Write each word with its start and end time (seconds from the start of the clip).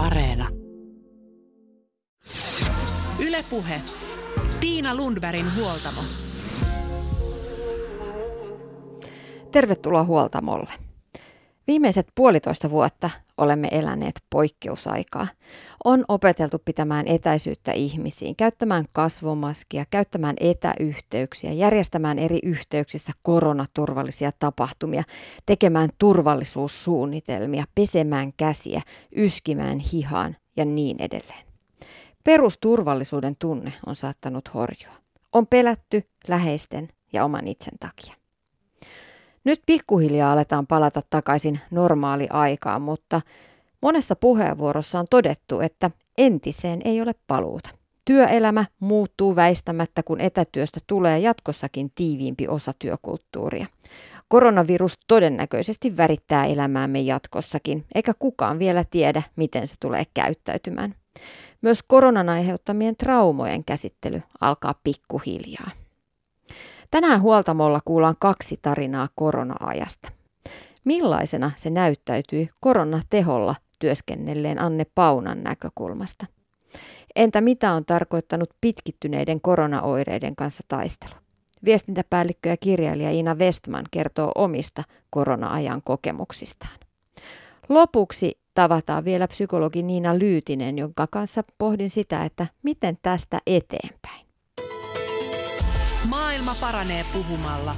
Areena. 0.00 0.48
Ylepuhe. 3.18 3.80
Tiina 4.60 4.96
Lundbergin 4.96 5.46
huoltamo. 5.56 6.00
Tervetuloa 9.50 10.04
huoltamolle. 10.04 10.89
Viimeiset 11.70 12.08
puolitoista 12.14 12.70
vuotta 12.70 13.10
olemme 13.36 13.68
eläneet 13.70 14.20
poikkeusaikaa. 14.30 15.26
On 15.84 16.04
opeteltu 16.08 16.58
pitämään 16.64 17.08
etäisyyttä 17.08 17.72
ihmisiin, 17.72 18.36
käyttämään 18.36 18.84
kasvomaskia, 18.92 19.84
käyttämään 19.90 20.36
etäyhteyksiä, 20.40 21.52
järjestämään 21.52 22.18
eri 22.18 22.38
yhteyksissä 22.42 23.12
koronaturvallisia 23.22 24.30
tapahtumia, 24.38 25.02
tekemään 25.46 25.88
turvallisuussuunnitelmia, 25.98 27.64
pesemään 27.74 28.32
käsiä, 28.36 28.82
yskimään 29.16 29.78
hihaan 29.78 30.36
ja 30.56 30.64
niin 30.64 30.96
edelleen. 31.02 31.46
Perusturvallisuuden 32.24 33.36
tunne 33.38 33.72
on 33.86 33.96
saattanut 33.96 34.54
horjua. 34.54 34.94
On 35.32 35.46
pelätty 35.46 36.02
läheisten 36.28 36.88
ja 37.12 37.24
oman 37.24 37.46
itsen 37.48 37.78
takia. 37.80 38.19
Nyt 39.44 39.62
pikkuhiljaa 39.66 40.32
aletaan 40.32 40.66
palata 40.66 41.00
takaisin 41.10 41.60
normaali 41.70 42.26
aikaan, 42.30 42.82
mutta 42.82 43.20
monessa 43.82 44.16
puheenvuorossa 44.16 44.98
on 44.98 45.06
todettu, 45.10 45.60
että 45.60 45.90
entiseen 46.18 46.80
ei 46.84 47.02
ole 47.02 47.14
paluuta. 47.26 47.70
Työelämä 48.04 48.64
muuttuu 48.80 49.36
väistämättä, 49.36 50.02
kun 50.02 50.20
etätyöstä 50.20 50.80
tulee 50.86 51.18
jatkossakin 51.18 51.92
tiiviimpi 51.94 52.48
osa 52.48 52.72
työkulttuuria. 52.78 53.66
Koronavirus 54.28 54.98
todennäköisesti 55.08 55.96
värittää 55.96 56.46
elämäämme 56.46 57.00
jatkossakin, 57.00 57.84
eikä 57.94 58.12
kukaan 58.18 58.58
vielä 58.58 58.84
tiedä, 58.90 59.22
miten 59.36 59.68
se 59.68 59.74
tulee 59.80 60.04
käyttäytymään. 60.14 60.94
Myös 61.62 61.82
koronan 61.82 62.28
aiheuttamien 62.28 62.96
traumojen 62.96 63.64
käsittely 63.64 64.22
alkaa 64.40 64.74
pikkuhiljaa. 64.84 65.70
Tänään 66.90 67.20
huoltamolla 67.20 67.80
kuullaan 67.84 68.16
kaksi 68.18 68.58
tarinaa 68.62 69.08
korona-ajasta. 69.14 70.12
Millaisena 70.84 71.50
se 71.56 71.70
näyttäytyi 71.70 72.50
koronateholla 72.60 73.54
työskennelleen 73.78 74.62
Anne 74.62 74.86
Paunan 74.94 75.42
näkökulmasta? 75.42 76.26
Entä 77.16 77.40
mitä 77.40 77.72
on 77.72 77.84
tarkoittanut 77.84 78.50
pitkittyneiden 78.60 79.40
koronaoireiden 79.40 80.36
kanssa 80.36 80.64
taistelu? 80.68 81.14
Viestintäpäällikkö 81.64 82.48
ja 82.48 82.56
kirjailija 82.56 83.10
Iina 83.10 83.34
Westman 83.34 83.84
kertoo 83.90 84.32
omista 84.34 84.84
korona-ajan 85.10 85.82
kokemuksistaan. 85.82 86.78
Lopuksi 87.68 88.38
tavataan 88.54 89.04
vielä 89.04 89.28
psykologi 89.28 89.82
Niina 89.82 90.18
Lyytinen, 90.18 90.78
jonka 90.78 91.06
kanssa 91.06 91.42
pohdin 91.58 91.90
sitä, 91.90 92.24
että 92.24 92.46
miten 92.62 92.98
tästä 93.02 93.38
eteenpäin. 93.46 94.29
Maailma 96.08 96.54
paranee 96.60 97.04
puhumalla. 97.12 97.74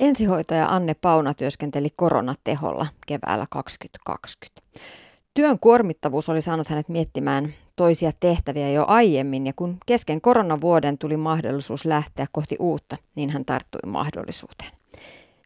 Ensihoitaja 0.00 0.66
Anne 0.66 0.94
Pauna 0.94 1.34
työskenteli 1.34 1.88
koronateholla 1.96 2.86
keväällä 3.06 3.46
2020. 3.50 4.62
Työn 5.34 5.58
kuormittavuus 5.58 6.28
oli 6.28 6.42
saanut 6.42 6.68
hänet 6.68 6.88
miettimään 6.88 7.54
toisia 7.76 8.12
tehtäviä 8.20 8.70
jo 8.70 8.84
aiemmin 8.88 9.46
ja 9.46 9.52
kun 9.56 9.78
kesken 9.86 10.20
koronavuoden 10.20 10.98
tuli 10.98 11.16
mahdollisuus 11.16 11.84
lähteä 11.84 12.26
kohti 12.32 12.56
uutta, 12.60 12.96
niin 13.14 13.30
hän 13.30 13.44
tarttui 13.44 13.80
mahdollisuuteen. 13.86 14.70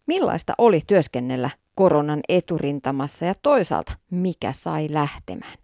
Millaista 0.06 0.54
oli 0.58 0.80
työskennellä 0.86 1.50
koronan 1.74 2.20
eturintamassa 2.28 3.24
ja 3.24 3.34
toisaalta 3.42 3.92
mikä 4.10 4.52
sai 4.52 4.86
lähtemään? 4.90 5.58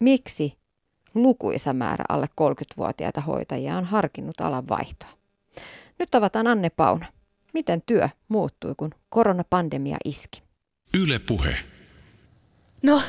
Miksi 0.00 0.61
lukuisa 1.14 1.72
määrä 1.72 2.04
alle 2.08 2.26
30-vuotiaita 2.40 3.20
hoitajia 3.20 3.76
on 3.76 3.84
harkinnut 3.84 4.40
alan 4.40 4.68
vaihtoa. 4.68 5.08
Nyt 5.98 6.10
tavataan 6.10 6.46
Anne 6.46 6.70
Pauna. 6.70 7.06
Miten 7.54 7.82
työ 7.86 8.08
muuttui, 8.28 8.74
kun 8.76 8.90
koronapandemia 9.08 9.96
iski? 10.04 10.42
Yle 11.00 11.18
puhe. 11.18 11.56
No, 12.82 13.02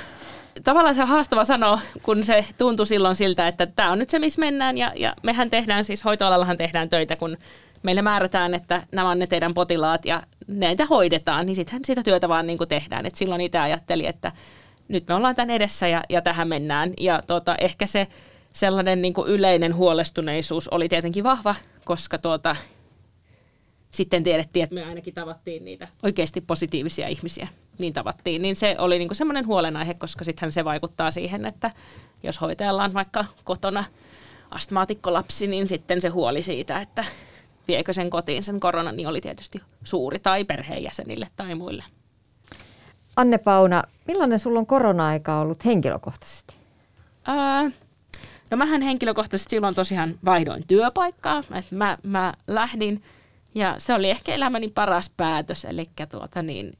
tavallaan 0.64 0.96
se 0.96 1.02
on 1.02 1.08
haastava 1.08 1.46
sanoa, 1.46 1.80
kun 2.04 2.24
se 2.24 2.46
tuntui 2.58 2.88
silloin 2.88 3.16
siltä, 3.16 3.48
että 3.48 3.66
tämä 3.66 3.92
on 3.92 4.00
nyt 4.00 4.10
se, 4.10 4.20
missä 4.20 4.40
mennään. 4.40 4.78
Ja, 4.78 4.92
ja 4.96 5.16
mehän 5.24 5.50
tehdään 5.50 5.86
siis, 5.86 6.06
hoitoalallahan 6.06 6.58
tehdään 6.58 6.90
töitä, 6.90 7.16
kun 7.16 7.38
meille 7.84 8.02
määrätään, 8.02 8.54
että 8.54 8.88
nämä 8.92 9.10
on 9.10 9.20
ne 9.20 9.28
teidän 9.28 9.54
potilaat 9.54 10.06
ja 10.06 10.24
näitä 10.48 10.86
hoidetaan, 10.86 11.46
niin 11.46 11.56
sittenhän 11.56 11.86
sitä 11.86 12.04
työtä 12.04 12.30
vaan 12.30 12.48
niin 12.48 12.58
kuin 12.58 12.70
tehdään. 12.70 13.06
Et 13.06 13.16
silloin 13.16 13.42
itse 13.42 13.60
ajattelin, 13.60 14.06
että 14.06 14.32
nyt 14.94 15.08
me 15.08 15.14
ollaan 15.14 15.36
tämän 15.36 15.50
edessä 15.50 15.88
ja, 15.88 16.04
ja 16.10 16.22
tähän 16.22 16.48
mennään. 16.48 16.94
Ja 17.00 17.24
tota, 17.28 17.56
ehkä 17.56 17.86
se 17.86 18.08
sellainen 18.54 19.02
niin 19.02 19.14
kuin 19.14 19.28
yleinen 19.28 19.76
huolestuneisuus 19.76 20.68
oli 20.68 20.90
tietenkin 20.90 21.24
vahva, 21.24 21.56
koska 21.86 22.18
tuota, 22.18 22.56
sitten 23.92 24.24
tiedettiin, 24.24 24.64
että 24.64 24.76
me 24.76 24.84
ainakin 24.84 25.14
tavattiin 25.14 25.66
niitä 25.66 25.88
oikeasti 26.04 26.42
positiivisia 26.42 27.08
ihmisiä. 27.08 27.48
Niin 27.80 27.94
tavattiin. 27.94 28.42
Niin 28.42 28.56
se 28.56 28.76
oli 28.80 28.98
niin 28.98 29.08
kuin 29.08 29.16
semmoinen 29.16 29.48
huolenaihe, 29.48 29.94
koska 29.94 30.24
sitten 30.24 30.52
se 30.52 30.66
vaikuttaa 30.66 31.12
siihen, 31.12 31.46
että 31.46 31.72
jos 32.24 32.42
hoitajalla 32.42 32.84
on 32.84 32.94
vaikka 32.94 33.26
kotona 33.44 33.84
astmaatikkolapsi, 34.52 35.48
niin 35.48 35.68
sitten 35.68 36.02
se 36.02 36.10
huoli 36.10 36.42
siitä, 36.42 36.82
että 36.82 37.06
viekö 37.68 37.94
sen 37.94 38.10
kotiin 38.10 38.44
sen 38.44 38.60
koronan, 38.60 38.98
niin 38.98 39.08
oli 39.08 39.22
tietysti 39.22 39.62
suuri 39.84 40.20
tai 40.20 40.44
perheenjäsenille 40.44 41.28
tai 41.36 41.56
muille. 41.56 41.84
Anne 43.16 43.38
Pauna, 43.38 43.84
millainen 44.08 44.40
sulla 44.40 44.60
on 44.60 44.66
korona-aika 44.66 45.40
ollut 45.40 45.66
henkilökohtaisesti? 45.66 46.56
Öö, 47.30 47.70
no 48.52 48.58
mähän 48.58 48.82
henkilökohtaisesti 48.82 49.50
silloin 49.50 49.76
tosiaan 49.76 50.20
vaihdoin 50.26 50.68
työpaikkaa. 50.68 51.44
Et 51.54 51.72
mä, 51.72 51.98
mä 52.04 52.34
lähdin 52.48 53.04
ja 53.56 53.76
se 53.78 53.94
oli 53.94 54.10
ehkä 54.10 54.34
elämäni 54.34 54.68
paras 54.68 55.12
päätös. 55.18 55.66
Eli 55.66 55.90
tuota 56.12 56.42
niin, 56.42 56.74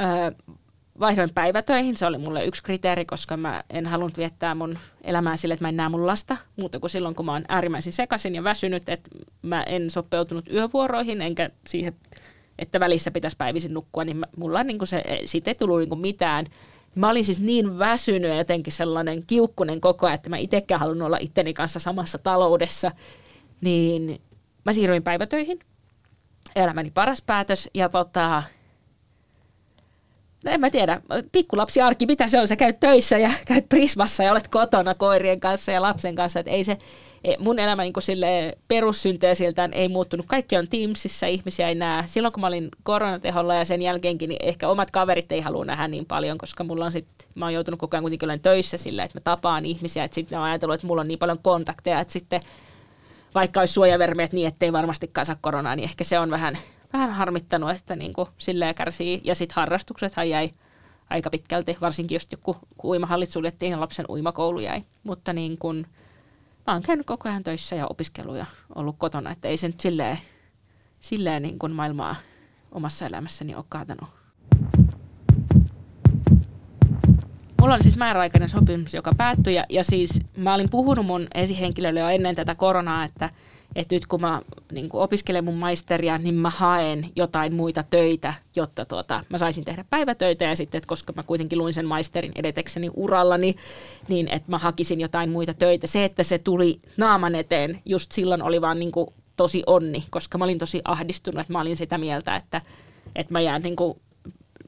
öö, 0.00 0.54
vaihdoin 1.00 1.34
päivätöihin. 1.34 1.96
Se 1.96 2.06
oli 2.06 2.18
mulle 2.18 2.44
yksi 2.44 2.62
kriteeri, 2.62 3.04
koska 3.04 3.36
mä 3.36 3.64
en 3.70 3.86
halunnut 3.86 4.18
viettää 4.18 4.54
mun 4.54 4.78
elämää 5.02 5.36
sille, 5.36 5.54
että 5.54 5.64
mä 5.64 5.68
en 5.68 5.76
näe 5.76 5.88
mun 5.88 6.06
lasta 6.06 6.36
muuta 6.56 6.80
kuin 6.80 6.90
silloin, 6.90 7.14
kun 7.14 7.26
mä 7.26 7.32
oon 7.32 7.44
äärimmäisen 7.48 7.92
sekaisin 7.92 8.34
ja 8.34 8.44
väsynyt. 8.44 8.88
Että 8.88 9.10
mä 9.42 9.62
en 9.62 9.90
sopeutunut 9.90 10.52
yövuoroihin 10.52 11.22
enkä 11.22 11.50
siihen 11.66 11.94
että 12.60 12.80
välissä 12.80 13.10
pitäisi 13.10 13.36
päivisin 13.36 13.74
nukkua, 13.74 14.04
niin 14.04 14.26
mulla 14.36 14.64
niin 14.64 14.86
se, 14.86 15.02
siitä 15.24 15.50
ei 15.50 15.54
tullut 15.54 15.80
niin 15.80 16.00
mitään. 16.00 16.46
Mä 16.94 17.08
olin 17.08 17.24
siis 17.24 17.40
niin 17.40 17.78
väsynyt 17.78 18.30
ja 18.30 18.36
jotenkin 18.36 18.72
sellainen 18.72 19.22
kiukkunen 19.26 19.80
koko 19.80 20.06
ajan, 20.06 20.14
että 20.14 20.30
mä 20.30 20.36
itsekään 20.36 20.80
halunnut 20.80 21.06
olla 21.06 21.18
itteni 21.20 21.54
kanssa 21.54 21.80
samassa 21.80 22.18
taloudessa. 22.18 22.90
Niin 23.60 24.20
mä 24.64 24.72
siirryin 24.72 25.02
päivätöihin. 25.02 25.58
Elämäni 26.56 26.90
paras 26.90 27.22
päätös. 27.22 27.70
Ja 27.74 27.88
tota, 27.88 28.42
No 30.44 30.50
en 30.50 30.60
mä 30.60 30.70
tiedä, 30.70 31.00
pikkulapsi 31.32 31.80
arki, 31.80 32.06
mitä 32.06 32.28
se 32.28 32.40
on? 32.40 32.48
Sä 32.48 32.56
käyt 32.56 32.80
töissä 32.80 33.18
ja 33.18 33.30
käyt 33.46 33.68
Prismassa 33.68 34.22
ja 34.22 34.32
olet 34.32 34.48
kotona 34.48 34.94
koirien 34.94 35.40
kanssa 35.40 35.72
ja 35.72 35.82
lapsen 35.82 36.14
kanssa. 36.14 36.40
että 36.40 36.50
ei 36.52 36.64
se, 36.64 36.78
mun 37.38 37.58
elämä 37.58 37.82
niin 37.82 37.92
perussynteesiltään 38.68 39.72
ei 39.72 39.88
muuttunut. 39.88 40.26
Kaikki 40.26 40.56
on 40.56 40.68
Teamsissa, 40.68 41.26
ihmisiä 41.26 41.68
ei 41.68 41.74
näe. 41.74 42.02
Silloin 42.06 42.32
kun 42.32 42.40
mä 42.40 42.46
olin 42.46 42.68
koronateholla 42.82 43.54
ja 43.54 43.64
sen 43.64 43.82
jälkeenkin, 43.82 44.28
niin 44.28 44.46
ehkä 44.46 44.68
omat 44.68 44.90
kaverit 44.90 45.32
ei 45.32 45.40
halua 45.40 45.64
nähdä 45.64 45.88
niin 45.88 46.06
paljon, 46.06 46.38
koska 46.38 46.64
mulla 46.64 46.84
on 46.84 46.92
sit, 46.92 47.06
mä 47.34 47.44
oon 47.44 47.54
joutunut 47.54 47.80
koko 47.80 47.96
ajan 47.96 48.02
kuitenkin 48.02 48.26
olen 48.26 48.40
töissä 48.40 48.76
sillä, 48.76 49.04
että 49.04 49.16
mä 49.16 49.20
tapaan 49.20 49.66
ihmisiä. 49.66 50.04
Että 50.04 50.14
sitten 50.14 50.38
on 50.38 50.44
ajatellut, 50.44 50.74
että 50.74 50.86
mulla 50.86 51.00
on 51.00 51.08
niin 51.08 51.18
paljon 51.18 51.38
kontakteja, 51.42 52.00
että 52.00 52.12
sitten 52.12 52.40
vaikka 53.34 53.60
olisi 53.60 53.74
suojavermeet 53.74 54.32
niin, 54.32 54.48
ettei 54.48 54.72
varmastikaan 54.72 55.26
saa 55.26 55.36
koronaa, 55.40 55.76
niin 55.76 55.84
ehkä 55.84 56.04
se 56.04 56.18
on 56.18 56.30
vähän 56.30 56.58
vähän 56.92 57.10
harmittanut, 57.10 57.70
että 57.70 57.96
niin 57.96 58.12
kuin 58.12 58.28
silleen 58.38 58.74
kärsii. 58.74 59.20
Ja 59.24 59.34
sitten 59.34 59.56
harrastuksethan 59.56 60.30
jäi 60.30 60.50
aika 61.10 61.30
pitkälti, 61.30 61.76
varsinkin 61.80 62.14
just 62.16 62.32
joku 62.32 62.56
uimahallit 62.84 63.30
suljettiin 63.30 63.72
ja 63.72 63.80
lapsen 63.80 64.06
uimakoulu 64.08 64.60
jäi. 64.60 64.82
Mutta 65.02 65.32
niin 65.32 65.58
kuin, 65.58 65.86
mä 66.66 66.72
oon 66.72 66.82
käynyt 66.82 67.06
koko 67.06 67.28
ajan 67.28 67.42
töissä 67.42 67.76
ja 67.76 67.86
opiskellut 67.86 68.36
ja 68.36 68.46
ollut 68.74 68.96
kotona, 68.98 69.30
että 69.30 69.48
ei 69.48 69.56
se 69.56 69.66
nyt 69.66 69.80
silleen, 69.80 70.18
silleen 71.00 71.42
niin 71.42 71.58
kuin 71.58 71.72
maailmaa 71.72 72.16
omassa 72.72 73.06
elämässäni 73.06 73.54
ole 73.54 73.64
kaatanut. 73.68 74.08
Mulla 77.60 77.74
oli 77.74 77.82
siis 77.82 77.96
määräaikainen 77.96 78.48
sopimus, 78.48 78.94
joka 78.94 79.12
päättyi 79.16 79.54
ja, 79.54 79.64
ja 79.68 79.84
siis 79.84 80.20
mä 80.36 80.54
olin 80.54 80.70
puhunut 80.70 81.06
mun 81.06 81.28
esihenkilölle 81.34 82.00
jo 82.00 82.08
ennen 82.08 82.34
tätä 82.34 82.54
koronaa, 82.54 83.04
että– 83.04 83.30
että 83.76 83.94
nyt 83.94 84.06
kun 84.06 84.20
mä 84.20 84.42
niin 84.72 84.88
kun 84.88 85.02
opiskelen 85.02 85.44
mun 85.44 85.54
maisteria, 85.54 86.18
niin 86.18 86.34
mä 86.34 86.50
haen 86.50 87.10
jotain 87.16 87.54
muita 87.54 87.82
töitä, 87.82 88.34
jotta 88.56 88.84
tuota, 88.84 89.24
mä 89.28 89.38
saisin 89.38 89.64
tehdä 89.64 89.84
päivätöitä 89.90 90.44
ja 90.44 90.56
sitten, 90.56 90.78
että 90.78 90.88
koska 90.88 91.12
mä 91.16 91.22
kuitenkin 91.22 91.58
luin 91.58 91.72
sen 91.72 91.86
maisterin 91.86 92.32
edetekseni 92.34 92.90
urallani, 92.94 93.56
niin 94.08 94.28
että 94.28 94.50
mä 94.50 94.58
hakisin 94.58 95.00
jotain 95.00 95.30
muita 95.30 95.54
töitä. 95.54 95.86
Se, 95.86 96.04
että 96.04 96.22
se 96.22 96.38
tuli 96.38 96.80
naaman 96.96 97.34
eteen 97.34 97.82
just 97.84 98.12
silloin 98.12 98.42
oli 98.42 98.60
vaan 98.60 98.78
niin 98.78 98.92
tosi 99.36 99.62
onni, 99.66 100.04
koska 100.10 100.38
mä 100.38 100.44
olin 100.44 100.58
tosi 100.58 100.82
ahdistunut, 100.84 101.40
että 101.40 101.52
mä 101.52 101.60
olin 101.60 101.76
sitä 101.76 101.98
mieltä, 101.98 102.36
että, 102.36 102.60
että 103.16 103.32
mä 103.32 103.40
jään 103.40 103.62
niin 103.62 103.76
kuin 103.76 104.00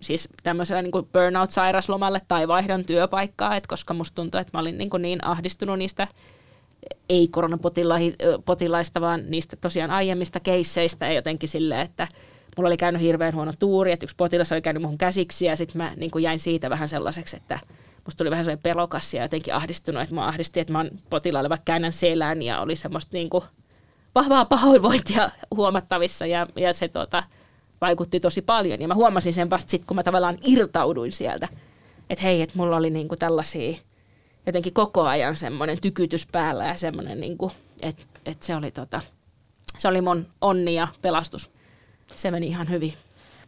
siis 0.00 0.28
tämmöisellä 0.42 0.82
niin 0.82 0.92
burnout-sairaslomalle 0.92 2.20
tai 2.28 2.48
vaihdan 2.48 2.84
työpaikkaa, 2.84 3.56
että 3.56 3.68
koska 3.68 3.94
musta 3.94 4.14
tuntui, 4.14 4.40
että 4.40 4.50
mä 4.58 4.60
olin 4.60 4.78
niin, 4.78 4.90
niin 4.98 5.24
ahdistunut 5.24 5.78
niistä 5.78 6.08
ei 7.08 7.28
koronapotilaista, 7.28 9.00
vaan 9.00 9.30
niistä 9.30 9.56
tosiaan 9.56 9.90
aiemmista 9.90 10.40
keisseistä 10.40 11.06
ja 11.06 11.12
jotenkin 11.12 11.48
silleen, 11.48 11.80
että 11.80 12.08
mulla 12.56 12.68
oli 12.68 12.76
käynyt 12.76 13.02
hirveän 13.02 13.34
huono 13.34 13.52
tuuri, 13.58 13.92
että 13.92 14.04
yksi 14.04 14.16
potilas 14.16 14.52
oli 14.52 14.62
käynyt 14.62 14.82
muhun 14.82 14.98
käsiksi 14.98 15.44
ja 15.44 15.56
sitten 15.56 15.76
mä 15.76 15.92
niin 15.96 16.10
jäin 16.20 16.40
siitä 16.40 16.70
vähän 16.70 16.88
sellaiseksi, 16.88 17.36
että 17.36 17.58
musta 18.04 18.18
tuli 18.18 18.30
vähän 18.30 18.44
sellainen 18.44 18.62
pelokas 18.62 19.14
ja 19.14 19.22
jotenkin 19.22 19.54
ahdistunut, 19.54 20.02
että 20.02 20.14
mä 20.14 20.26
ahdistin, 20.26 20.60
että 20.60 20.72
mä 20.72 20.78
oon 20.78 20.90
potilaalle 21.10 21.48
vaikka 21.48 21.64
käännän 21.64 21.92
selän 21.92 22.42
ja 22.42 22.60
oli 22.60 22.76
semmoista 22.76 23.10
niin 23.12 23.30
kuin 23.30 23.44
vahvaa 24.14 24.44
pahoinvointia 24.44 25.30
huomattavissa 25.56 26.26
ja, 26.26 26.46
ja 26.56 26.72
se 26.72 26.88
tota, 26.88 27.22
vaikutti 27.80 28.20
tosi 28.20 28.42
paljon. 28.42 28.80
Ja 28.80 28.88
mä 28.88 28.94
huomasin 28.94 29.32
sen 29.32 29.50
vasta 29.50 29.70
sitten, 29.70 29.86
kun 29.86 29.96
mä 29.96 30.02
tavallaan 30.02 30.38
irtauduin 30.44 31.12
sieltä, 31.12 31.48
että 32.10 32.24
hei, 32.24 32.42
että 32.42 32.58
mulla 32.58 32.76
oli 32.76 32.90
niin 32.90 33.08
kuin 33.08 33.18
tällaisia 33.18 33.76
jotenkin 34.46 34.72
koko 34.72 35.02
ajan 35.02 35.36
semmoinen 35.36 35.80
tykytys 35.80 36.26
päällä 36.32 36.64
ja 36.64 36.76
semmoinen, 36.76 37.20
niin 37.20 37.38
kuin, 37.38 37.52
että, 37.82 38.02
että 38.26 38.46
se, 38.46 38.56
oli 38.56 38.70
tota, 38.70 39.00
se 39.78 39.88
oli 39.88 40.00
mun 40.00 40.26
onni 40.40 40.74
ja 40.74 40.88
pelastus. 41.02 41.50
Se 42.16 42.30
meni 42.30 42.46
ihan 42.46 42.70
hyvin. 42.70 42.94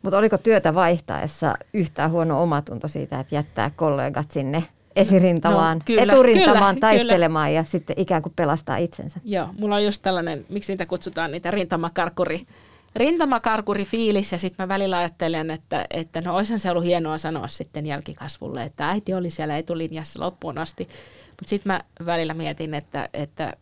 Mutta 0.03 0.19
oliko 0.19 0.39
työtä 0.39 0.75
vaihtaessa 0.75 1.55
yhtään 1.73 2.11
huono 2.11 2.43
omatunto 2.43 2.89
siitä, 2.89 3.21
että 3.21 3.35
jättää 3.35 3.71
kollegat 3.71 4.31
sinne 4.31 4.65
esirintamaan, 4.97 5.79
no, 5.79 5.85
kyllä, 5.87 6.03
eturintamaan 6.03 6.75
kyllä, 6.75 6.81
taistelemaan 6.81 7.49
kyllä. 7.49 7.61
ja 7.61 7.65
sitten 7.65 7.99
ikään 7.99 8.23
kuin 8.23 8.33
pelastaa 8.37 8.77
itsensä? 8.77 9.21
Joo, 9.25 9.49
mulla 9.59 9.75
on 9.75 9.85
just 9.85 10.03
tällainen, 10.03 10.47
miksi 10.49 10.73
niitä 10.73 10.87
kutsutaan, 10.87 11.33
niitä 11.33 11.51
rintamakarkuri, 11.51 12.47
rintamakarkuri 12.97 13.85
fiilis 13.85 14.33
ja 14.33 14.39
sitten 14.39 14.65
mä 14.65 14.69
välillä 14.69 14.99
ajattelen, 14.99 15.51
että, 15.51 15.87
että 15.91 16.21
no 16.21 16.37
olisihan 16.37 16.59
se 16.59 16.71
ollut 16.71 16.85
hienoa 16.85 17.19
sanoa 17.19 17.49
sitten 17.49 17.87
jälkikasvulle, 17.87 18.63
että 18.63 18.89
äiti 18.89 19.15
oli 19.15 19.31
siellä 19.31 19.59
etulinjassa 19.59 20.21
loppuun 20.23 20.59
asti. 20.59 20.89
Mutta 21.31 21.51
sitten 21.51 21.73
mä 21.73 21.81
välillä 22.07 22.35
mietin, 22.35 22.75
että, 22.75 23.09
että 23.15 23.53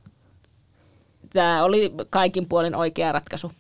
tämä 1.33 1.65
oli 1.65 1.95
kaikin 2.11 2.49
puolin 2.49 2.75
oikea 2.75 3.13
ratkaisu. 3.13 3.53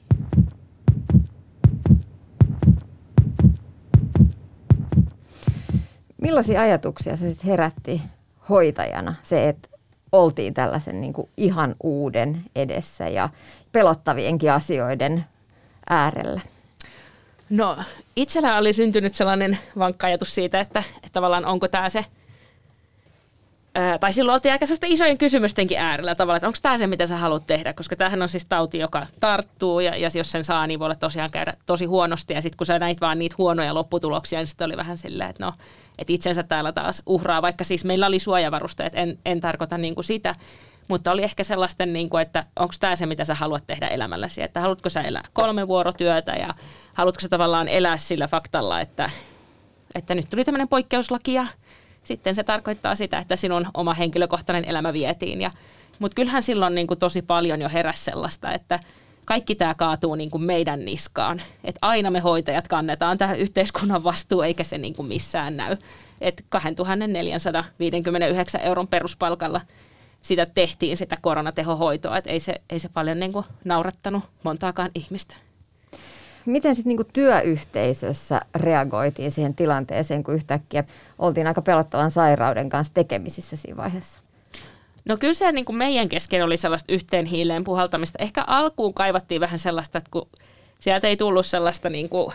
Millaisia 6.22 6.60
ajatuksia 6.60 7.16
se 7.16 7.28
sitten 7.28 7.46
herätti 7.46 8.02
hoitajana, 8.48 9.14
se, 9.22 9.48
että 9.48 9.68
oltiin 10.12 10.54
tällaisen 10.54 11.00
niin 11.00 11.12
kuin 11.12 11.30
ihan 11.36 11.74
uuden 11.82 12.44
edessä 12.56 13.08
ja 13.08 13.28
pelottavienkin 13.72 14.52
asioiden 14.52 15.24
äärellä? 15.90 16.40
No 17.50 17.76
itsellä 18.16 18.56
oli 18.56 18.72
syntynyt 18.72 19.14
sellainen 19.14 19.58
vankka 19.78 20.06
ajatus 20.06 20.34
siitä, 20.34 20.60
että, 20.60 20.82
että 20.96 21.08
tavallaan 21.12 21.44
onko 21.44 21.68
tämä 21.68 21.88
se, 21.88 22.04
ää, 23.74 23.98
tai 23.98 24.12
silloin 24.12 24.34
oltiin 24.34 24.52
aika 24.52 24.66
isojen 24.86 25.18
kysymystenkin 25.18 25.78
äärellä 25.78 26.14
tavallaan, 26.14 26.36
että 26.36 26.46
onko 26.46 26.58
tämä 26.62 26.78
se, 26.78 26.86
mitä 26.86 27.06
sä 27.06 27.16
haluat 27.16 27.46
tehdä, 27.46 27.72
koska 27.72 27.96
tämähän 27.96 28.22
on 28.22 28.28
siis 28.28 28.44
tauti, 28.44 28.78
joka 28.78 29.06
tarttuu 29.20 29.80
ja, 29.80 29.96
ja 29.96 30.10
jos 30.14 30.30
sen 30.30 30.44
saa, 30.44 30.66
niin 30.66 30.78
voi 30.78 30.86
olla 30.86 30.94
tosiaan 30.94 31.30
käydä 31.30 31.54
tosi 31.66 31.84
huonosti. 31.84 32.34
Ja 32.34 32.42
sitten 32.42 32.56
kun 32.56 32.66
sä 32.66 32.78
näit 32.78 33.00
vaan 33.00 33.18
niitä 33.18 33.34
huonoja 33.38 33.74
lopputuloksia, 33.74 34.38
niin 34.38 34.48
sitten 34.48 34.64
oli 34.64 34.76
vähän 34.76 34.98
silleen, 34.98 35.30
että 35.30 35.44
no, 35.44 35.52
että 35.98 36.12
itsensä 36.12 36.42
täällä 36.42 36.72
taas 36.72 37.02
uhraa, 37.06 37.42
vaikka 37.42 37.64
siis 37.64 37.84
meillä 37.84 38.06
oli 38.06 38.18
suojavarusteet, 38.18 38.92
en, 38.94 39.18
en 39.26 39.40
tarkoita 39.40 39.78
niin 39.78 39.94
kuin 39.94 40.04
sitä, 40.04 40.34
mutta 40.88 41.12
oli 41.12 41.22
ehkä 41.22 41.44
sellaisten, 41.44 41.92
niin 41.92 42.10
kuin, 42.10 42.22
että 42.22 42.44
onko 42.56 42.74
tämä 42.80 42.96
se, 42.96 43.06
mitä 43.06 43.24
sä 43.24 43.34
haluat 43.34 43.66
tehdä 43.66 43.88
elämälläsi, 43.88 44.42
että 44.42 44.60
haluatko 44.60 44.90
sä 44.90 45.00
elää 45.00 45.24
kolme 45.32 45.68
vuorotyötä 45.68 46.32
ja 46.32 46.48
haluatko 46.94 47.20
sä 47.20 47.28
tavallaan 47.28 47.68
elää 47.68 47.96
sillä 47.96 48.28
faktalla, 48.28 48.80
että, 48.80 49.10
että 49.94 50.14
nyt 50.14 50.30
tuli 50.30 50.44
tämmöinen 50.44 50.68
poikkeuslaki 50.68 51.34
ja 51.34 51.46
sitten 52.04 52.34
se 52.34 52.42
tarkoittaa 52.42 52.96
sitä, 52.96 53.18
että 53.18 53.36
sinun 53.36 53.66
oma 53.74 53.94
henkilökohtainen 53.94 54.64
elämä 54.64 54.92
vietiin. 54.92 55.40
Ja, 55.40 55.50
mutta 55.98 56.14
kyllähän 56.14 56.42
silloin 56.42 56.74
niin 56.74 56.86
kuin 56.86 56.98
tosi 56.98 57.22
paljon 57.22 57.60
jo 57.60 57.68
heräsi 57.68 58.04
sellaista, 58.04 58.52
että 58.52 58.80
kaikki 59.24 59.54
tämä 59.54 59.74
kaatuu 59.74 60.14
niin 60.14 60.30
kuin 60.30 60.42
meidän 60.42 60.84
niskaan. 60.84 61.42
Että 61.64 61.78
aina 61.82 62.10
me 62.10 62.20
hoitajat 62.20 62.68
kannetaan 62.68 63.18
tähän 63.18 63.38
yhteiskunnan 63.38 64.04
vastuu, 64.04 64.42
eikä 64.42 64.64
se 64.64 64.78
niin 64.78 64.94
kuin 64.94 65.08
missään 65.08 65.56
näy. 65.56 65.76
Että 66.20 66.42
2459 66.48 68.60
euron 68.60 68.88
peruspalkalla 68.88 69.60
sitä 70.22 70.46
tehtiin, 70.46 70.96
sitä 70.96 71.16
koronatehohoitoa. 71.20 72.16
Että 72.16 72.30
ei 72.30 72.40
se, 72.40 72.54
ei 72.70 72.78
se 72.78 72.88
paljon 72.88 73.20
niin 73.20 73.32
kuin 73.32 73.44
naurattanut 73.64 74.24
montaakaan 74.42 74.90
ihmistä. 74.94 75.34
Miten 76.46 76.76
sitten 76.76 76.88
niinku 76.88 77.04
työyhteisössä 77.12 78.40
reagoitiin 78.54 79.32
siihen 79.32 79.54
tilanteeseen, 79.54 80.24
kun 80.24 80.34
yhtäkkiä 80.34 80.84
oltiin 81.18 81.46
aika 81.46 81.62
pelottavan 81.62 82.10
sairauden 82.10 82.68
kanssa 82.68 82.94
tekemisissä 82.94 83.56
siinä 83.56 83.76
vaiheessa? 83.76 84.22
No 85.04 85.16
kyllä 85.16 85.34
se 85.34 85.52
niin 85.52 85.64
kuin 85.64 85.76
meidän 85.76 86.08
kesken 86.08 86.44
oli 86.44 86.56
sellaista 86.56 86.92
yhteen 86.92 87.26
hiileen 87.26 87.64
puhaltamista. 87.64 88.18
Ehkä 88.22 88.44
alkuun 88.46 88.94
kaivattiin 88.94 89.40
vähän 89.40 89.58
sellaista, 89.58 89.98
että 89.98 90.10
kun 90.10 90.28
sieltä 90.80 91.08
ei 91.08 91.16
tullut 91.16 91.46
sellaista, 91.46 91.90
niin 91.90 92.08
kuin, 92.08 92.32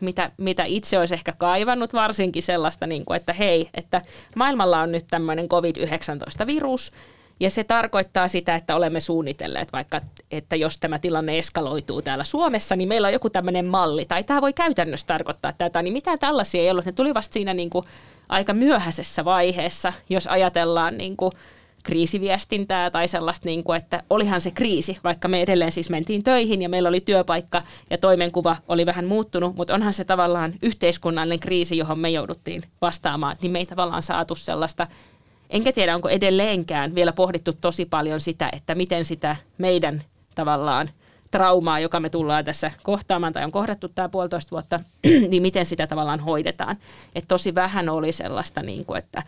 mitä, 0.00 0.30
mitä 0.36 0.64
itse 0.64 0.98
olisi 0.98 1.14
ehkä 1.14 1.32
kaivannut, 1.38 1.92
varsinkin 1.92 2.42
sellaista, 2.42 2.86
niin 2.86 3.04
kuin, 3.04 3.16
että 3.16 3.32
hei, 3.32 3.70
että 3.74 4.02
maailmalla 4.36 4.80
on 4.80 4.92
nyt 4.92 5.06
tämmöinen 5.10 5.48
COVID-19-virus, 5.48 6.92
ja 7.40 7.50
se 7.50 7.64
tarkoittaa 7.64 8.28
sitä, 8.28 8.54
että 8.54 8.76
olemme 8.76 9.00
suunnitelleet 9.00 9.72
vaikka, 9.72 10.00
että 10.30 10.56
jos 10.56 10.78
tämä 10.78 10.98
tilanne 10.98 11.38
eskaloituu 11.38 12.02
täällä 12.02 12.24
Suomessa, 12.24 12.76
niin 12.76 12.88
meillä 12.88 13.06
on 13.06 13.12
joku 13.12 13.30
tämmöinen 13.30 13.70
malli, 13.70 14.04
tai 14.04 14.24
tämä 14.24 14.40
voi 14.40 14.52
käytännössä 14.52 15.06
tarkoittaa 15.06 15.52
tätä, 15.52 15.82
niin 15.82 15.92
mitään 15.92 16.18
tällaisia 16.18 16.62
ei 16.62 16.70
ollut. 16.70 16.84
Ne 16.84 16.92
tuli 16.92 17.14
vasta 17.14 17.34
siinä 17.34 17.54
niin 17.54 17.70
kuin 17.70 17.84
aika 18.28 18.52
myöhäisessä 18.52 19.24
vaiheessa, 19.24 19.92
jos 20.08 20.26
ajatellaan 20.26 20.98
niin 20.98 21.16
kuin 21.16 21.32
kriisiviestintää 21.82 22.90
tai 22.90 23.08
sellaista, 23.08 23.48
niin 23.48 23.64
kuin, 23.64 23.76
että 23.76 24.02
olihan 24.10 24.40
se 24.40 24.50
kriisi, 24.50 24.98
vaikka 25.04 25.28
me 25.28 25.42
edelleen 25.42 25.72
siis 25.72 25.90
mentiin 25.90 26.22
töihin 26.22 26.62
ja 26.62 26.68
meillä 26.68 26.88
oli 26.88 27.00
työpaikka 27.00 27.62
ja 27.90 27.98
toimenkuva 27.98 28.56
oli 28.68 28.86
vähän 28.86 29.04
muuttunut, 29.04 29.56
mutta 29.56 29.74
onhan 29.74 29.92
se 29.92 30.04
tavallaan 30.04 30.54
yhteiskunnallinen 30.62 31.40
kriisi, 31.40 31.76
johon 31.76 31.98
me 31.98 32.10
jouduttiin 32.10 32.64
vastaamaan, 32.80 33.36
niin 33.42 33.52
me 33.52 33.58
ei 33.58 33.66
tavallaan 33.66 34.02
saatu 34.02 34.34
sellaista 34.34 34.86
Enkä 35.54 35.72
tiedä, 35.72 35.94
onko 35.94 36.08
edelleenkään 36.08 36.94
vielä 36.94 37.12
pohdittu 37.12 37.52
tosi 37.52 37.84
paljon 37.84 38.20
sitä, 38.20 38.48
että 38.52 38.74
miten 38.74 39.04
sitä 39.04 39.36
meidän 39.58 40.04
tavallaan 40.34 40.90
traumaa, 41.30 41.80
joka 41.80 42.00
me 42.00 42.10
tullaan 42.10 42.44
tässä 42.44 42.70
kohtaamaan 42.82 43.32
tai 43.32 43.44
on 43.44 43.52
kohdattu 43.52 43.88
tämä 43.88 44.08
puolitoista 44.08 44.50
vuotta, 44.50 44.80
niin 45.30 45.42
miten 45.42 45.66
sitä 45.66 45.86
tavallaan 45.86 46.20
hoidetaan. 46.20 46.76
Että 47.14 47.28
tosi 47.28 47.54
vähän 47.54 47.88
oli 47.88 48.12
sellaista, 48.12 48.62
niin 48.62 48.84
kuin, 48.84 48.98
että 48.98 49.22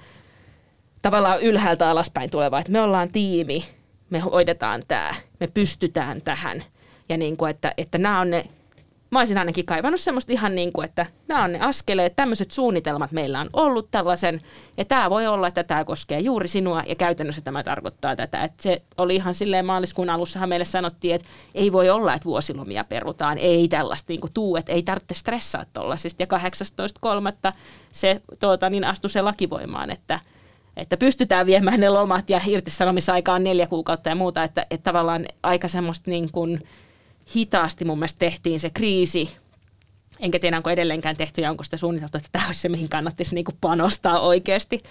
tavallaan 1.02 1.42
ylhäältä 1.42 1.90
alaspäin 1.90 2.30
tuleva, 2.30 2.58
että 2.58 2.72
me 2.72 2.80
ollaan 2.80 3.08
tiimi, 3.12 3.64
me 4.10 4.18
hoidetaan 4.18 4.82
tämä, 4.88 5.14
me 5.40 5.46
pystytään 5.46 6.22
tähän. 6.22 6.64
Ja 7.08 7.16
niin 7.16 7.36
kuin, 7.36 7.50
että, 7.50 7.72
että 7.78 7.98
nämä 7.98 8.20
on 8.20 8.30
ne 8.30 8.44
mä 9.10 9.18
olisin 9.18 9.38
ainakin 9.38 9.66
kaivannut 9.66 10.00
semmoista 10.00 10.32
ihan 10.32 10.54
niin 10.54 10.72
kuin, 10.72 10.84
että 10.84 11.06
nämä 11.28 11.44
on 11.44 11.52
ne 11.52 11.60
askeleet, 11.60 12.16
tämmöiset 12.16 12.50
suunnitelmat 12.50 13.12
meillä 13.12 13.40
on 13.40 13.50
ollut 13.52 13.90
tällaisen, 13.90 14.40
ja 14.76 14.84
tämä 14.84 15.10
voi 15.10 15.26
olla, 15.26 15.48
että 15.48 15.64
tämä 15.64 15.84
koskee 15.84 16.20
juuri 16.20 16.48
sinua, 16.48 16.82
ja 16.86 16.94
käytännössä 16.94 17.40
tämä 17.40 17.62
tarkoittaa 17.62 18.16
tätä. 18.16 18.44
Että 18.44 18.62
se 18.62 18.82
oli 18.98 19.16
ihan 19.16 19.34
silleen 19.34 19.66
maaliskuun 19.66 20.10
alussahan 20.10 20.48
meille 20.48 20.64
sanottiin, 20.64 21.14
että 21.14 21.28
ei 21.54 21.72
voi 21.72 21.90
olla, 21.90 22.14
että 22.14 22.26
vuosilomia 22.26 22.84
perutaan, 22.84 23.38
ei 23.38 23.68
tällaista 23.68 24.12
niin 24.12 24.20
kuin 24.20 24.32
tuu, 24.32 24.56
että 24.56 24.72
ei 24.72 24.82
tarvitse 24.82 25.14
stressaa 25.14 25.64
tuollaisista. 25.72 26.22
Ja 26.22 26.26
18.3. 27.46 27.52
se 27.92 28.20
tuota, 28.38 28.70
niin 28.70 28.84
astui 28.84 29.10
se 29.10 29.22
lakivoimaan, 29.22 29.90
että, 29.90 30.20
että 30.76 30.96
pystytään 30.96 31.46
viemään 31.46 31.80
ne 31.80 31.88
lomat 31.88 32.30
ja 32.30 32.40
irtisanomisaika 32.46 33.32
on 33.32 33.44
neljä 33.44 33.66
kuukautta 33.66 34.08
ja 34.08 34.14
muuta, 34.14 34.44
että, 34.44 34.66
että 34.70 34.84
tavallaan 34.84 35.26
aika 35.42 35.68
semmoista 35.68 36.10
niin 36.10 36.32
kuin, 36.32 36.62
hitaasti 37.36 37.84
mun 37.84 37.98
mielestä 37.98 38.18
tehtiin 38.18 38.60
se 38.60 38.70
kriisi, 38.70 39.30
enkä 40.20 40.38
tiedä 40.38 40.56
onko 40.56 40.70
edelleenkään 40.70 41.16
tehty 41.16 41.40
ja 41.40 41.50
onko 41.50 41.64
sitä 41.64 41.76
suunniteltu, 41.76 42.18
että 42.18 42.28
tämä 42.32 42.46
olisi 42.46 42.60
se, 42.60 42.68
mihin 42.68 42.88
kannattaisi 42.88 43.34
niin 43.34 43.44
kuin 43.44 43.56
panostaa 43.60 44.20
oikeasti. 44.20 44.82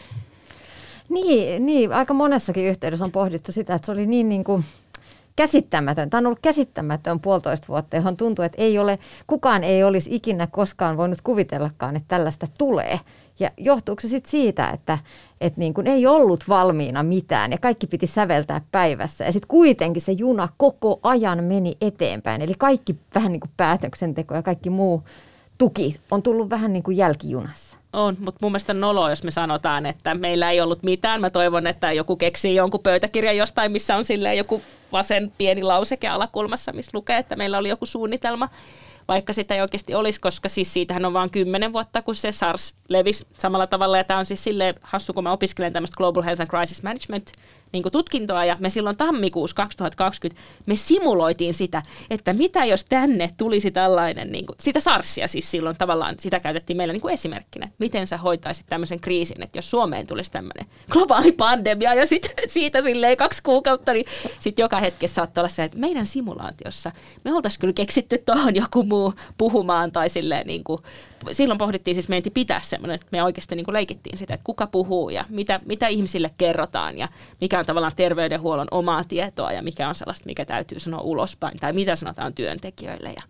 Niin, 1.10 1.66
niin, 1.66 1.94
aika 1.94 2.14
monessakin 2.14 2.66
yhteydessä 2.66 3.06
on 3.06 3.12
pohdittu 3.12 3.52
sitä, 3.52 3.76
että 3.76 3.86
se 3.86 3.92
oli 3.92 4.06
niin, 4.06 4.30
niin 4.30 4.44
kuin 4.44 4.66
käsittämätön. 5.36 6.10
Tämä 6.10 6.20
on 6.20 6.26
ollut 6.26 6.40
käsittämätön 6.42 7.20
puolitoista 7.20 7.68
vuotta, 7.68 7.96
johon 7.96 8.18
tuntuu, 8.18 8.46
että 8.46 8.62
ei 8.62 8.80
ole, 8.80 9.00
kukaan 9.28 9.64
ei 9.64 9.84
olisi 9.84 10.16
ikinä 10.16 10.48
koskaan 10.48 10.98
voinut 10.98 11.22
kuvitellakaan, 11.22 11.96
että 11.96 12.08
tällaista 12.08 12.48
tulee. 12.58 13.00
Ja 13.40 13.52
johtuuko 13.58 14.02
se 14.02 14.08
sitten 14.08 14.32
siitä, 14.32 14.70
että, 14.70 14.98
että 15.42 15.60
niin 15.60 15.74
kuin 15.74 15.88
ei 15.88 16.08
ollut 16.08 16.44
valmiina 16.50 17.04
mitään 17.04 17.52
ja 17.52 17.58
kaikki 17.58 17.88
piti 17.88 18.08
säveltää 18.08 18.62
päivässä. 18.72 19.26
Ja 19.26 19.32
sitten 19.32 19.48
kuitenkin 19.48 20.02
se 20.02 20.12
juna 20.12 20.50
koko 20.58 21.00
ajan 21.04 21.44
meni 21.44 21.78
eteenpäin. 21.82 22.42
Eli 22.42 22.54
kaikki 22.58 22.96
vähän 23.16 23.32
niin 23.32 23.40
kuin 23.40 23.52
päätöksenteko 23.58 24.36
ja 24.36 24.44
kaikki 24.44 24.70
muu 24.70 25.04
tuki 25.58 25.96
on 26.12 26.22
tullut 26.24 26.50
vähän 26.50 26.74
niin 26.74 26.84
kuin 26.84 26.98
jälkijunassa. 26.98 27.78
On, 27.94 28.18
mutta 28.20 28.40
mun 28.42 28.52
mielestä 28.52 28.74
nolo, 28.74 29.10
jos 29.10 29.24
me 29.24 29.32
sanotaan, 29.32 29.86
että 29.86 30.14
meillä 30.16 30.52
ei 30.52 30.62
ollut 30.62 30.84
mitään. 30.84 31.22
Mä 31.22 31.30
toivon, 31.30 31.68
että 31.68 31.92
joku 31.92 32.16
keksii 32.16 32.56
jonkun 32.56 32.80
pöytäkirjan 32.80 33.38
jostain, 33.38 33.72
missä 33.72 33.98
on 33.98 34.06
silleen 34.06 34.38
joku 34.38 34.62
vasen 34.92 35.32
pieni 35.38 35.64
lauseke 35.64 36.08
alakulmassa, 36.08 36.74
missä 36.74 36.92
lukee, 36.94 37.18
että 37.18 37.36
meillä 37.36 37.58
oli 37.58 37.70
joku 37.70 37.86
suunnitelma. 37.86 38.50
Vaikka 39.08 39.34
sitä 39.34 39.56
ei 39.56 39.62
oikeasti 39.62 39.96
olisi, 39.96 40.22
koska 40.22 40.50
siis 40.50 40.74
siitähän 40.74 41.06
on 41.06 41.14
vain 41.14 41.30
kymmenen 41.30 41.74
vuotta, 41.74 42.02
kun 42.02 42.16
se 42.16 42.32
SARS 42.32 42.74
levisi 42.90 43.28
samalla 43.40 43.68
tavalla. 43.68 43.98
Ja 43.98 44.04
tämä 44.04 44.20
on 44.20 44.26
siis 44.26 44.44
silleen 44.44 44.76
hassu, 44.82 45.14
kun 45.14 45.24
mä 45.24 45.32
opiskelen 45.32 45.74
tämmöistä 45.74 45.98
Global 45.98 46.24
Health 46.24 46.42
and 46.42 46.50
Crisis 46.50 46.84
Management 46.84 47.32
niin 47.76 47.92
tutkintoa, 47.92 48.46
ja 48.46 48.58
me 48.60 48.70
silloin 48.70 48.98
tammikuussa 48.98 49.56
2020 49.56 50.42
me 50.66 50.76
simuloitiin 50.76 51.54
sitä, 51.54 51.82
että 52.10 52.34
mitä 52.34 52.66
jos 52.66 52.86
tänne 52.86 53.32
tulisi 53.38 53.72
tällainen, 53.72 54.32
niin 54.32 54.46
kuin, 54.46 54.56
sitä 54.60 54.80
SARSia 54.80 55.28
siis 55.28 55.52
silloin 55.52 55.76
tavallaan, 55.78 56.16
sitä 56.20 56.40
käytettiin 56.40 56.78
meillä 56.78 56.94
niin 56.94 57.02
kuin 57.02 57.14
esimerkkinä, 57.14 57.70
miten 57.78 58.08
sä 58.08 58.18
hoitaisit 58.18 58.66
tämmöisen 58.70 59.00
kriisin, 59.00 59.44
että 59.44 59.58
jos 59.58 59.72
Suomeen 59.72 60.08
tulisi 60.08 60.32
tämmöinen 60.32 60.66
globaali 60.90 61.32
pandemia, 61.32 61.94
ja 61.94 62.06
sitten 62.06 62.50
siitä 62.50 62.82
silleen 62.82 63.18
kaksi 63.18 63.44
kuukautta, 63.44 63.94
niin 63.94 64.06
sitten 64.40 64.64
joka 64.64 64.80
hetkessä 64.80 65.16
saattaa 65.16 65.42
olla 65.42 65.50
se, 65.50 65.64
että 65.64 65.78
meidän 65.78 66.06
simulaatiossa 66.06 66.92
me 67.24 67.34
oltaisiin 67.34 67.62
kyllä 67.62 67.74
keksitty 67.74 68.18
tuohon 68.18 68.56
joku 68.56 68.84
muu 68.84 69.14
puhumaan, 69.38 69.92
tai 69.92 70.10
silleen 70.10 70.48
niin 70.48 70.64
kuin, 70.64 70.82
silloin 71.32 71.58
pohdittiin 71.58 71.96
siis, 71.96 72.10
meidän 72.10 72.32
pitää 72.34 72.62
semmoinen, 72.64 73.00
me 73.12 73.24
oikeasti 73.24 73.56
niin 73.56 73.66
kuin 73.66 73.74
leikittiin 73.74 74.18
sitä, 74.18 74.34
että 74.34 74.44
kuka 74.44 74.68
puhuu 74.68 75.10
ja 75.10 75.26
mitä, 75.30 75.60
mitä 75.66 75.88
ihmisille 75.88 76.30
kerrotaan 76.38 76.98
ja 76.98 77.08
mikä 77.42 77.60
on 77.60 77.66
tavallaan 77.66 77.94
terveydenhuollon 77.96 78.68
omaa 78.72 79.04
tietoa 79.04 79.52
ja 79.52 79.62
mikä 79.62 79.90
on 79.90 79.96
sellaista, 79.96 80.26
mikä 80.26 80.46
täytyy 80.46 80.80
sanoa 80.80 81.02
ulospäin 81.02 81.60
tai 81.60 81.74
mitä 81.74 81.96
sanotaan 81.96 82.34
työntekijöille. 82.34 83.10
Ja, 83.10 83.22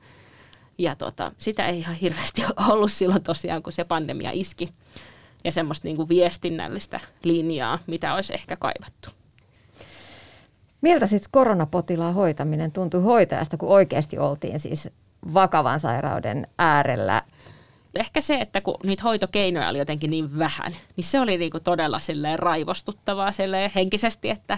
ja 0.78 0.96
tota, 0.96 1.32
sitä 1.38 1.66
ei 1.66 1.80
ihan 1.80 1.96
hirveästi 1.96 2.44
ollut 2.70 2.92
silloin 2.92 3.24
tosiaan, 3.24 3.64
kun 3.64 3.74
se 3.74 3.84
pandemia 3.84 4.32
iski 4.34 4.74
ja 5.44 5.52
semmoista 5.52 5.88
niin 5.88 5.98
kuin 5.98 6.10
viestinnällistä 6.10 7.00
linjaa, 7.24 7.80
mitä 7.88 8.14
olisi 8.14 8.34
ehkä 8.34 8.56
kaivattu. 8.56 9.10
Miltä 10.82 11.08
sitten 11.08 11.32
koronapotilaan 11.32 12.14
hoitaminen 12.14 12.72
tuntui 12.72 13.02
hoitajasta, 13.02 13.58
kun 13.58 13.70
oikeasti 13.70 14.18
oltiin 14.18 14.60
siis 14.60 14.90
vakavan 15.34 15.80
sairauden 15.80 16.48
äärellä 16.58 17.22
ehkä 18.00 18.22
se, 18.22 18.36
että 18.36 18.62
kun 18.62 18.76
niitä 18.84 19.04
hoitokeinoja 19.04 19.70
oli 19.70 19.78
jotenkin 19.78 20.10
niin 20.10 20.40
vähän, 20.40 20.76
niin 20.96 21.06
se 21.06 21.20
oli 21.20 21.38
niinku 21.38 21.60
todella 21.60 22.00
silleen 22.00 22.40
raivostuttavaa 22.40 23.32
silleen 23.32 23.72
henkisesti, 23.76 24.30
että 24.30 24.58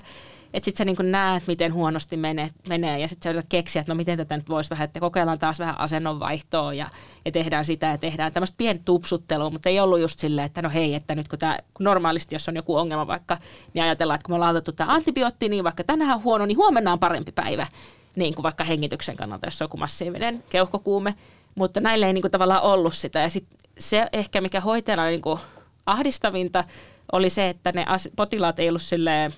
et 0.54 0.64
sitten 0.64 0.78
sä 0.78 0.86
niinku 0.86 1.04
näet, 1.04 1.48
miten 1.48 1.74
huonosti 1.74 2.18
menee, 2.18 2.50
menee 2.70 3.00
ja 3.00 3.08
sitten 3.08 3.24
sä 3.24 3.30
yrität 3.30 3.50
keksiä, 3.50 3.80
että 3.80 3.94
no 3.94 3.98
miten 3.98 4.18
tätä 4.18 4.38
nyt 4.38 4.50
voisi 4.50 4.70
vähän, 4.70 4.86
että 4.86 5.00
kokeillaan 5.00 5.40
taas 5.40 5.60
vähän 5.60 5.80
asennonvaihtoa 5.80 6.74
ja, 6.74 6.90
ja 7.26 7.32
tehdään 7.32 7.66
sitä 7.66 7.88
ja 7.88 7.98
tehdään 7.98 8.34
tämmöistä 8.34 8.58
pientä 8.58 8.84
tupsuttelua, 8.86 9.50
mutta 9.50 9.70
ei 9.70 9.80
ollut 9.80 10.00
just 10.00 10.20
silleen, 10.20 10.46
että 10.46 10.62
no 10.62 10.70
hei, 10.70 10.94
että 10.94 11.16
nyt 11.16 11.28
kun, 11.28 11.40
kun 11.74 11.84
normaalisti 11.84 12.36
jos 12.36 12.50
on 12.50 12.56
joku 12.56 12.78
ongelma 12.78 13.08
vaikka, 13.08 13.38
niin 13.74 13.84
ajatellaan, 13.84 14.16
että 14.16 14.26
kun 14.26 14.32
me 14.32 14.36
ollaan 14.36 14.56
otettu 14.56 14.72
tämä 14.72 14.94
antibiootti, 14.94 15.50
niin 15.50 15.64
vaikka 15.64 15.84
tänään 15.84 16.16
on 16.16 16.24
huono, 16.24 16.46
niin 16.46 16.58
huomenna 16.58 16.94
on 16.94 17.00
parempi 17.00 17.32
päivä, 17.32 17.68
niin 18.16 18.36
kuin 18.36 18.44
vaikka 18.44 18.64
hengityksen 18.64 19.18
kannalta, 19.18 19.48
jos 19.48 19.62
on 19.62 19.66
joku 19.66 19.78
massiivinen 19.78 20.44
keuhkokuume, 20.50 21.16
mutta 21.58 21.80
näille 21.80 22.08
ei 22.08 22.14
niin 22.14 22.22
kuin 22.22 22.32
tavallaan 22.32 22.64
ollut 22.64 22.94
sitä. 22.94 23.20
Ja 23.20 23.30
sit 23.30 23.46
se 23.80 24.08
ehkä, 24.14 24.42
mikä 24.42 24.62
hoitajana 24.62 25.04
oli 25.04 25.12
niin 25.12 25.22
kuin 25.22 25.40
ahdistavinta, 25.86 26.64
oli 27.12 27.30
se, 27.30 27.50
että 27.50 27.72
ne 27.72 27.86
potilaat 28.16 28.60
ei 28.60 28.70
ollut 28.70 28.82
silleen, 28.82 29.34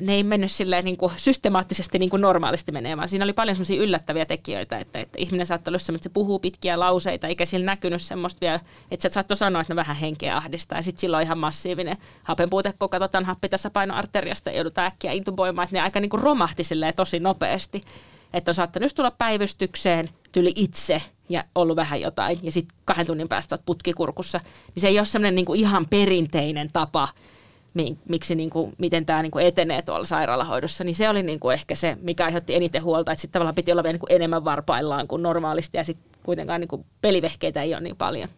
ne 0.00 0.14
ei 0.14 0.22
mennyt 0.22 0.52
silleen 0.52 0.84
niin 0.84 0.96
kuin 0.96 1.12
systemaattisesti 1.16 1.98
niin 1.98 2.10
kuin 2.10 2.20
normaalisti 2.20 2.72
menemään. 2.72 3.08
Siinä 3.08 3.24
oli 3.24 3.32
paljon 3.32 3.56
semmoisia 3.56 3.82
yllättäviä 3.82 4.24
tekijöitä, 4.24 4.78
että, 4.78 4.98
että 4.98 5.18
ihminen 5.18 5.46
saattoi 5.46 5.70
olla 5.70 5.94
että 5.94 6.08
se 6.08 6.12
puhuu 6.12 6.38
pitkiä 6.38 6.80
lauseita, 6.80 7.26
eikä 7.26 7.46
sillä 7.46 7.66
näkynyt 7.66 8.02
semmoista 8.02 8.40
vielä, 8.40 8.60
että 8.90 9.08
sä 9.08 9.12
saattoi 9.12 9.36
sanoa, 9.36 9.60
että 9.62 9.72
ne 9.72 9.76
vähän 9.76 9.96
henkeä 9.96 10.36
ahdistaa. 10.36 10.78
Ja 10.78 10.82
sitten 10.82 11.00
silloin 11.00 11.24
ihan 11.24 11.38
massiivinen 11.38 11.96
hapenpuute, 12.22 12.74
kun 12.78 12.90
katsotaan 12.90 13.24
happi 13.24 13.48
tässä 13.48 13.70
painoarteriasta 13.70 14.50
joudutaan 14.50 14.86
äkkiä 14.86 15.12
intuboimaan, 15.12 15.64
että 15.64 15.76
ne 15.76 15.80
aika 15.80 16.00
niin 16.00 16.10
kuin 16.10 16.22
romahti 16.22 16.64
silleen 16.64 16.94
tosi 16.94 17.20
nopeasti 17.20 17.84
että 18.32 18.50
on 18.50 18.54
saattanut 18.54 18.94
tulla 18.94 19.10
päivystykseen 19.10 20.10
tyli 20.36 20.52
itse 20.56 21.02
ja 21.28 21.44
ollut 21.54 21.76
vähän 21.76 22.00
jotain. 22.00 22.38
Ja 22.42 22.52
sitten 22.52 22.78
kahden 22.84 23.06
tunnin 23.06 23.28
päästä 23.28 23.54
olet 23.54 23.66
putkikurkussa, 23.66 24.40
niin 24.74 24.80
se 24.80 24.88
ei 24.88 24.98
ole 24.98 25.06
semmoinen 25.06 25.34
niinku 25.34 25.54
ihan 25.54 25.86
perinteinen 25.90 26.68
tapa, 26.72 27.08
miksi 28.08 28.34
niinku, 28.34 28.72
miten 28.78 29.06
tämä 29.06 29.22
niinku 29.22 29.38
etenee 29.38 29.82
tuolla 29.82 30.04
sairaalahoidossa, 30.04 30.84
niin 30.84 30.94
se 30.94 31.08
oli 31.08 31.22
niinku 31.22 31.50
ehkä 31.50 31.74
se, 31.74 31.96
mikä 32.00 32.24
aiheutti 32.24 32.54
eniten 32.54 32.82
huolta, 32.82 33.12
että 33.12 33.20
sitten 33.20 33.32
tavallaan 33.32 33.54
piti 33.54 33.72
olla 33.72 33.82
vielä 33.82 33.92
niinku 33.92 34.06
enemmän 34.10 34.44
varpaillaan 34.44 35.08
kuin 35.08 35.22
normaalisti. 35.22 35.76
Ja 35.76 35.84
sitten 35.84 36.10
kuitenkaan 36.22 36.60
niinku 36.60 36.84
pelivehkeitä 37.00 37.62
ei 37.62 37.74
ole 37.74 37.82
niin 37.82 37.96
paljon. 37.96 38.28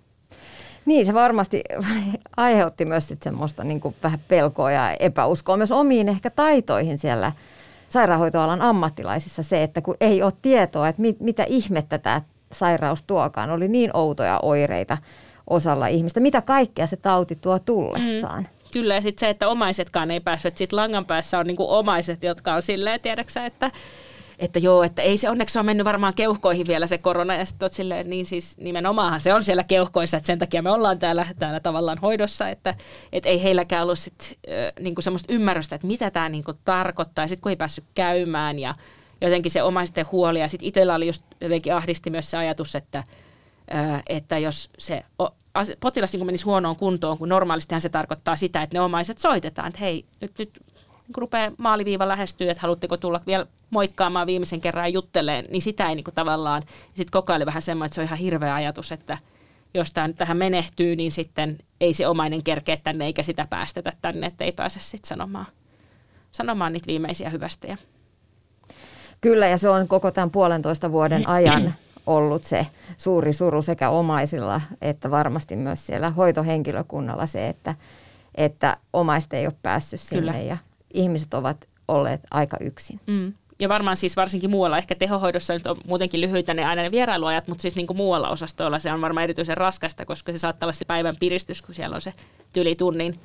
Niin, 0.86 1.06
se 1.06 1.14
varmasti 1.14 1.62
aiheutti 2.36 2.84
myös 2.84 3.08
sit 3.08 3.22
semmoista 3.22 3.64
niin 3.64 3.80
kuin 3.80 3.94
vähän 4.02 4.20
pelkoa 4.28 4.70
ja 4.70 4.92
epäuskoa 4.92 5.56
myös 5.56 5.72
omiin 5.72 6.08
ehkä 6.08 6.30
taitoihin 6.30 6.98
siellä 6.98 7.32
sairaanhoitoalan 7.88 8.62
ammattilaisissa 8.62 9.42
se, 9.42 9.62
että 9.62 9.80
kun 9.80 9.96
ei 10.00 10.22
ole 10.22 10.32
tietoa, 10.42 10.88
että 10.88 11.02
mit, 11.02 11.20
mitä 11.20 11.44
ihmettä 11.48 11.98
tämä 11.98 12.22
sairaus 12.52 13.02
tuokaan, 13.02 13.50
oli 13.50 13.68
niin 13.68 13.90
outoja 13.94 14.38
oireita 14.42 14.98
osalla 15.46 15.86
ihmistä, 15.86 16.20
mitä 16.20 16.42
kaikkea 16.42 16.86
se 16.86 16.96
tauti 16.96 17.36
tuo 17.36 17.58
tullessaan. 17.58 18.42
Mm. 18.42 18.48
Kyllä, 18.72 18.94
ja 18.94 19.00
sitten 19.00 19.26
se, 19.26 19.30
että 19.30 19.48
omaisetkaan 19.48 20.10
ei 20.10 20.20
päässyt. 20.20 20.56
Sitten 20.56 20.76
langan 20.76 21.04
päässä 21.04 21.38
on 21.38 21.46
niinku 21.46 21.72
omaiset, 21.72 22.22
jotka 22.22 22.54
on 22.54 22.62
silleen, 22.62 23.00
tiedäksä, 23.00 23.46
että 23.46 23.70
että 24.38 24.58
joo, 24.58 24.82
että 24.82 25.02
ei 25.02 25.18
se 25.18 25.30
onneksi 25.30 25.58
ole 25.58 25.66
mennyt 25.66 25.84
varmaan 25.84 26.14
keuhkoihin 26.14 26.66
vielä 26.66 26.86
se 26.86 26.98
korona, 26.98 27.34
ja 27.34 27.44
sitten 27.44 27.70
silleen, 27.70 28.10
niin 28.10 28.26
siis 28.26 28.58
nimenomaan 28.58 29.20
se 29.20 29.34
on 29.34 29.44
siellä 29.44 29.64
keuhkoissa, 29.64 30.16
että 30.16 30.26
sen 30.26 30.38
takia 30.38 30.62
me 30.62 30.70
ollaan 30.70 30.98
täällä, 30.98 31.26
täällä 31.38 31.60
tavallaan 31.60 31.98
hoidossa, 31.98 32.48
että 32.48 32.74
et 33.12 33.26
ei 33.26 33.42
heilläkään 33.42 33.82
ollut 33.82 33.98
sit, 33.98 34.38
äh, 34.48 34.72
niinku 34.80 35.02
semmoista 35.02 35.32
ymmärrystä, 35.32 35.74
että 35.74 35.86
mitä 35.86 36.10
tämä 36.10 36.28
niinku 36.28 36.52
tarkoittaa, 36.64 37.24
ja 37.24 37.28
sitten 37.28 37.42
kun 37.42 37.50
ei 37.50 37.56
päässyt 37.56 37.84
käymään, 37.94 38.58
ja 38.58 38.74
jotenkin 39.20 39.52
se 39.52 39.62
omaisten 39.62 40.06
huoli, 40.12 40.40
ja 40.40 40.48
sitten 40.48 40.68
itsellä 40.68 40.94
oli 40.94 41.06
just 41.06 41.22
jotenkin 41.40 41.74
ahdisti 41.74 42.10
myös 42.10 42.30
se 42.30 42.36
ajatus, 42.36 42.74
että, 42.74 43.04
äh, 43.74 44.02
että 44.08 44.38
jos 44.38 44.70
se 44.78 45.04
potilas 45.80 46.12
niin 46.12 46.26
menisi 46.26 46.44
huonoon 46.44 46.76
kuntoon, 46.76 47.18
kun 47.18 47.28
normaalistihan 47.28 47.80
se 47.80 47.88
tarkoittaa 47.88 48.36
sitä, 48.36 48.62
että 48.62 48.76
ne 48.76 48.80
omaiset 48.80 49.18
soitetaan, 49.18 49.68
että 49.68 49.80
hei, 49.80 50.04
nyt, 50.20 50.32
nyt 50.38 50.50
kun 51.14 51.20
rupeaa 51.20 51.50
maaliviiva 51.58 52.08
lähestyä, 52.08 52.50
että 52.50 52.60
haluatteko 52.60 52.96
tulla 52.96 53.20
vielä 53.26 53.46
moikkaamaan 53.70 54.26
viimeisen 54.26 54.60
kerran 54.60 54.92
jutteleen, 54.92 55.44
niin 55.50 55.62
sitä 55.62 55.88
ei 55.88 55.94
niin 55.94 56.04
kuin 56.04 56.14
tavallaan, 56.14 56.62
sitten 56.86 57.10
koko 57.10 57.32
ajan 57.32 57.46
vähän 57.46 57.62
semmoinen, 57.62 57.86
että 57.86 57.94
se 57.94 58.00
on 58.00 58.06
ihan 58.06 58.18
hirveä 58.18 58.54
ajatus, 58.54 58.92
että 58.92 59.18
jos 59.74 59.92
tämä 59.92 60.08
nyt 60.08 60.16
tähän 60.16 60.36
menehtyy, 60.36 60.96
niin 60.96 61.12
sitten 61.12 61.58
ei 61.80 61.92
se 61.92 62.06
omainen 62.06 62.42
kerkeä 62.42 62.76
tänne 62.76 63.04
eikä 63.04 63.22
sitä 63.22 63.46
päästetä 63.50 63.92
tänne, 64.02 64.26
että 64.26 64.44
ei 64.44 64.52
pääse 64.52 64.80
sitten 64.80 65.08
sanomaan, 65.08 65.46
sanomaan 66.32 66.72
niitä 66.72 66.86
viimeisiä 66.86 67.30
hyvästejä. 67.30 67.78
Kyllä, 69.20 69.46
ja 69.46 69.58
se 69.58 69.68
on 69.68 69.88
koko 69.88 70.10
tämän 70.10 70.30
puolentoista 70.30 70.92
vuoden 70.92 71.28
ajan 71.28 71.74
ollut 72.06 72.44
se 72.44 72.66
suuri 72.96 73.32
suru 73.32 73.62
sekä 73.62 73.90
omaisilla 73.90 74.60
että 74.82 75.10
varmasti 75.10 75.56
myös 75.56 75.86
siellä 75.86 76.08
hoitohenkilökunnalla 76.08 77.26
se, 77.26 77.48
että, 77.48 77.74
että 78.34 78.76
omaista 78.92 79.36
ei 79.36 79.46
ole 79.46 79.54
päässyt 79.62 80.00
sinne 80.00 80.32
Kyllä. 80.32 80.44
ja 80.44 80.56
ihmiset 80.94 81.34
ovat 81.34 81.68
olleet 81.88 82.20
aika 82.30 82.56
yksin. 82.60 83.00
Mm. 83.06 83.32
Ja 83.60 83.68
varmaan 83.68 83.96
siis 83.96 84.16
varsinkin 84.16 84.50
muualla, 84.50 84.78
ehkä 84.78 84.94
tehohoidossa 84.94 85.54
nyt 85.54 85.66
on 85.66 85.76
muutenkin 85.86 86.20
lyhyitä 86.20 86.54
ne 86.54 86.64
aina 86.64 86.82
ne 86.82 86.90
vierailuajat, 86.90 87.48
mutta 87.48 87.62
siis 87.62 87.76
niin 87.76 87.86
kuin 87.86 87.96
muualla 87.96 88.28
osastoilla 88.28 88.78
se 88.78 88.92
on 88.92 89.00
varmaan 89.00 89.24
erityisen 89.24 89.56
raskasta, 89.56 90.06
koska 90.06 90.32
se 90.32 90.38
saattaa 90.38 90.66
olla 90.66 90.72
se 90.72 90.84
päivän 90.84 91.16
piristys, 91.20 91.62
kun 91.62 91.74
siellä 91.74 91.94
on 91.94 92.00
se 92.00 92.12
tyli 92.52 92.74
tunnin 92.74 93.20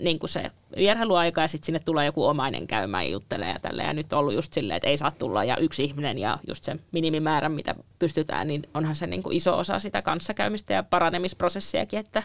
niin 0.00 0.18
kuin 0.18 0.30
se 0.30 0.50
vierailuaika 0.76 1.40
ja 1.40 1.48
sitten 1.48 1.66
sinne 1.66 1.80
tulee 1.84 2.06
joku 2.06 2.24
omainen 2.24 2.66
käymään 2.66 3.04
ja 3.04 3.10
juttelee 3.10 3.52
ja 3.52 3.58
tälle. 3.62 3.82
Ja 3.82 3.92
nyt 3.92 4.12
on 4.12 4.18
ollut 4.18 4.34
just 4.34 4.52
silleen, 4.52 4.76
että 4.76 4.88
ei 4.88 4.96
saa 4.96 5.10
tulla 5.10 5.44
ja 5.44 5.56
yksi 5.56 5.84
ihminen 5.84 6.18
ja 6.18 6.38
just 6.48 6.64
se 6.64 6.76
minimimäärä, 6.92 7.48
mitä 7.48 7.74
pystytään, 7.98 8.48
niin 8.48 8.62
onhan 8.74 8.96
se 8.96 9.06
niin 9.06 9.22
kuin 9.22 9.36
iso 9.36 9.58
osa 9.58 9.78
sitä 9.78 10.02
kanssakäymistä 10.02 10.74
ja 10.74 10.82
paranemisprosessiakin, 10.82 11.98
että 11.98 12.22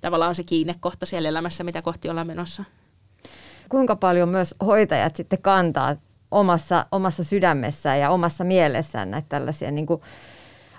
tavallaan 0.00 0.28
on 0.28 0.34
se 0.34 0.44
kiinnekohta 0.44 1.06
siellä 1.06 1.28
elämässä, 1.28 1.64
mitä 1.64 1.82
kohti 1.82 2.08
ollaan 2.08 2.26
menossa 2.26 2.64
kuinka 3.68 3.96
paljon 3.96 4.28
myös 4.28 4.54
hoitajat 4.66 5.16
sitten 5.16 5.42
kantaa 5.42 5.96
omassa, 6.30 6.86
omassa 6.92 7.24
sydämessään 7.24 8.00
ja 8.00 8.10
omassa 8.10 8.44
mielessään 8.44 9.10
näitä 9.10 9.26
tällaisia 9.28 9.70
niin 9.70 9.86
kuin 9.86 10.00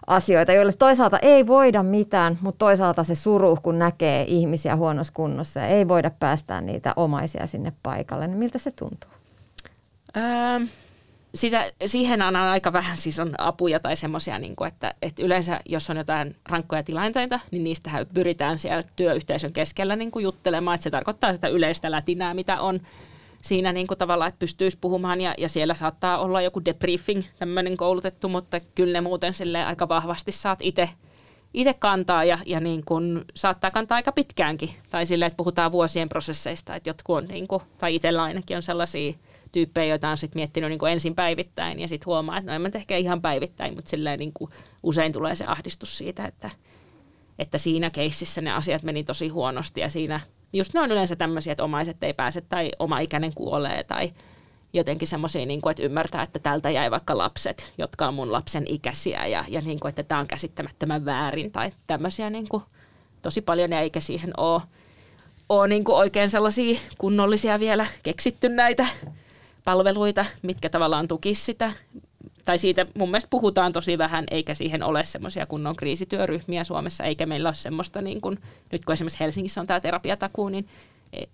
asioita, 0.07 0.53
joille 0.53 0.73
toisaalta 0.73 1.19
ei 1.19 1.47
voida 1.47 1.83
mitään, 1.83 2.37
mutta 2.41 2.65
toisaalta 2.65 3.03
se 3.03 3.15
suru, 3.15 3.57
kun 3.63 3.79
näkee 3.79 4.25
ihmisiä 4.27 4.75
huonossa 4.75 5.13
kunnossa 5.13 5.59
ja 5.59 5.67
ei 5.67 5.87
voida 5.87 6.11
päästää 6.19 6.61
niitä 6.61 6.93
omaisia 6.95 7.47
sinne 7.47 7.73
paikalle, 7.83 8.27
niin 8.27 8.37
miltä 8.37 8.59
se 8.59 8.71
tuntuu? 8.71 9.11
Ähm 10.17 10.63
sitä, 11.35 11.71
siihen 11.85 12.21
on 12.21 12.35
aika 12.35 12.73
vähän 12.73 12.97
siis 12.97 13.19
on 13.19 13.33
apuja 13.37 13.79
tai 13.79 13.97
semmoisia, 13.97 14.39
niin 14.39 14.55
että, 14.67 14.93
että 15.01 15.23
yleensä 15.23 15.59
jos 15.65 15.89
on 15.89 15.97
jotain 15.97 16.35
rankkoja 16.49 16.83
tilanteita, 16.83 17.39
niin 17.51 17.63
niistähän 17.63 18.07
pyritään 18.13 18.59
siellä 18.59 18.83
työyhteisön 18.95 19.53
keskellä 19.53 19.95
niin 19.95 20.11
kuin 20.11 20.23
juttelemaan, 20.23 20.75
että 20.75 20.83
se 20.83 20.89
tarkoittaa 20.89 21.33
sitä 21.33 21.47
yleistä 21.47 21.91
lätinää, 21.91 22.33
mitä 22.33 22.61
on 22.61 22.79
siinä 23.41 23.73
niin 23.73 23.87
kuin 23.87 23.97
tavallaan, 23.97 24.29
että 24.29 24.39
pystyisi 24.39 24.77
puhumaan 24.81 25.21
ja, 25.21 25.33
ja 25.37 25.49
siellä 25.49 25.73
saattaa 25.73 26.17
olla 26.17 26.41
joku 26.41 26.65
debriefing, 26.65 27.23
tämmöinen 27.39 27.77
koulutettu, 27.77 28.29
mutta 28.29 28.59
kyllä 28.59 28.93
ne 28.93 29.01
muuten 29.01 29.33
sille 29.33 29.65
aika 29.65 29.89
vahvasti 29.89 30.31
saat 30.31 30.59
itse 30.61 30.89
itse 31.53 31.73
kantaa 31.73 32.23
ja, 32.23 32.39
ja 32.45 32.59
niin 32.59 32.85
kuin 32.85 33.25
saattaa 33.35 33.71
kantaa 33.71 33.95
aika 33.95 34.11
pitkäänkin. 34.11 34.69
Tai 34.91 35.05
silleen, 35.05 35.27
että 35.27 35.37
puhutaan 35.37 35.71
vuosien 35.71 36.09
prosesseista, 36.09 36.75
että 36.75 36.89
jotkut 36.89 37.17
on, 37.17 37.25
niin 37.25 37.47
kuin, 37.47 37.63
tai 37.77 37.95
itsellä 37.95 38.23
ainakin 38.23 38.57
on 38.57 38.63
sellaisia 38.63 39.13
tyyppejä, 39.51 39.85
joita 39.85 40.09
on 40.09 40.17
sitten 40.17 40.39
miettinyt 40.39 40.69
niin 40.69 40.79
kuin 40.79 40.91
ensin 40.91 41.15
päivittäin 41.15 41.79
ja 41.79 41.87
sitten 41.87 42.05
huomaa, 42.05 42.37
että 42.37 42.51
no 42.51 42.55
en 42.55 42.61
mä 42.61 42.69
ehkä 42.75 42.97
ihan 42.97 43.21
päivittäin, 43.21 43.75
mutta 43.75 43.89
silleen 43.89 44.19
niin 44.19 44.33
kuin 44.33 44.51
usein 44.83 45.13
tulee 45.13 45.35
se 45.35 45.45
ahdistus 45.45 45.97
siitä, 45.97 46.25
että, 46.25 46.49
että 47.39 47.57
siinä 47.57 47.89
keississä 47.89 48.41
ne 48.41 48.51
asiat 48.51 48.83
meni 48.83 49.03
tosi 49.03 49.27
huonosti 49.27 49.81
ja 49.81 49.89
siinä 49.89 50.19
just 50.53 50.73
ne 50.73 50.81
on 50.81 50.91
yleensä 50.91 51.15
tämmöisiä, 51.15 51.51
että 51.51 51.63
omaiset 51.63 52.03
ei 52.03 52.13
pääse 52.13 52.41
tai 52.41 52.71
oma 52.79 52.99
ikäinen 52.99 53.33
kuolee 53.33 53.83
tai 53.83 54.13
jotenkin 54.73 55.07
semmoisia, 55.07 55.45
niin 55.45 55.61
kuin, 55.61 55.71
että 55.71 55.83
ymmärtää, 55.83 56.23
että 56.23 56.39
tältä 56.39 56.69
jäi 56.69 56.91
vaikka 56.91 57.17
lapset, 57.17 57.73
jotka 57.77 58.07
on 58.07 58.13
mun 58.13 58.31
lapsen 58.31 58.63
ikäisiä 58.67 59.25
ja, 59.25 59.45
ja 59.47 59.61
niin 59.61 59.79
kuin, 59.79 59.89
että 59.89 60.03
tämä 60.03 60.21
on 60.21 60.27
käsittämättömän 60.27 61.05
väärin 61.05 61.51
tai 61.51 61.71
tämmöisiä 61.87 62.29
niin 62.29 62.49
kuin, 62.49 62.63
tosi 63.21 63.41
paljon 63.41 63.71
ja 63.71 63.79
eikä 63.79 63.99
siihen 63.99 64.33
ole, 64.37 64.61
ole 65.49 65.67
niin 65.67 65.83
kuin 65.83 65.95
oikein 65.95 66.29
sellaisia 66.29 66.79
kunnollisia 66.97 67.59
vielä 67.59 67.85
keksitty 68.03 68.49
näitä 68.49 68.87
palveluita, 69.67 70.25
mitkä 70.41 70.69
tavallaan 70.69 71.07
tukisi 71.07 71.41
sitä. 71.41 71.73
Tai 72.45 72.57
siitä 72.57 72.85
mun 72.97 73.09
mielestä 73.09 73.29
puhutaan 73.29 73.73
tosi 73.73 73.97
vähän, 73.97 74.23
eikä 74.31 74.53
siihen 74.53 74.83
ole 74.83 75.05
semmoisia 75.05 75.45
kunnon 75.45 75.75
kriisityöryhmiä 75.75 76.63
Suomessa, 76.63 77.03
eikä 77.03 77.25
meillä 77.25 77.49
ole 77.49 77.55
semmoista, 77.55 78.01
niin 78.01 78.21
kuin, 78.21 78.39
nyt 78.71 78.85
kun 78.85 78.93
esimerkiksi 78.93 79.19
Helsingissä 79.19 79.61
on 79.61 79.67
tämä 79.67 79.79
terapiatakuu, 79.79 80.49
niin 80.49 80.67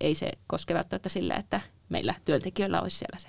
ei 0.00 0.14
se 0.14 0.30
koske 0.46 0.74
välttämättä 0.74 1.08
sillä, 1.08 1.34
että 1.34 1.60
meillä 1.88 2.14
työntekijöillä 2.24 2.80
olisi 2.80 2.98
siellä 2.98 3.18
se 3.18 3.28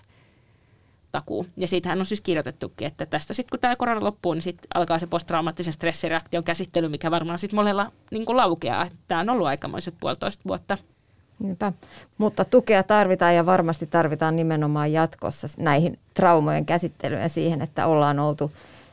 takuu. 1.11 1.45
Ja 1.57 1.67
siitähän 1.67 1.99
on 1.99 2.05
siis 2.05 2.21
kirjoitettukin, 2.21 2.87
että 2.87 3.05
tästä 3.05 3.33
sitten 3.33 3.49
kun 3.49 3.59
tämä 3.59 3.75
korona 3.75 4.03
loppuu, 4.03 4.33
niin 4.33 4.41
sitten 4.41 4.67
alkaa 4.73 4.99
se 4.99 5.07
posttraumaattisen 5.07 5.73
stressireaktion 5.73 6.43
käsittely, 6.43 6.89
mikä 6.89 7.11
varmaan 7.11 7.39
sitten 7.39 7.55
monella 7.55 7.91
niin 8.11 8.25
laukeaa. 8.27 8.87
Tämä 9.07 9.21
on 9.21 9.29
ollut 9.29 9.47
aikamoiset 9.47 9.95
puolitoista 9.99 10.43
vuotta. 10.47 10.77
Niinpä. 11.39 11.73
Mutta 12.17 12.45
tukea 12.45 12.83
tarvitaan 12.83 13.35
ja 13.35 13.45
varmasti 13.45 13.87
tarvitaan 13.87 14.35
nimenomaan 14.35 14.93
jatkossa 14.93 15.47
näihin 15.57 15.99
traumojen 16.13 16.65
käsittelyyn 16.65 17.21
ja 17.21 17.29
siihen, 17.29 17.61
että 17.61 17.87
ollaan 17.87 18.19
oltu 18.19 18.51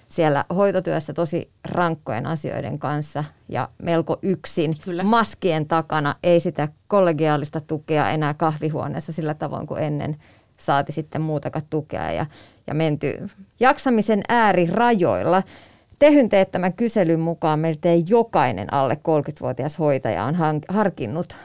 siellä 0.08 0.44
hoitotyössä 0.56 1.12
tosi 1.12 1.50
rankkojen 1.64 2.26
asioiden 2.26 2.78
kanssa 2.78 3.24
ja 3.48 3.68
melko 3.82 4.18
yksin. 4.22 4.78
Kyllä. 4.84 5.02
Maskien 5.02 5.66
takana 5.68 6.14
ei 6.22 6.40
sitä 6.40 6.68
kollegiaalista 6.88 7.60
tukea 7.60 8.10
enää 8.10 8.34
kahvihuoneessa 8.34 9.12
sillä 9.12 9.34
tavoin 9.34 9.66
kuin 9.66 9.82
ennen 9.82 10.16
saati 10.56 10.92
sitten 10.92 11.20
muutakaan 11.22 11.64
tukea 11.70 12.12
ja, 12.12 12.26
ja 12.66 12.74
menty 12.74 13.28
jaksamisen 13.60 14.22
äärirajoilla. 14.28 15.42
Tehyn 16.02 16.28
teettämän 16.28 16.72
kyselyn 16.72 17.20
mukaan 17.20 17.58
melkein 17.58 18.04
jokainen 18.08 18.72
alle 18.72 18.94
30-vuotias 18.94 19.78
hoitaja 19.78 20.24
on 20.24 20.34
harkinnut 20.68 21.36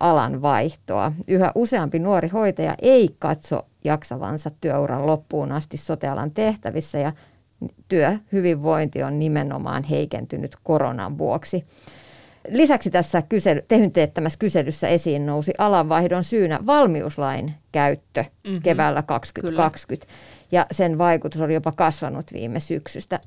alan 0.00 0.42
vaihtoa. 0.42 1.12
Yhä 1.28 1.52
useampi 1.54 1.98
nuori 1.98 2.28
hoitaja 2.28 2.74
ei 2.82 3.16
katso 3.18 3.66
jaksavansa 3.84 4.50
työuran 4.60 5.06
loppuun 5.06 5.52
asti 5.52 5.76
sotealan 5.76 6.30
tehtävissä 6.30 6.98
ja 6.98 7.12
työhyvinvointi 7.88 9.02
on 9.02 9.18
nimenomaan 9.18 9.82
heikentynyt 9.82 10.56
koronan 10.62 11.18
vuoksi. 11.18 11.64
Lisäksi 12.48 12.90
tässä 12.90 13.22
kysely, 13.22 13.62
tehyn 13.68 13.92
teettämässä 13.92 14.38
kyselyssä 14.38 14.88
esiin 14.88 15.26
nousi 15.26 15.52
alanvaihdon 15.58 16.24
syynä 16.24 16.60
valmiuslain 16.66 17.54
käyttö 17.72 18.22
mm-hmm. 18.22 18.62
keväällä 18.62 19.02
2020 19.02 20.06
Kyllä. 20.06 20.18
ja 20.52 20.66
sen 20.70 20.98
vaikutus 20.98 21.40
oli 21.40 21.54
jopa 21.54 21.72
kasvanut 21.72 22.32
viime 22.32 22.60
syksystä. 22.60 23.20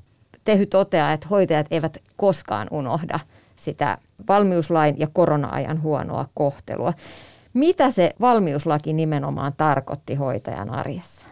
Tehy 0.44 0.66
toteaa, 0.66 1.12
että 1.12 1.28
hoitajat 1.28 1.66
eivät 1.70 1.98
koskaan 2.16 2.68
unohda 2.70 3.20
sitä 3.56 3.98
valmiuslain 4.28 4.94
ja 4.98 5.06
korona-ajan 5.12 5.82
huonoa 5.82 6.28
kohtelua. 6.34 6.92
Mitä 7.54 7.90
se 7.90 8.14
valmiuslaki 8.20 8.92
nimenomaan 8.92 9.52
tarkoitti 9.56 10.14
hoitajan 10.14 10.70
arjessa 10.70 11.26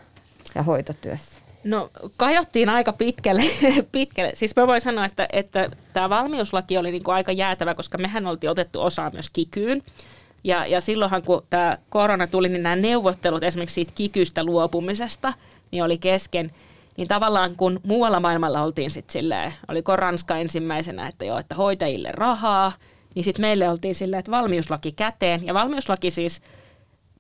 ja 0.55 0.63
hoitotyössä? 0.63 1.41
No 1.65 1.91
kajottiin 2.17 2.69
aika 2.69 2.93
pitkälle. 2.93 3.43
pitkälle. 3.93 4.33
Siis 4.35 4.57
mä 4.57 4.67
voin 4.67 4.81
sanoa, 4.81 5.05
että, 5.05 5.29
että 5.33 5.69
tämä 5.93 6.11
valmiuslaki 6.11 6.79
oli 6.79 6.91
niinku 6.91 7.11
aika 7.11 7.33
jäätävä, 7.33 7.75
koska 7.75 7.99
mehän 7.99 8.27
oltiin 8.27 8.51
otettu 8.51 8.81
osaa 8.81 9.11
myös 9.11 9.31
kikyyn. 9.31 9.83
Ja, 10.45 10.67
ja 10.67 10.81
silloinhan 10.81 11.23
kun 11.23 11.43
tämä 11.51 11.79
korona 11.89 12.27
tuli, 12.27 12.49
niin 12.49 12.63
nämä 12.63 12.77
neuvottelut 12.77 13.43
esimerkiksi 13.43 13.75
siitä 13.75 13.93
kikystä 13.95 14.45
luopumisesta, 14.45 15.33
niin 15.71 15.85
oli 15.85 15.99
kesken. 15.99 16.51
Niin 16.99 17.09
tavallaan 17.09 17.57
kun 17.57 17.81
muualla 17.87 18.21
maailmalla 18.21 18.63
oltiin 18.63 18.91
sitten 18.91 19.13
silleen, 19.13 19.55
oliko 19.69 19.97
Ranska 19.97 20.37
ensimmäisenä, 20.37 21.09
että 21.09 21.25
joo, 21.25 21.39
että 21.39 21.55
hoitajille 21.55 22.13
rahaa, 22.13 22.73
niin 23.15 23.25
sitten 23.25 23.41
meille 23.41 23.69
oltiin 23.71 23.95
silleen, 23.95 24.19
että 24.19 24.31
valmiuslaki 24.31 24.93
käteen. 24.93 25.47
Ja 25.47 25.55
valmiuslaki 25.55 26.11
siis 26.11 26.43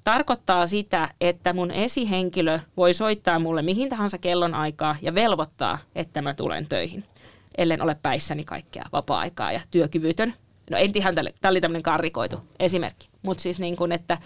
tarkoittaa 0.04 0.66
sitä, 0.66 1.08
että 1.20 1.52
mun 1.52 1.70
esihenkilö 1.70 2.58
voi 2.76 2.94
soittaa 2.94 3.38
mulle 3.38 3.62
mihin 3.62 3.88
tahansa 3.88 4.18
kellon 4.18 4.54
aikaa 4.54 4.96
ja 5.02 5.14
velvoittaa, 5.14 5.78
että 5.94 6.22
mä 6.22 6.34
tulen 6.34 6.66
töihin, 6.66 7.04
ellen 7.58 7.82
ole 7.82 7.96
päissäni 8.02 8.44
kaikkea 8.44 8.84
vapaa-aikaa 8.92 9.52
ja 9.52 9.60
työkyvytön. 9.70 10.34
No 10.70 10.78
en 10.78 10.92
ihan 10.94 11.14
tälle, 11.14 11.30
tämä 11.40 11.50
oli 11.50 11.60
tämmöinen 11.60 11.82
karrikoitu 11.82 12.36
esimerkki, 12.60 13.08
mutta 13.22 13.42
siis 13.42 13.58
niin 13.58 13.76
kuin, 13.76 13.92
että 13.92 14.18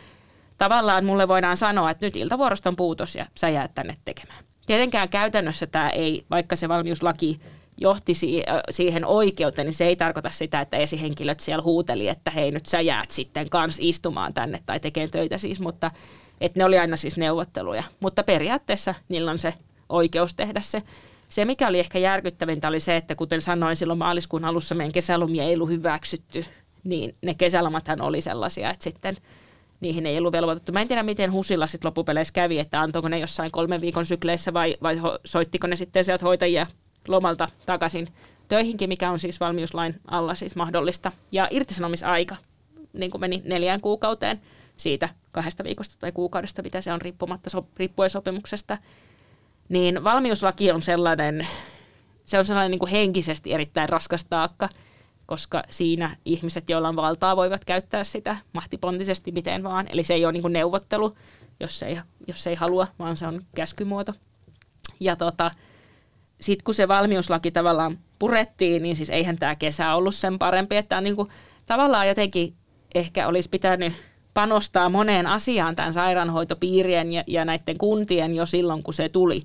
tavallaan 0.58 1.04
mulle 1.04 1.28
voidaan 1.28 1.56
sanoa, 1.56 1.90
että 1.90 2.06
nyt 2.06 2.16
iltavuorosta 2.16 2.68
on 2.68 2.76
puutos 2.76 3.14
ja 3.14 3.26
sä 3.34 3.48
jäät 3.48 3.74
tänne 3.74 3.96
tekemään. 4.04 4.51
Tietenkään 4.66 5.08
käytännössä 5.08 5.66
tämä 5.66 5.90
ei, 5.90 6.24
vaikka 6.30 6.56
se 6.56 6.68
valmiuslaki 6.68 7.40
johti 7.76 8.12
siihen 8.70 9.04
oikeuteen, 9.04 9.66
niin 9.66 9.74
se 9.74 9.86
ei 9.86 9.96
tarkoita 9.96 10.30
sitä, 10.30 10.60
että 10.60 10.76
esihenkilöt 10.76 11.40
siellä 11.40 11.62
huuteli, 11.62 12.08
että 12.08 12.30
hei 12.30 12.50
nyt 12.50 12.66
sä 12.66 12.80
jäät 12.80 13.10
sitten 13.10 13.50
kans 13.50 13.78
istumaan 13.80 14.34
tänne 14.34 14.60
tai 14.66 14.80
tekemään 14.80 15.10
töitä 15.10 15.38
siis, 15.38 15.60
mutta 15.60 15.90
että 16.40 16.60
ne 16.60 16.64
oli 16.64 16.78
aina 16.78 16.96
siis 16.96 17.16
neuvotteluja. 17.16 17.82
Mutta 18.00 18.22
periaatteessa 18.22 18.94
niillä 19.08 19.30
on 19.30 19.38
se 19.38 19.54
oikeus 19.88 20.34
tehdä 20.34 20.60
se. 20.60 20.82
Se, 21.28 21.44
mikä 21.44 21.68
oli 21.68 21.78
ehkä 21.78 21.98
järkyttävintä, 21.98 22.68
oli 22.68 22.80
se, 22.80 22.96
että 22.96 23.14
kuten 23.14 23.40
sanoin 23.40 23.76
silloin 23.76 23.98
maaliskuun 23.98 24.44
alussa, 24.44 24.74
meidän 24.74 24.92
kesälomia 24.92 25.44
ei 25.44 25.54
ollut 25.54 25.68
hyväksytty, 25.68 26.44
niin 26.84 27.14
ne 27.22 27.34
kesälomathan 27.34 28.00
oli 28.00 28.20
sellaisia, 28.20 28.70
että 28.70 28.84
sitten 28.84 29.16
niihin 29.82 30.06
ei 30.06 30.18
ollut 30.18 30.32
velvoitettu. 30.32 30.72
Mä 30.72 30.80
en 30.80 30.88
tiedä, 30.88 31.02
miten 31.02 31.32
Husilla 31.32 31.66
sitten 31.66 31.88
loppupeleissä 31.88 32.32
kävi, 32.32 32.58
että 32.58 32.80
antoiko 32.80 33.08
ne 33.08 33.18
jossain 33.18 33.50
kolmen 33.50 33.80
viikon 33.80 34.06
sykleissä 34.06 34.52
vai, 34.52 34.76
vai 34.82 35.00
soittiko 35.24 35.66
ne 35.66 35.76
sitten 35.76 36.04
sieltä 36.04 36.24
hoitajia 36.24 36.66
lomalta 37.08 37.48
takaisin 37.66 38.08
töihinkin, 38.48 38.88
mikä 38.88 39.10
on 39.10 39.18
siis 39.18 39.40
valmiuslain 39.40 40.00
alla 40.06 40.34
siis 40.34 40.56
mahdollista. 40.56 41.12
Ja 41.32 41.48
irtisanomisaika 41.50 42.36
niin 42.92 43.10
kuin 43.10 43.20
meni 43.20 43.42
neljään 43.44 43.80
kuukauteen 43.80 44.40
siitä 44.76 45.08
kahdesta 45.32 45.64
viikosta 45.64 45.96
tai 45.98 46.12
kuukaudesta, 46.12 46.62
mitä 46.62 46.80
se 46.80 46.92
on 46.92 47.00
riippumatta 47.00 47.50
so, 47.50 47.66
riippuen 47.76 48.10
sopimuksesta. 48.10 48.78
Niin 49.68 50.04
valmiuslaki 50.04 50.72
on 50.72 50.82
sellainen, 50.82 51.46
se 52.24 52.38
on 52.38 52.44
sellainen 52.44 52.70
niin 52.70 52.78
kuin 52.78 52.90
henkisesti 52.90 53.52
erittäin 53.52 53.88
raskas 53.88 54.24
taakka, 54.24 54.68
koska 55.32 55.62
siinä 55.70 56.16
ihmiset, 56.24 56.70
joilla 56.70 56.88
on 56.88 56.96
valtaa, 56.96 57.36
voivat 57.36 57.64
käyttää 57.64 58.04
sitä 58.04 58.36
mahtipontisesti 58.52 59.32
miten 59.32 59.62
vaan. 59.62 59.86
Eli 59.92 60.04
se 60.04 60.14
ei 60.14 60.24
ole 60.24 60.32
niin 60.32 60.42
kuin 60.42 60.52
neuvottelu, 60.52 61.16
jos 61.60 61.82
ei, 61.82 61.98
jos 62.26 62.46
ei 62.46 62.54
halua, 62.54 62.86
vaan 62.98 63.16
se 63.16 63.26
on 63.26 63.42
käskymuoto. 63.54 64.14
Ja 65.00 65.16
tota, 65.16 65.50
sitten 66.40 66.64
kun 66.64 66.74
se 66.74 66.88
valmiuslaki 66.88 67.50
tavallaan 67.50 67.98
purettiin, 68.18 68.82
niin 68.82 68.96
siis 68.96 69.10
eihän 69.10 69.38
tämä 69.38 69.56
kesä 69.56 69.94
ollut 69.94 70.14
sen 70.14 70.38
parempi, 70.38 70.76
että 70.76 70.98
on 70.98 71.04
niin 71.04 71.16
kuin, 71.16 71.28
tavallaan 71.66 72.08
jotenkin 72.08 72.54
ehkä 72.94 73.28
olisi 73.28 73.48
pitänyt 73.48 73.92
panostaa 74.34 74.88
moneen 74.88 75.26
asiaan 75.26 75.76
tämän 75.76 75.92
sairaanhoitopiirien 75.92 77.12
ja, 77.12 77.24
ja 77.26 77.44
näiden 77.44 77.78
kuntien 77.78 78.34
jo 78.34 78.46
silloin, 78.46 78.82
kun 78.82 78.94
se 78.94 79.08
tuli. 79.08 79.42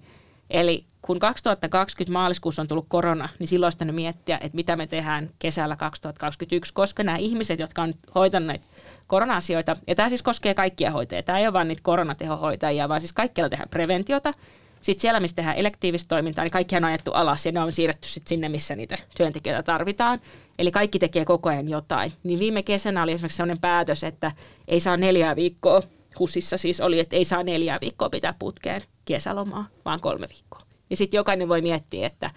Eli 0.49 0.85
kun 1.01 1.19
2020 1.19 2.13
maaliskuussa 2.13 2.61
on 2.61 2.67
tullut 2.67 2.85
korona, 2.87 3.29
niin 3.39 3.47
silloin 3.47 3.73
olisi 3.81 3.91
miettiä, 3.91 4.37
että 4.41 4.55
mitä 4.55 4.75
me 4.75 4.87
tehdään 4.87 5.29
kesällä 5.39 5.75
2021, 5.75 6.73
koska 6.73 7.03
nämä 7.03 7.17
ihmiset, 7.17 7.59
jotka 7.59 7.81
on 7.81 7.93
hoitaneet 8.15 8.61
korona-asioita, 9.07 9.77
ja 9.87 9.95
tämä 9.95 10.09
siis 10.09 10.23
koskee 10.23 10.53
kaikkia 10.53 10.91
hoitajia, 10.91 11.23
tämä 11.23 11.39
ei 11.39 11.47
ole 11.47 11.53
vain 11.53 11.67
niitä 11.67 11.83
koronatehohoitajia, 11.83 12.89
vaan 12.89 13.01
siis 13.01 13.13
kaikkialla 13.13 13.49
tehdään 13.49 13.69
preventiota, 13.69 14.33
sitten 14.81 15.01
siellä, 15.01 15.19
missä 15.19 15.35
tehdään 15.35 15.57
elektiivistä 15.57 16.07
toimintaa, 16.07 16.43
niin 16.43 16.51
kaikki 16.51 16.75
on 16.75 16.83
ajettu 16.83 17.11
alas 17.11 17.45
ja 17.45 17.51
ne 17.51 17.59
on 17.59 17.73
siirretty 17.73 18.07
sitten 18.07 18.29
sinne, 18.29 18.49
missä 18.49 18.75
niitä 18.75 18.97
työntekijöitä 19.17 19.63
tarvitaan. 19.63 20.19
Eli 20.59 20.71
kaikki 20.71 20.99
tekee 20.99 21.25
koko 21.25 21.49
ajan 21.49 21.69
jotain. 21.69 22.13
Niin 22.23 22.39
viime 22.39 22.63
kesänä 22.63 23.03
oli 23.03 23.11
esimerkiksi 23.11 23.37
sellainen 23.37 23.61
päätös, 23.61 24.03
että 24.03 24.31
ei 24.67 24.79
saa 24.79 24.97
neljää 24.97 25.35
viikkoa, 25.35 25.81
HUSissa 26.19 26.57
siis 26.57 26.81
oli, 26.81 26.99
että 26.99 27.15
ei 27.15 27.25
saa 27.25 27.43
neljää 27.43 27.77
viikkoa 27.81 28.09
pitää 28.09 28.35
putkeen 28.39 28.81
kesälomaa, 29.05 29.67
vaan 29.85 29.99
kolme 29.99 30.27
viikkoa. 30.29 30.61
Ja 30.89 30.97
sitten 30.97 31.17
jokainen 31.17 31.49
voi 31.49 31.61
miettiä, 31.61 32.07
että 32.07 32.31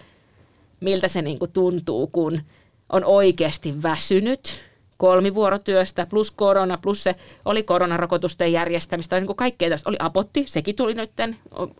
miltä 0.79 1.07
se 1.07 1.21
niinku 1.21 1.47
tuntuu, 1.47 2.07
kun 2.07 2.41
on 2.89 3.05
oikeasti 3.05 3.83
väsynyt, 3.83 4.70
kolmivuorotyöstä 5.01 6.05
plus 6.05 6.31
korona, 6.31 6.77
plus 6.77 7.03
se 7.03 7.15
oli 7.45 7.63
koronarokotusten 7.63 8.51
järjestämistä, 8.51 9.19
niin 9.19 9.27
kuin 9.27 9.35
kaikkea 9.35 9.69
tästä. 9.69 9.89
Oli 9.89 9.97
apotti, 9.99 10.43
sekin 10.47 10.75
tuli 10.75 10.93
nyt, 10.93 11.11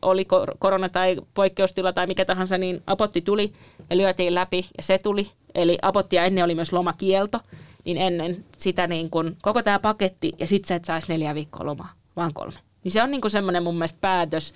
oli 0.02 0.28
korona 0.60 0.90
tai 0.90 1.18
poikkeustila 1.34 1.94
tai 1.94 2.08
mikä 2.08 2.26
tahansa, 2.26 2.58
niin 2.58 2.84
apotti 2.88 3.22
tuli 3.22 3.54
ja 3.90 3.98
lyötiin 3.98 4.36
läpi 4.36 4.70
ja 4.78 4.84
se 4.84 4.98
tuli. 4.98 5.32
Eli 5.56 5.78
apottia 5.82 6.26
ennen 6.26 6.44
oli 6.44 6.56
myös 6.56 6.74
lomakielto, 6.74 7.40
niin 7.86 7.98
ennen 7.98 8.46
sitä 8.58 8.88
niin 8.88 9.10
kuin, 9.10 9.38
koko 9.42 9.64
tämä 9.64 9.80
paketti 9.80 10.32
ja 10.40 10.48
sitten 10.48 10.68
sä 10.68 10.76
et 10.76 10.86
saisi 10.86 11.08
neljä 11.10 11.36
viikkoa 11.36 11.66
lomaa, 11.66 11.92
vaan 12.16 12.34
kolme. 12.34 12.58
Niin 12.84 12.92
se 12.92 13.04
on 13.04 13.12
niin 13.12 13.22
kuin 13.22 13.32
semmoinen 13.32 13.64
mun 13.64 13.76
mielestä 13.76 13.98
päätös, 14.02 14.54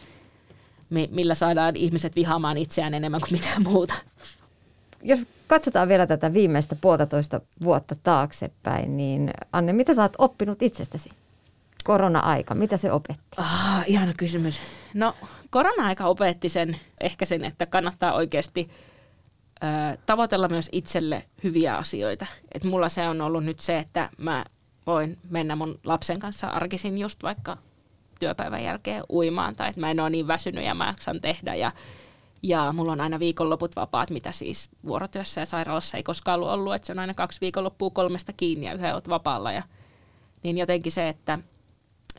millä 1.09 1.35
saadaan 1.35 1.75
ihmiset 1.75 2.15
vihaamaan 2.15 2.57
itseään 2.57 2.93
enemmän 2.93 3.21
kuin 3.21 3.33
mitään 3.33 3.63
muuta. 3.63 3.93
Jos 5.03 5.19
katsotaan 5.47 5.87
vielä 5.87 6.07
tätä 6.07 6.33
viimeistä 6.33 6.75
puolitoista 6.75 7.41
vuotta 7.63 7.95
taaksepäin, 8.03 8.97
niin 8.97 9.31
Anne, 9.51 9.73
mitä 9.73 9.93
sä 9.93 10.01
oot 10.01 10.13
oppinut 10.17 10.61
itsestäsi? 10.61 11.09
Korona-aika, 11.83 12.55
mitä 12.55 12.77
se 12.77 12.91
opetti? 12.91 13.23
Ah, 13.37 13.83
ihana 13.87 14.13
kysymys. 14.17 14.59
No, 14.93 15.15
korona-aika 15.49 16.05
opetti 16.05 16.49
sen, 16.49 16.79
ehkä 17.01 17.25
sen, 17.25 17.45
että 17.45 17.65
kannattaa 17.65 18.13
oikeasti 18.13 18.69
ö, 19.63 19.97
tavoitella 20.05 20.47
myös 20.47 20.69
itselle 20.71 21.23
hyviä 21.43 21.75
asioita. 21.75 22.25
Et 22.51 22.63
mulla 22.63 22.89
se 22.89 23.07
on 23.07 23.21
ollut 23.21 23.43
nyt 23.43 23.59
se, 23.59 23.77
että 23.77 24.09
mä 24.17 24.45
voin 24.87 25.17
mennä 25.29 25.55
mun 25.55 25.79
lapsen 25.83 26.19
kanssa 26.19 26.47
arkisin 26.47 26.97
just 26.97 27.23
vaikka 27.23 27.57
työpäivän 28.19 28.63
jälkeen 28.63 29.03
uimaan, 29.09 29.55
tai 29.55 29.69
että 29.69 29.81
mä 29.81 29.91
en 29.91 29.99
ole 29.99 30.09
niin 30.09 30.27
väsynyt 30.27 30.65
ja 30.65 30.73
mä 30.73 30.93
saan 31.01 31.21
tehdä. 31.21 31.55
Ja, 31.55 31.71
ja 32.45 32.73
mulla 32.73 32.91
on 32.91 33.01
aina 33.01 33.19
viikonloput 33.19 33.75
vapaat, 33.75 34.09
mitä 34.09 34.31
siis 34.31 34.69
vuorotyössä 34.85 35.41
ja 35.41 35.45
sairaalassa 35.45 35.97
ei 35.97 36.03
koskaan 36.03 36.35
ollut 36.35 36.49
ollut, 36.49 36.75
että 36.75 36.85
se 36.85 36.91
on 36.91 36.99
aina 36.99 37.13
kaksi 37.13 37.41
viikonloppua 37.41 37.89
kolmesta 37.89 38.33
kiinni 38.33 38.65
ja 38.65 38.73
yhden 38.73 38.93
oot 38.93 39.09
vapaalla. 39.09 39.51
Ja, 39.51 39.63
niin 40.43 40.57
jotenkin 40.57 40.91
se, 40.91 41.09
että, 41.09 41.39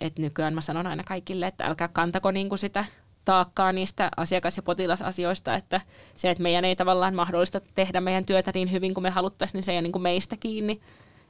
että 0.01 0.23
nykyään 0.23 0.55
mä 0.55 0.61
sanon 0.61 0.87
aina 0.87 1.05
kaikille, 1.05 1.47
että 1.47 1.65
älkää 1.65 1.89
kantako 1.89 2.31
niin 2.31 2.49
kuin 2.49 2.59
sitä 2.59 2.85
taakkaa 3.25 3.73
niistä 3.73 4.11
asiakas- 4.17 4.57
ja 4.57 4.63
potilasasioista, 4.63 5.55
että 5.55 5.81
se, 6.17 6.31
että 6.31 6.43
meidän 6.43 6.65
ei 6.65 6.77
tavallaan 6.77 7.15
mahdollista 7.15 7.61
tehdä 7.75 8.01
meidän 8.01 8.25
työtä 8.25 8.51
niin 8.55 8.73
hyvin 8.73 8.95
kuin 8.95 9.03
me 9.03 9.11
haluttaisiin, 9.11 9.59
niin 9.59 9.65
se 9.65 9.73
ei 9.73 9.77
ole 9.77 9.83
niin 9.83 9.93
kuin 9.93 10.03
meistä 10.03 10.37
kiinni, 10.37 10.81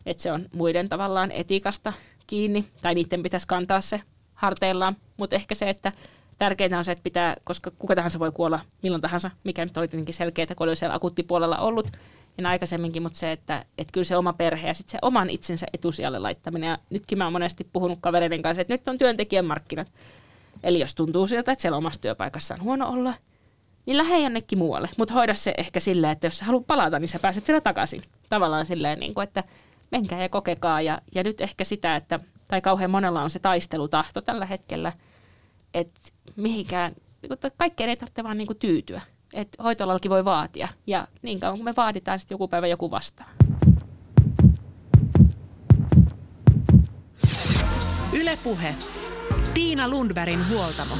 että 0.06 0.22
se 0.22 0.32
on 0.32 0.46
muiden 0.54 0.88
tavallaan 0.88 1.32
etiikasta 1.32 1.92
kiinni, 2.26 2.64
tai 2.82 2.94
niiden 2.94 3.22
pitäisi 3.22 3.46
kantaa 3.46 3.80
se 3.80 4.00
harteillaan, 4.34 4.96
mutta 5.16 5.36
ehkä 5.36 5.54
se, 5.54 5.70
että 5.70 5.92
tärkeintä 6.38 6.78
on 6.78 6.84
se, 6.84 6.92
että 6.92 7.02
pitää, 7.02 7.36
koska 7.44 7.70
kuka 7.70 7.94
tahansa 7.94 8.18
voi 8.18 8.32
kuolla 8.32 8.60
milloin 8.82 9.02
tahansa, 9.02 9.30
mikä 9.44 9.64
nyt 9.64 9.76
oli 9.76 9.88
tietenkin 9.88 10.14
selkeää, 10.14 10.54
kun 10.56 10.68
oli 10.68 10.76
siellä 10.76 10.94
akuuttipuolella 10.94 11.58
ollut, 11.58 11.90
niin 12.36 12.46
aikaisemminkin, 12.46 13.02
mutta 13.02 13.18
se, 13.18 13.32
että, 13.32 13.64
että 13.78 13.92
kyllä 13.92 14.04
se 14.04 14.16
oma 14.16 14.32
perhe 14.32 14.68
ja 14.68 14.74
sitten 14.74 14.92
se 14.92 14.98
oman 15.02 15.30
itsensä 15.30 15.66
etusijalle 15.72 16.18
laittaminen. 16.18 16.68
Ja 16.68 16.78
nytkin 16.90 17.18
mä 17.18 17.24
oon 17.24 17.32
monesti 17.32 17.68
puhunut 17.72 17.98
kavereiden 18.00 18.42
kanssa, 18.42 18.60
että 18.60 18.74
nyt 18.74 18.88
on 18.88 18.98
työntekijän 18.98 19.44
markkinat. 19.44 19.88
Eli 20.62 20.80
jos 20.80 20.94
tuntuu 20.94 21.26
siltä, 21.26 21.52
että 21.52 21.62
siellä 21.62 21.78
omassa 21.78 22.00
työpaikassa 22.00 22.54
on 22.54 22.62
huono 22.62 22.88
olla, 22.88 23.14
niin 23.86 23.96
lähde 23.96 24.18
jonnekin 24.18 24.58
muualle. 24.58 24.88
Mutta 24.98 25.14
hoida 25.14 25.34
se 25.34 25.54
ehkä 25.58 25.80
silleen, 25.80 26.12
että 26.12 26.26
jos 26.26 26.38
sä 26.38 26.44
haluat 26.44 26.66
palata, 26.66 26.98
niin 26.98 27.08
sä 27.08 27.18
pääset 27.18 27.48
vielä 27.48 27.60
takaisin. 27.60 28.02
Tavallaan 28.28 28.66
silleen, 28.66 29.00
niin 29.00 29.14
kuin, 29.14 29.24
että 29.24 29.44
menkää 29.90 30.22
ja 30.22 30.28
kokekaa. 30.28 30.80
Ja, 30.80 31.00
ja 31.14 31.22
nyt 31.22 31.40
ehkä 31.40 31.64
sitä, 31.64 31.96
että, 31.96 32.20
tai 32.48 32.60
kauhean 32.60 32.90
monella 32.90 33.22
on 33.22 33.30
se 33.30 33.38
taistelutahto 33.38 34.20
tällä 34.20 34.46
hetkellä, 34.46 34.92
että 35.76 36.00
mihinkään, 36.36 36.92
niin 37.22 37.38
kuin, 37.40 37.52
kaikkeen 37.56 37.90
ei 37.90 37.96
tarvitse 37.96 38.24
vaan 38.24 38.38
niin 38.38 38.46
kuin 38.46 38.58
tyytyä. 38.58 39.00
Että 39.32 39.62
hoitolallakin 39.62 40.10
voi 40.10 40.24
vaatia. 40.24 40.68
Ja 40.86 41.08
niin 41.22 41.40
kauan 41.40 41.58
kun 41.58 41.64
me 41.64 41.76
vaaditaan, 41.76 42.18
sitten 42.18 42.34
joku 42.34 42.48
päivä 42.48 42.66
joku 42.66 42.90
vastaa. 42.90 43.28
Ylepuhe 48.12 48.74
Tiina 49.54 49.88
Lundbergin 49.88 50.48
huoltamo. 50.48 50.94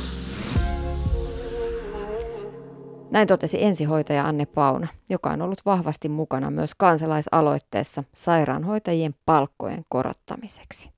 Näin 3.10 3.28
totesi 3.28 3.64
ensihoitaja 3.64 4.24
Anne 4.24 4.46
Pauna, 4.46 4.88
joka 5.10 5.30
on 5.30 5.42
ollut 5.42 5.66
vahvasti 5.66 6.08
mukana 6.08 6.50
myös 6.50 6.74
kansalaisaloitteessa 6.74 8.04
sairaanhoitajien 8.14 9.14
palkkojen 9.26 9.84
korottamiseksi. 9.88 10.95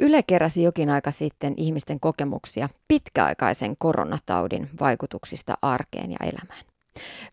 Yle 0.00 0.22
keräsi 0.22 0.62
jokin 0.62 0.90
aika 0.90 1.10
sitten 1.10 1.54
ihmisten 1.56 2.00
kokemuksia 2.00 2.68
pitkäaikaisen 2.88 3.76
koronataudin 3.78 4.70
vaikutuksista 4.80 5.54
arkeen 5.62 6.10
ja 6.10 6.16
elämään. 6.20 6.64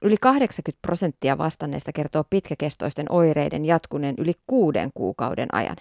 Yli 0.01 0.17
80 0.17 0.81
prosenttia 0.81 1.37
vastanneista 1.37 1.91
kertoo 1.93 2.23
pitkäkestoisten 2.29 3.11
oireiden 3.11 3.65
jatkuneen 3.65 4.15
yli 4.17 4.33
kuuden 4.47 4.91
kuukauden 4.93 5.55
ajan. 5.55 5.77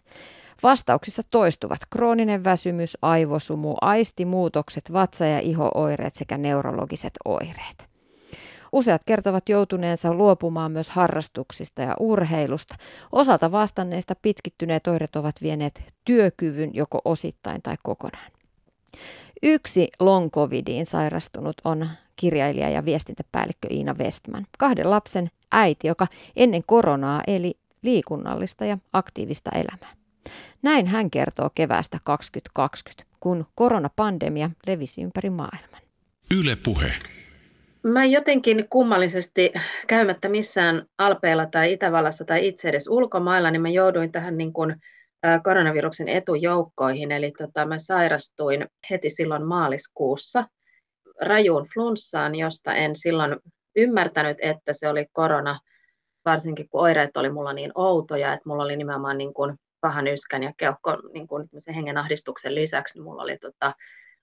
Vastauksissa 0.63 1.23
toistuvat 1.31 1.79
krooninen 1.91 2.45
väsymys, 2.45 2.99
aivosumu, 3.03 3.75
aistimuutokset, 3.81 4.93
vatsa- 4.93 5.27
ja 5.27 5.41
ihooireet 5.41 6.15
sekä 6.15 6.39
neurologiset 6.39 7.13
oireet. 7.25 7.92
Useat 8.73 9.03
kertovat 9.07 9.49
joutuneensa 9.49 10.15
luopumaan 10.15 10.73
myös 10.73 10.91
harrastuksista 10.91 11.83
ja 11.83 11.97
urheilusta. 12.01 12.75
Osalta 13.13 13.53
vastanneista 13.53 14.15
pitkittyneet 14.23 14.87
oireet 14.87 15.17
ovat 15.17 15.35
vieneet 15.43 15.83
työkyvyn 16.05 16.71
joko 16.75 17.01
osittain 17.05 17.63
tai 17.63 17.77
kokonaan. 17.83 18.33
Yksi 19.43 19.89
long 20.01 20.31
covidiin 20.31 20.87
sairastunut 20.87 21.57
on 21.65 21.89
kirjailija 22.17 22.69
ja 22.69 22.85
viestintäpäällikkö 22.85 23.69
Iina 23.71 23.95
Westman, 23.95 24.47
kahden 24.59 24.91
lapsen 24.91 25.31
äiti, 25.53 25.89
joka 25.89 26.07
ennen 26.37 26.63
koronaa 26.67 27.23
eli 27.27 27.55
liikunnallista 27.83 28.65
ja 28.65 28.79
aktiivista 28.93 29.51
elämää. 29.51 29.93
Näin 30.63 30.87
hän 30.87 31.11
kertoo 31.11 31.51
keväästä 31.55 31.99
2020, 32.05 33.17
kun 33.21 33.47
koronapandemia 33.55 34.51
levisi 34.67 35.03
ympäri 35.03 35.31
maailman. 35.31 35.81
Yle 36.39 36.57
puhe. 36.57 36.93
Mä 37.83 38.05
jotenkin 38.05 38.67
kummallisesti 38.71 39.53
käymättä 39.87 40.29
missään 40.29 40.87
Alpeilla 40.99 41.47
tai 41.47 41.73
Itävallassa 41.73 42.25
tai 42.25 42.47
itse 42.47 42.69
edes 42.69 42.89
ulkomailla, 42.89 43.51
niin 43.51 43.63
mä 43.63 43.69
jouduin 43.69 44.13
tähän 44.13 44.39
niin 44.39 44.53
kuin 44.53 44.77
koronaviruksen 45.45 46.09
etujoukkoihin. 46.09 47.13
Eli 47.13 47.33
tota, 47.39 47.67
mä 47.67 47.79
sairastuin 47.79 48.67
heti 48.91 49.11
silloin 49.11 49.47
maaliskuussa 49.47 50.45
rajuun 51.21 51.67
flunssaan, 51.75 52.35
josta 52.35 52.75
en 52.75 52.97
silloin 52.97 53.37
ymmärtänyt, 53.77 54.37
että 54.41 54.73
se 54.73 54.89
oli 54.89 55.07
korona, 55.13 55.61
varsinkin 56.25 56.69
kun 56.69 56.81
oireet 56.81 57.17
oli 57.17 57.31
mulla 57.31 57.53
niin 57.53 57.73
outoja, 57.75 58.33
että 58.33 58.49
mulla 58.49 58.65
oli 58.65 58.77
nimenomaan 58.77 59.19
niin 59.19 59.35
kuin 59.35 59.57
pahan 59.81 60.07
yskän 60.07 60.43
ja 60.43 60.53
keuhko 60.57 60.97
niin 61.13 61.27
kuin 61.27 61.49
hengenahdistuksen 61.75 62.55
lisäksi, 62.55 62.95
niin 62.95 63.05
mulla 63.05 63.23
oli, 63.23 63.39
tota, 63.39 63.73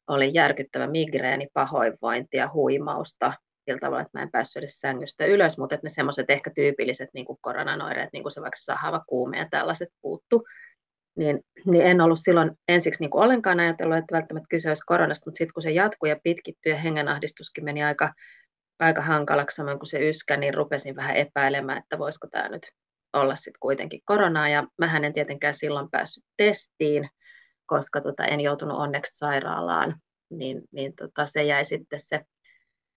oli 0.07 0.33
järkyttävä 0.33 0.87
migreeni, 0.87 1.47
pahoinvointi 1.53 2.37
ja 2.37 2.49
huimausta 2.53 3.33
sillä 3.69 3.79
tavalla, 3.79 4.01
että 4.01 4.17
mä 4.17 4.21
en 4.21 4.31
päässyt 4.31 4.57
edes 4.57 4.79
sängystä 4.79 5.25
ylös, 5.25 5.57
mutta 5.57 5.75
että 5.75 5.85
ne 5.85 5.89
semmoiset 5.89 6.29
ehkä 6.29 6.51
tyypilliset 6.55 7.09
niin 7.13 7.25
kuin 7.25 7.37
koronanoireet, 7.41 8.09
niin 8.13 8.23
kuin 8.23 8.31
se 8.31 8.41
vaikka 8.41 8.59
sahava 8.59 9.03
kuume 9.07 9.37
ja 9.37 9.47
tällaiset 9.51 9.89
puuttu, 10.01 10.45
niin, 11.17 11.39
niin 11.65 11.85
en 11.85 12.01
ollut 12.01 12.19
silloin 12.21 12.51
ensiksi 12.67 13.03
niin 13.03 13.09
kuin 13.09 13.23
ollenkaan 13.23 13.59
ajatellut, 13.59 13.97
että 13.97 14.15
välttämättä 14.15 14.47
kyse 14.49 14.69
olisi 14.69 14.83
koronasta, 14.85 15.27
mutta 15.27 15.37
sitten 15.37 15.53
kun 15.53 15.63
se 15.63 15.71
jatkui 15.71 16.09
ja 16.09 16.19
pitkittyi 16.23 16.71
ja 16.71 16.77
hengenahdistuskin 16.77 17.63
meni 17.63 17.83
aika, 17.83 18.13
aika 18.79 19.01
hankalaksi 19.01 19.55
samoin 19.55 19.79
kuin 19.79 19.89
se 19.89 20.09
yskä, 20.09 20.37
niin 20.37 20.53
rupesin 20.53 20.95
vähän 20.95 21.15
epäilemään, 21.15 21.77
että 21.77 21.97
voisiko 21.97 22.27
tämä 22.31 22.49
nyt 22.49 22.67
olla 23.13 23.35
sitten 23.35 23.59
kuitenkin 23.59 24.01
koronaa. 24.05 24.49
Ja 24.49 24.67
mähän 24.77 25.05
en 25.05 25.13
tietenkään 25.13 25.53
silloin 25.53 25.91
päässyt 25.91 26.23
testiin, 26.37 27.09
koska 27.65 28.01
tota, 28.01 28.25
en 28.25 28.41
joutunut 28.41 28.77
onneksi 28.77 29.17
sairaalaan, 29.17 29.95
niin, 30.29 30.61
niin 30.71 30.93
tota, 30.95 31.25
se 31.25 31.43
jäi 31.43 31.65
sitten 31.65 31.99
se 31.99 32.21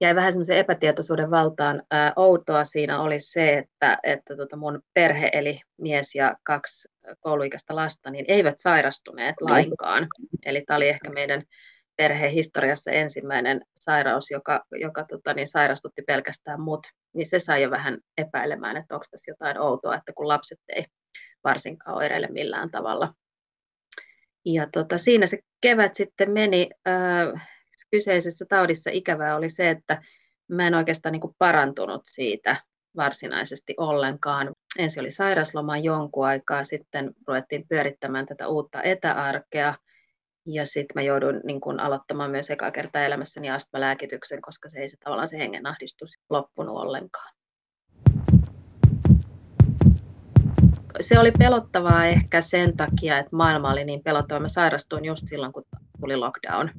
jäi 0.00 0.14
vähän 0.14 0.32
semmoisen 0.32 0.58
epätietoisuuden 0.58 1.30
valtaan. 1.30 1.82
Ää, 1.90 2.12
outoa 2.16 2.64
siinä 2.64 3.00
oli 3.00 3.20
se, 3.20 3.58
että, 3.58 3.98
että 4.02 4.36
tota 4.36 4.56
mun 4.56 4.82
perhe, 4.94 5.30
eli 5.32 5.60
mies 5.80 6.14
ja 6.14 6.36
kaksi 6.42 6.88
kouluikäistä 7.20 7.76
lasta, 7.76 8.10
niin 8.10 8.24
eivät 8.28 8.54
sairastuneet 8.58 9.34
lainkaan. 9.40 10.08
Eli 10.46 10.62
tämä 10.66 10.76
oli 10.76 10.88
ehkä 10.88 11.10
meidän 11.10 11.42
perheen 11.96 12.32
historiassa 12.32 12.90
ensimmäinen 12.90 13.60
sairaus, 13.80 14.30
joka, 14.30 14.64
joka 14.80 15.04
tota, 15.04 15.34
niin 15.34 15.46
sairastutti 15.46 16.02
pelkästään 16.06 16.60
mut, 16.60 16.86
niin 17.14 17.28
se 17.28 17.38
sai 17.38 17.62
jo 17.62 17.70
vähän 17.70 17.98
epäilemään, 18.18 18.76
että 18.76 18.94
onko 18.94 19.06
tässä 19.10 19.30
jotain 19.30 19.60
outoa, 19.60 19.94
että 19.94 20.12
kun 20.16 20.28
lapset 20.28 20.60
ei 20.68 20.86
varsinkaan 21.44 21.96
oireile 21.96 22.28
millään 22.30 22.70
tavalla. 22.70 23.14
Ja 24.44 24.66
tota, 24.72 24.98
siinä 24.98 25.26
se 25.26 25.38
kevät 25.60 25.94
sitten 25.94 26.30
meni. 26.30 26.70
Äh, 26.88 27.48
kyseisessä 27.90 28.44
taudissa 28.48 28.90
ikävää 28.90 29.36
oli 29.36 29.50
se, 29.50 29.70
että 29.70 30.02
mä 30.48 30.66
en 30.66 30.74
oikeastaan 30.74 31.12
niin 31.12 31.34
parantunut 31.38 32.02
siitä 32.04 32.56
varsinaisesti 32.96 33.74
ollenkaan. 33.76 34.52
Ensin 34.78 35.00
oli 35.00 35.10
sairasloma 35.10 35.78
jonkun 35.78 36.26
aikaa, 36.26 36.64
sitten 36.64 37.14
ruvettiin 37.28 37.68
pyörittämään 37.68 38.26
tätä 38.26 38.48
uutta 38.48 38.82
etäarkea, 38.82 39.74
ja 40.46 40.66
sitten 40.66 40.94
mä 40.94 41.02
joudun 41.02 41.40
niin 41.44 41.60
kun 41.60 41.80
aloittamaan 41.80 42.30
myös 42.30 42.50
eka 42.50 42.70
kertaa 42.70 43.02
elämässäni 43.02 43.50
astmalääkityksen, 43.50 44.42
koska 44.42 44.68
se 44.68 44.80
ei 44.80 44.88
se 44.88 44.96
tavallaan 45.04 45.28
se 45.28 45.38
hengenahdistus 45.38 46.10
loppunut 46.30 46.76
ollenkaan. 46.76 47.34
Se 51.00 51.18
oli 51.18 51.32
pelottavaa 51.38 52.06
ehkä 52.06 52.40
sen 52.40 52.76
takia, 52.76 53.18
että 53.18 53.36
maailma 53.36 53.70
oli 53.70 53.84
niin 53.84 54.02
pelottava. 54.02 54.40
Mä 54.40 54.48
sairastuin 54.48 55.04
just 55.04 55.22
silloin, 55.26 55.52
kun 55.52 55.64
tuli 56.00 56.16
lockdown. 56.16 56.70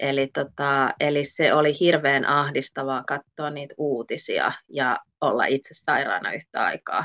Eli, 0.00 0.30
tota, 0.34 0.94
eli 1.00 1.24
se 1.24 1.54
oli 1.54 1.80
hirveän 1.80 2.24
ahdistavaa 2.24 3.04
katsoa 3.06 3.50
niitä 3.50 3.74
uutisia 3.78 4.52
ja 4.68 4.98
olla 5.20 5.44
itse 5.44 5.74
sairaana 5.74 6.32
yhtä 6.32 6.64
aikaa. 6.64 7.04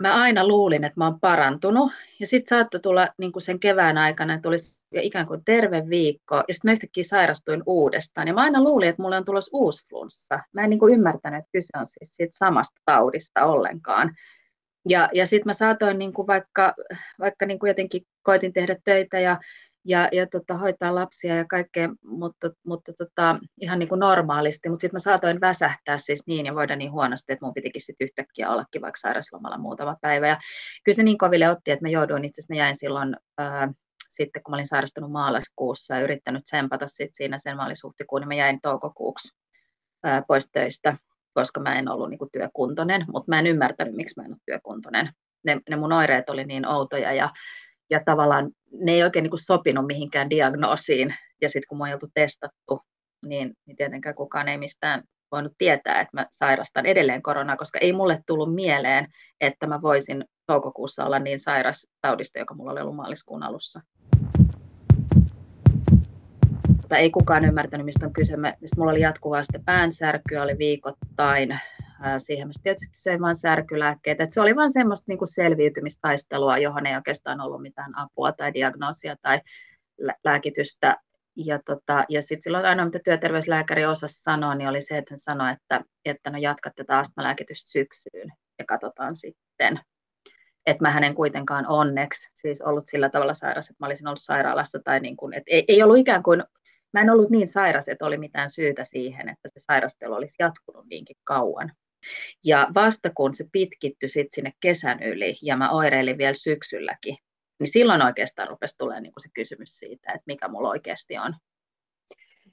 mä 0.00 0.22
aina 0.22 0.46
luulin, 0.46 0.84
että 0.84 1.00
mä 1.00 1.04
oon 1.04 1.20
parantunut. 1.20 1.92
Ja 2.20 2.26
sitten 2.26 2.56
saattoi 2.56 2.80
tulla 2.80 3.08
niin 3.18 3.32
sen 3.38 3.60
kevään 3.60 3.98
aikana, 3.98 4.40
olisi 4.46 4.80
ikään 4.92 5.26
kuin 5.26 5.44
terve 5.44 5.82
viikko. 5.88 6.36
Ja 6.36 6.54
sitten 6.54 6.68
mä 6.68 6.72
yhtäkkiä 6.72 7.04
sairastuin 7.04 7.62
uudestaan. 7.66 8.28
Ja 8.28 8.34
mä 8.34 8.40
aina 8.40 8.62
luulin, 8.62 8.88
että 8.88 9.02
mulla 9.02 9.16
on 9.16 9.24
tulossa 9.24 9.50
uusi 9.52 9.88
flunssa. 9.88 10.40
Mä 10.52 10.64
en 10.64 10.70
niin 10.70 10.80
kuin 10.80 10.94
ymmärtänyt, 10.94 11.38
että 11.38 11.50
kyse 11.52 11.78
on 11.78 11.86
siis 11.86 12.10
siitä 12.16 12.36
samasta 12.36 12.80
taudista 12.84 13.44
ollenkaan. 13.44 14.16
Ja, 14.88 15.08
ja 15.12 15.26
sitten 15.26 15.48
mä 15.48 15.54
saatoin 15.54 15.98
niin 15.98 16.12
kuin 16.12 16.26
vaikka, 16.26 16.74
vaikka 17.20 17.46
niin 17.46 17.58
kuin 17.58 17.68
jotenkin 17.68 18.02
koitin 18.22 18.52
tehdä 18.52 18.76
töitä 18.84 19.20
ja 19.20 19.38
ja, 19.84 20.08
ja 20.12 20.26
tota, 20.26 20.56
hoitaa 20.56 20.94
lapsia 20.94 21.36
ja 21.36 21.44
kaikkea, 21.44 21.88
mutta, 22.04 22.50
mutta 22.66 22.92
tota, 22.92 23.38
ihan 23.60 23.78
niin 23.78 23.88
kuin 23.88 23.98
normaalisti. 23.98 24.68
Mutta 24.68 24.80
sitten 24.80 24.94
mä 24.94 24.98
saatoin 24.98 25.40
väsähtää 25.40 25.98
siis 25.98 26.26
niin 26.26 26.46
ja 26.46 26.54
voida 26.54 26.76
niin 26.76 26.92
huonosti, 26.92 27.32
että 27.32 27.44
mun 27.44 27.54
pitikin 27.54 27.82
sitten 27.82 28.04
yhtäkkiä 28.04 28.50
ollakin 28.50 28.82
vaikka 28.82 29.00
sairaslomalla 29.00 29.58
muutama 29.58 29.96
päivä. 30.00 30.28
Ja 30.28 30.36
kyllä 30.84 30.96
se 30.96 31.02
niin 31.02 31.18
koville 31.18 31.48
otti, 31.48 31.70
että 31.70 31.84
mä 31.84 31.88
jouduin 31.88 32.24
itse 32.24 32.40
asiassa, 32.40 32.54
mä 32.54 32.58
jäin 32.58 32.78
silloin 32.78 33.16
ää, 33.38 33.72
sitten, 34.08 34.42
kun 34.42 34.52
mä 34.52 34.56
olin 34.56 34.68
sairastunut 34.68 35.12
maaliskuussa 35.12 35.94
ja 35.94 36.00
yrittänyt 36.00 36.44
tsempata 36.44 36.86
sitten 36.86 37.14
siinä 37.14 37.38
sen 37.38 37.56
maalishuhtikuun, 37.56 38.20
niin 38.20 38.28
mä 38.28 38.34
jäin 38.34 38.60
toukokuuksi 38.62 39.28
ää, 40.04 40.22
pois 40.28 40.48
töistä, 40.52 40.96
koska 41.34 41.60
mä 41.60 41.78
en 41.78 41.88
ollut 41.88 42.10
niin 42.10 42.18
kuin 42.18 42.30
työkuntoinen, 42.32 43.04
mutta 43.12 43.30
mä 43.30 43.38
en 43.38 43.46
ymmärtänyt, 43.46 43.94
miksi 43.94 44.20
mä 44.20 44.24
en 44.24 44.32
ole 44.32 44.40
työkuntoinen. 44.46 45.12
Ne, 45.44 45.60
ne 45.70 45.76
mun 45.76 45.92
oireet 45.92 46.30
oli 46.30 46.44
niin 46.44 46.68
outoja 46.68 47.12
ja 47.12 47.30
ja 47.92 48.00
tavallaan 48.04 48.50
ne 48.80 48.92
ei 48.92 49.02
oikein 49.02 49.22
niin 49.22 49.30
kuin 49.30 49.44
sopinut 49.44 49.86
mihinkään 49.86 50.30
diagnoosiin. 50.30 51.14
Ja 51.42 51.48
sitten 51.48 51.68
kun 51.68 51.78
mä 51.78 51.84
on 51.84 52.10
testattu, 52.14 52.80
niin, 53.24 53.54
niin 53.66 53.76
tietenkään 53.76 54.14
kukaan 54.14 54.48
ei 54.48 54.58
mistään 54.58 55.02
voinut 55.32 55.52
tietää, 55.58 56.00
että 56.00 56.10
mä 56.12 56.26
sairastan 56.30 56.86
edelleen 56.86 57.22
koronaa, 57.22 57.56
koska 57.56 57.78
ei 57.78 57.92
mulle 57.92 58.22
tullut 58.26 58.54
mieleen, 58.54 59.06
että 59.40 59.66
mä 59.66 59.82
voisin 59.82 60.24
toukokuussa 60.46 61.04
olla 61.04 61.18
niin 61.18 61.40
sairas 61.40 61.86
taudista, 62.00 62.38
joka 62.38 62.54
mulla 62.54 62.72
oli 62.72 62.80
ollut 62.80 62.96
maaliskuun 62.96 63.42
alussa. 63.42 63.80
Mutta 66.68 66.96
ei 66.96 67.10
kukaan 67.10 67.44
ymmärtänyt, 67.44 67.86
mistä 67.86 68.06
on 68.06 68.12
kyse. 68.12 68.36
Mistä 68.36 68.76
mulla 68.76 68.90
oli 68.90 69.00
jatkuvasti 69.00 69.58
päänsärkyä, 69.64 70.42
oli 70.42 70.58
viikoittain 70.58 71.60
siihen 72.18 72.48
mä 72.48 72.52
tietysti 72.62 72.98
söin 72.98 73.20
vain 73.20 73.36
särkylääkkeitä. 73.36 74.26
se 74.28 74.40
oli 74.40 74.56
vain 74.56 74.72
semmoista 74.72 75.04
niin 75.08 75.18
kuin 75.18 75.34
selviytymistaistelua, 75.34 76.58
johon 76.58 76.86
ei 76.86 76.96
oikeastaan 76.96 77.40
ollut 77.40 77.62
mitään 77.62 77.98
apua 77.98 78.32
tai 78.32 78.54
diagnoosia 78.54 79.16
tai 79.22 79.40
lääkitystä. 80.24 80.96
Ja, 81.36 81.58
tota, 81.64 82.04
ja 82.08 82.22
sitten 82.22 82.42
silloin 82.42 82.64
ainoa, 82.64 82.84
mitä 82.84 82.98
työterveyslääkäri 83.04 83.86
osasi 83.86 84.22
sanoa, 84.22 84.54
niin 84.54 84.68
oli 84.68 84.82
se, 84.82 84.98
että 84.98 85.12
hän 85.12 85.18
sanoi, 85.18 85.52
että, 85.52 85.84
että 86.04 86.30
no 86.30 86.38
jatkat 86.38 86.72
tätä 86.76 86.98
astmalääkitystä 86.98 87.70
syksyyn 87.70 88.32
ja 88.58 88.64
katsotaan 88.64 89.16
sitten. 89.16 89.80
Että 90.66 90.82
mä 90.82 90.98
en 90.98 91.14
kuitenkaan 91.14 91.66
onneksi 91.66 92.30
siis 92.34 92.62
ollut 92.62 92.86
sillä 92.86 93.08
tavalla 93.08 93.34
sairas, 93.34 93.66
että 93.70 93.76
mä 93.80 93.86
olisin 93.86 94.06
ollut 94.06 94.22
sairaalassa 94.22 94.78
tai 94.84 95.00
niin 95.00 95.16
kuin, 95.16 95.34
että 95.34 95.50
ei, 95.50 95.64
ei 95.68 95.82
ollut 95.82 95.98
ikään 95.98 96.22
kuin 96.22 96.42
mä 96.92 97.00
en 97.00 97.10
ollut 97.10 97.30
niin 97.30 97.48
sairas, 97.48 97.88
että 97.88 98.06
oli 98.06 98.18
mitään 98.18 98.50
syytä 98.50 98.84
siihen, 98.84 99.28
että 99.28 99.48
se 99.48 99.60
sairastelu 99.60 100.14
olisi 100.14 100.34
jatkunut 100.38 100.86
niinkin 100.86 101.16
kauan. 101.24 101.72
Ja 102.44 102.68
vasta 102.74 103.10
kun 103.14 103.34
se 103.34 103.44
pitkittyi 103.52 104.08
sit 104.08 104.32
sinne 104.32 104.52
kesän 104.60 105.02
yli 105.02 105.36
ja 105.42 105.56
mä 105.56 105.70
oireilin 105.70 106.18
vielä 106.18 106.34
syksylläkin, 106.34 107.16
niin 107.60 107.72
silloin 107.72 108.02
oikeastaan 108.02 108.48
rupesi 108.48 108.78
tulemaan 108.78 109.02
niin 109.02 109.12
se 109.18 109.28
kysymys 109.34 109.78
siitä, 109.78 110.12
että 110.12 110.24
mikä 110.26 110.48
mulla 110.48 110.68
oikeasti 110.68 111.18
on. 111.18 111.34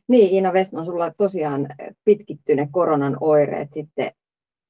Niin, 0.07 0.33
Iina 0.33 0.51
Westman, 0.51 0.85
sulla 0.85 1.11
tosiaan 1.17 1.67
pitkittyneet 2.05 2.69
koronan 2.71 3.17
oireet 3.19 3.73
sitten 3.73 4.11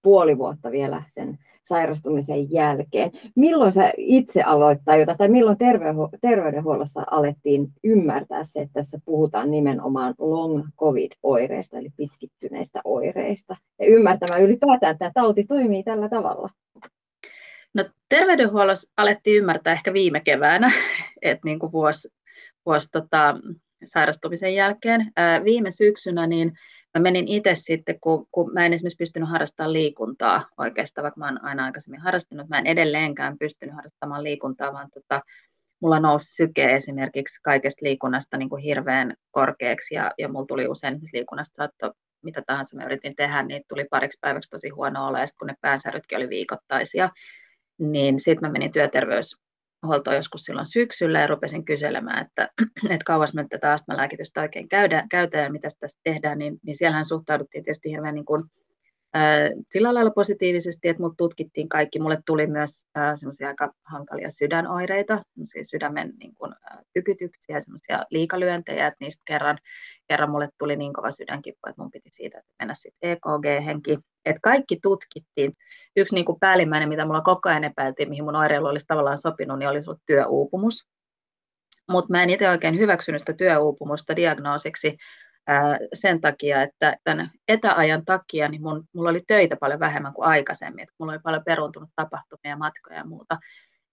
puoli 0.01 0.37
vuotta 0.37 0.71
vielä 0.71 1.03
sen 1.07 1.37
sairastumisen 1.69 2.51
jälkeen. 2.51 3.11
Milloin 3.35 3.71
sä 3.71 3.93
itse 3.97 4.41
aloit 4.41 4.79
tajuta, 4.85 5.15
tai 5.15 5.27
milloin 5.27 5.57
terveydenhuollossa 6.21 7.03
alettiin 7.11 7.67
ymmärtää 7.83 8.43
se, 8.43 8.59
että 8.59 8.73
tässä 8.73 8.99
puhutaan 9.05 9.51
nimenomaan 9.51 10.15
long 10.17 10.63
covid-oireista, 10.79 11.77
eli 11.77 11.89
pitkittyneistä 11.97 12.81
oireista, 12.83 13.55
ja 13.79 13.85
ymmärtämään 13.85 14.41
ylipäätään, 14.41 14.91
että 14.91 14.99
tämä 14.99 15.11
tauti 15.13 15.43
toimii 15.43 15.83
tällä 15.83 16.09
tavalla? 16.09 16.49
No, 17.73 17.85
terveydenhuollossa 18.09 18.93
alettiin 18.97 19.37
ymmärtää 19.37 19.73
ehkä 19.73 19.93
viime 19.93 20.19
keväänä, 20.19 20.71
että 21.21 21.41
niin 21.45 21.59
kuin 21.59 21.71
vuosi, 21.71 22.09
vuosi 22.65 22.89
tota, 22.91 23.37
sairastumisen 23.85 24.55
jälkeen. 24.55 25.11
Viime 25.43 25.71
syksynä 25.71 26.27
niin 26.27 26.51
mä 26.97 27.01
menin 27.01 27.27
itse 27.27 27.55
sitten, 27.55 27.99
kun, 27.99 28.27
kun 28.31 28.53
mä 28.53 28.65
en 28.65 28.73
esimerkiksi 28.73 28.97
pystynyt 28.97 29.29
harrastamaan 29.29 29.73
liikuntaa 29.73 30.45
oikeastaan, 30.57 31.03
vaikka 31.03 31.19
mä 31.19 31.25
oon 31.25 31.43
aina 31.43 31.65
aikaisemmin 31.65 32.01
harrastanut, 32.01 32.49
mä 32.49 32.59
en 32.59 32.67
edelleenkään 32.67 33.37
pystynyt 33.37 33.75
harrastamaan 33.75 34.23
liikuntaa, 34.23 34.73
vaan 34.73 34.89
tota, 34.93 35.21
mulla 35.81 35.99
nousi 35.99 36.35
syke 36.35 36.75
esimerkiksi 36.75 37.41
kaikesta 37.43 37.85
liikunnasta 37.85 38.37
niin 38.37 38.49
kuin 38.49 38.63
hirveän 38.63 39.13
korkeaksi 39.31 39.95
ja, 39.95 40.11
ja 40.17 40.27
mulla 40.27 40.45
tuli 40.45 40.67
usein 40.67 40.99
liikunnasta 41.13 41.55
saatto, 41.55 41.93
mitä 42.23 42.41
tahansa 42.47 42.77
mä 42.77 42.85
yritin 42.85 43.15
tehdä, 43.15 43.43
niin 43.43 43.63
tuli 43.69 43.85
pariksi 43.89 44.17
päiväksi 44.21 44.49
tosi 44.49 44.69
huono 44.69 45.07
olo 45.07 45.17
ja 45.17 45.25
sitten 45.25 45.39
kun 45.39 45.47
ne 45.47 45.55
päänsärrytkin 45.61 46.17
oli 46.17 46.29
viikoittaisia, 46.29 47.09
niin 47.79 48.19
sitten 48.19 48.49
mä 48.49 48.51
menin 48.51 48.71
työterveys 48.71 49.35
huoltoa 49.85 50.15
joskus 50.15 50.41
silloin 50.41 50.65
syksyllä 50.65 51.19
ja 51.19 51.27
rupesin 51.27 51.65
kyselemään, 51.65 52.25
että, 52.25 52.49
että 52.93 53.05
kauas 53.05 53.33
me 53.33 53.45
tätä 53.49 53.73
astmalääkitystä 53.73 54.41
oikein 54.41 54.69
käydään, 54.69 55.09
käytetään 55.09 55.43
ja 55.43 55.51
mitä 55.51 55.69
tässä 55.79 55.99
tehdään, 56.03 56.37
niin, 56.37 56.59
niin 56.65 56.75
siellähän 56.75 57.05
suhtauduttiin 57.05 57.63
tietysti 57.63 57.91
hirveän 57.91 58.15
niin 58.15 58.25
kuin, 58.25 58.43
sillä 59.71 59.93
lailla 59.93 60.11
positiivisesti, 60.11 60.87
että 60.87 61.03
mut 61.03 61.17
tutkittiin 61.17 61.69
kaikki. 61.69 61.99
Mulle 61.99 62.19
tuli 62.25 62.47
myös 62.47 62.87
semmoisia 63.15 63.47
aika 63.47 63.73
hankalia 63.83 64.31
sydänoireita, 64.31 65.23
sydämen 65.71 66.13
niin 66.19 66.35
kuin, 66.35 66.53
ää, 66.63 66.81
tykytyksiä, 66.93 67.59
semmoisia 67.59 68.05
liikalyöntejä, 68.09 68.87
että 68.87 68.97
niistä 68.99 69.23
kerran, 69.25 69.57
kerran 70.07 70.29
mulle 70.29 70.49
tuli 70.57 70.75
niin 70.75 70.93
kova 70.93 71.11
sydänkipu, 71.11 71.59
että 71.69 71.81
mun 71.81 71.91
piti 71.91 72.09
siitä 72.09 72.41
mennä 72.59 72.73
sitten 72.73 73.09
EKG-henki 73.09 73.97
että 74.25 74.39
kaikki 74.43 74.79
tutkittiin. 74.81 75.53
Yksi 75.95 76.15
niin 76.15 76.25
kuin 76.25 76.39
päällimmäinen, 76.39 76.89
mitä 76.89 77.05
mulla 77.05 77.21
koko 77.21 77.49
ajan 77.49 77.63
epäiltiin, 77.63 78.09
mihin 78.09 78.23
mun 78.23 78.35
oireilu 78.35 78.67
olisi 78.67 78.85
tavallaan 78.87 79.17
sopinut, 79.17 79.59
niin 79.59 79.69
olisi 79.69 79.89
ollut 79.89 80.01
työuupumus. 80.05 80.87
Mutta 81.89 82.11
mä 82.11 82.23
en 82.23 82.29
itse 82.29 82.49
oikein 82.49 82.79
hyväksynyt 82.79 83.21
sitä 83.21 83.33
työuupumusta 83.33 84.15
diagnoosiksi 84.15 84.97
ää, 85.49 85.79
sen 85.93 86.21
takia, 86.21 86.61
että 86.61 86.97
tämän 87.03 87.31
etäajan 87.47 88.05
takia 88.05 88.47
niin 88.47 88.61
mun, 88.61 88.83
mulla 88.93 89.09
oli 89.09 89.21
töitä 89.27 89.55
paljon 89.55 89.79
vähemmän 89.79 90.13
kuin 90.13 90.27
aikaisemmin. 90.27 90.83
Et 90.83 90.89
mulla 90.99 91.11
oli 91.11 91.19
paljon 91.23 91.43
peruntunut 91.45 91.89
tapahtumia, 91.95 92.57
matkoja 92.57 92.97
ja 92.97 93.05
muuta. 93.05 93.37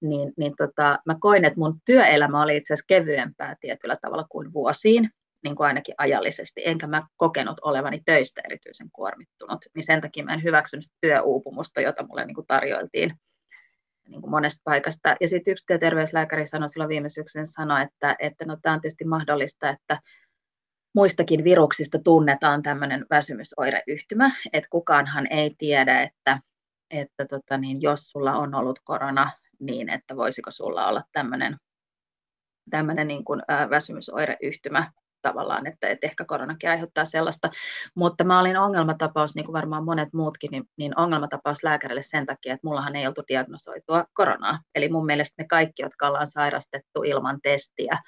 Niin, 0.01 0.33
niin 0.37 0.53
tota, 0.57 0.99
mä 1.07 1.16
koin, 1.21 1.45
että 1.45 1.59
mun 1.59 1.75
työelämä 1.87 2.42
oli 2.42 2.57
itse 2.57 2.75
asiassa 2.75 2.87
kevyempää 2.88 3.57
tietyllä 3.61 3.97
tavalla 3.97 4.27
kuin 4.29 4.53
vuosiin 4.53 5.11
niin 5.45 5.57
kuin 5.57 5.66
ainakin 5.66 5.95
ajallisesti, 5.99 6.62
enkä 6.64 6.87
mä 6.87 7.03
kokenut 7.16 7.61
olevani 7.62 8.03
töistä 8.05 8.40
erityisen 8.45 8.88
kuormittunut, 8.92 9.64
niin 9.75 9.87
sen 9.87 10.01
takia 10.01 10.25
mä 10.25 10.35
en 10.35 10.42
hyväksynyt 10.42 10.85
työuupumusta, 11.01 11.81
jota 11.81 12.07
mulle 12.07 12.27
niin 12.27 12.35
kuin 12.35 12.47
tarjoiltiin 12.47 13.12
niin 14.09 14.21
kuin 14.21 14.31
monesta 14.31 14.61
paikasta. 14.64 15.16
Ja 15.21 15.29
sitten 15.29 15.53
yksi 15.53 15.64
terveyslääkäri 15.81 16.47
sanoi 16.47 16.69
silloin 16.69 16.88
viime 16.88 17.09
syksyn 17.09 17.47
sanoi, 17.47 17.83
että, 17.83 18.16
että 18.19 18.45
no, 18.45 18.57
tämä 18.62 18.75
on 18.75 18.81
tietysti 18.81 19.05
mahdollista, 19.05 19.71
että 19.71 20.01
muistakin 20.96 21.44
viruksista 21.44 21.98
tunnetaan 22.04 22.62
tämmöinen 22.62 23.06
väsymysoireyhtymä, 23.11 24.30
että 24.52 24.68
kukaanhan 24.70 25.26
ei 25.32 25.54
tiedä, 25.59 26.02
että, 26.02 26.40
että 26.90 27.26
tota 27.26 27.59
niin, 27.59 27.82
jos 27.82 28.09
sulla 28.09 28.32
on 28.32 28.54
ollut 28.54 28.80
korona, 28.85 29.30
niin 29.61 29.88
että 29.88 30.16
voisiko 30.16 30.50
sulla 30.50 30.87
olla 30.87 31.02
tämmöinen 31.12 31.56
tämmöinen 32.70 33.09
niin 33.09 33.24
kuin, 33.24 33.42
väsymysoireyhtymä 33.70 34.92
tavallaan, 35.22 35.66
että, 35.66 35.88
että 35.88 36.06
ehkä 36.06 36.24
koronakin 36.24 36.70
aiheuttaa 36.70 37.04
sellaista. 37.04 37.50
Mutta 37.94 38.24
mä 38.24 38.40
olin 38.40 38.56
ongelmatapaus, 38.56 39.35
niin 39.35 39.44
kuin 39.44 39.52
varmaan 39.52 39.85
monet 39.85 40.12
muutkin, 40.12 40.50
niin, 40.50 40.64
niin 40.76 41.00
ongelmatapaus 41.00 41.64
lääkärille 41.64 42.02
sen 42.02 42.26
takia, 42.26 42.54
että 42.54 42.66
mullahan 42.66 42.96
ei 42.96 43.06
oltu 43.06 43.22
diagnosoitua 43.28 44.04
koronaa. 44.12 44.61
Eli 44.74 44.88
mun 44.88 45.06
mielestä 45.06 45.35
me 45.38 45.46
kaikki, 45.46 45.82
jotka 45.82 46.09
ollaan 46.09 46.26
sairastettu 46.26 47.02
ilman 47.02 47.38
testiä, 47.42 47.98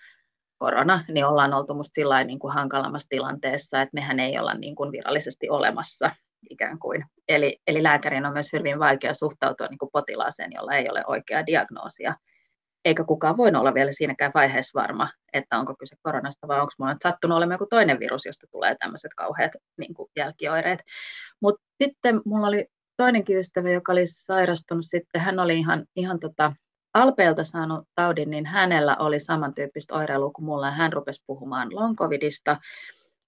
korona, 0.58 1.04
niin 1.08 1.26
ollaan 1.26 1.54
oltu 1.54 1.74
musta 1.74 1.94
sillä 1.94 2.24
niin 2.24 2.38
kuin 2.38 2.54
hankalammassa 2.54 3.08
tilanteessa, 3.08 3.82
että 3.82 3.94
mehän 3.94 4.20
ei 4.20 4.38
olla 4.38 4.54
niin 4.54 4.74
kuin 4.74 4.92
virallisesti 4.92 5.50
olemassa 5.50 6.10
ikään 6.50 6.78
kuin. 6.78 7.04
Eli, 7.28 7.58
eli 7.66 7.82
lääkärin 7.82 8.26
on 8.26 8.32
myös 8.32 8.52
hyvin 8.52 8.78
vaikea 8.78 9.14
suhtautua 9.14 9.66
niin 9.66 9.78
kuin 9.78 9.90
potilaaseen, 9.92 10.52
jolla 10.52 10.74
ei 10.74 10.90
ole 10.90 11.04
oikeaa 11.06 11.46
diagnoosia 11.46 12.14
eikä 12.84 13.04
kukaan 13.04 13.36
voi 13.36 13.48
olla 13.48 13.74
vielä 13.74 13.92
siinäkään 13.92 14.32
vaiheessa 14.34 14.80
varma, 14.80 15.08
että 15.32 15.58
onko 15.58 15.74
kyse 15.74 15.96
koronasta 16.02 16.48
vai 16.48 16.60
onko 16.60 16.72
minulla 16.78 16.96
sattunut 17.02 17.36
olemaan 17.36 17.54
joku 17.54 17.66
toinen 17.70 18.00
virus, 18.00 18.26
josta 18.26 18.46
tulee 18.50 18.76
tämmöiset 18.80 19.14
kauheat 19.16 19.52
niin 19.78 19.94
kuin 19.94 20.10
jälkioireet. 20.16 20.82
Mutta 21.42 21.62
sitten 21.82 22.20
mulla 22.24 22.46
oli 22.46 22.66
toinenkin 22.96 23.38
ystävä, 23.38 23.70
joka 23.70 23.92
oli 23.92 24.06
sairastunut 24.06 24.84
sitten, 24.88 25.20
hän 25.20 25.38
oli 25.38 25.58
ihan, 25.58 25.84
ihan 25.96 26.20
tota, 26.20 26.52
alpeelta 26.94 27.44
saanut 27.44 27.88
taudin, 27.94 28.30
niin 28.30 28.46
hänellä 28.46 28.96
oli 28.98 29.20
samantyyppistä 29.20 29.94
oireilua 29.94 30.30
kuin 30.30 30.44
mulla, 30.44 30.66
ja 30.66 30.72
hän 30.72 30.92
rupesi 30.92 31.22
puhumaan 31.26 31.74
long 31.74 31.96
covidista, 31.96 32.56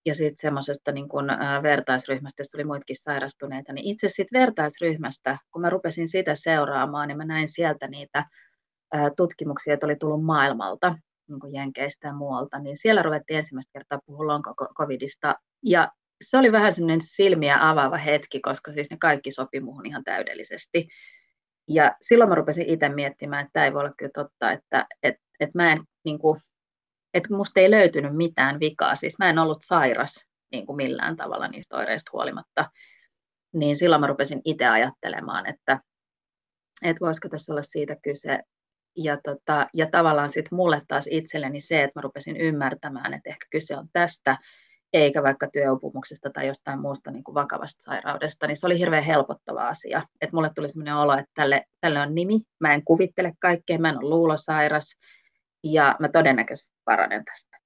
ja 0.07 0.14
sitten 0.14 0.40
semmoisesta 0.40 0.92
niin 0.92 1.09
kun, 1.09 1.31
ä, 1.31 1.62
vertaisryhmästä, 1.62 2.40
jossa 2.40 2.59
oli 2.59 2.64
muitakin 2.64 2.96
sairastuneita, 3.01 3.73
niin 3.73 3.87
itse 3.87 4.09
sitten 4.09 4.40
vertaisryhmästä, 4.40 5.38
kun 5.53 5.62
mä 5.62 5.70
rupesin 5.70 6.09
sitä 6.09 6.35
seuraamaan, 6.35 7.09
niin 7.09 7.16
mä 7.16 7.25
näin 7.25 7.49
sieltä 7.49 7.88
niitä 7.88 8.25
ä, 8.94 9.11
tutkimuksia, 9.16 9.73
joita 9.73 9.87
oli 9.87 9.96
tullut 9.96 10.25
maailmalta, 10.25 10.94
niin 11.29 11.40
kuin 11.40 11.55
Jenkeistä 11.55 12.09
ja 12.09 12.14
muualta, 12.14 12.59
niin 12.59 12.77
siellä 12.77 13.03
ruvettiin 13.03 13.38
ensimmäistä 13.38 13.70
kertaa 13.73 14.01
puhua 14.07 14.27
long-covidista, 14.27 15.35
ja 15.64 15.92
se 16.25 16.38
oli 16.38 16.53
vähän 16.53 16.73
semmoinen 16.73 17.01
silmiä 17.01 17.68
avaava 17.68 17.96
hetki, 17.96 18.40
koska 18.40 18.73
siis 18.73 18.90
ne 18.90 18.96
kaikki 19.01 19.31
sopi 19.31 19.61
muuhun 19.61 19.87
ihan 19.87 20.05
täydellisesti. 20.05 20.88
Ja 21.68 21.96
silloin 22.03 22.31
mä 22.31 22.35
rupesin 22.35 22.66
itse 22.66 22.88
miettimään, 22.88 23.42
että 23.42 23.53
tämä 23.53 23.66
ei 23.66 23.73
voi 23.73 23.81
olla 23.81 23.94
kyllä 23.96 24.11
totta, 24.14 24.53
että 24.53 24.87
et, 25.03 25.14
et 25.40 25.55
mä 25.55 25.73
en, 25.73 25.81
niin 26.05 26.18
kuin, 26.18 26.40
että 27.14 27.35
musta 27.35 27.61
ei 27.61 27.70
löytynyt 27.70 28.16
mitään 28.16 28.61
vikaa, 28.61 28.94
siis 28.94 29.18
mä 29.18 29.31
en 29.31 29.38
ollut 29.38 29.59
sairas 29.64 30.29
niin 30.53 30.66
kuin 30.66 30.77
millään 30.77 31.16
tavalla 31.16 31.49
niistä 31.49 31.77
oireista 31.77 32.11
huolimatta, 32.12 32.70
niin 33.53 33.77
silloin 33.77 34.01
mä 34.01 34.07
rupesin 34.07 34.40
itse 34.44 34.66
ajattelemaan, 34.66 35.46
että, 35.46 35.81
että 36.83 37.05
voisiko 37.05 37.29
tässä 37.29 37.53
olla 37.53 37.62
siitä 37.62 37.96
kyse. 38.03 38.40
Ja, 38.96 39.18
tota, 39.23 39.66
ja 39.75 39.87
tavallaan 39.90 40.31
sitten 40.31 40.57
mulle 40.57 40.83
taas 40.88 41.09
itselleni 41.11 41.61
se, 41.61 41.83
että 41.83 41.99
mä 41.99 42.03
rupesin 42.03 42.37
ymmärtämään, 42.37 43.14
että 43.14 43.31
ehkä 43.31 43.46
kyse 43.51 43.77
on 43.77 43.88
tästä, 43.92 44.38
eikä 44.92 45.22
vaikka 45.22 45.48
työupumuksesta 45.53 46.31
tai 46.31 46.46
jostain 46.46 46.81
muusta 46.81 47.11
niin 47.11 47.24
kuin 47.24 47.35
vakavasta 47.35 47.83
sairaudesta, 47.83 48.46
niin 48.46 48.57
se 48.57 48.66
oli 48.66 48.79
hirveän 48.79 49.05
helpottava 49.05 49.68
asia. 49.68 50.03
Että 50.20 50.37
mulle 50.37 50.50
tuli 50.55 50.68
sellainen 50.68 50.96
olo, 50.96 51.12
että 51.12 51.31
tälle, 51.35 51.64
tälle 51.81 52.00
on 52.00 52.14
nimi, 52.14 52.40
mä 52.61 52.74
en 52.74 52.85
kuvittele 52.85 53.33
kaikkea, 53.38 53.79
mä 53.79 53.88
en 53.88 53.98
ole 53.98 54.09
luulosairas 54.09 54.96
ja 55.64 55.96
mä 55.98 56.09
todennäköisesti 56.09 56.76
paranen 56.85 57.24
tästä. 57.24 57.57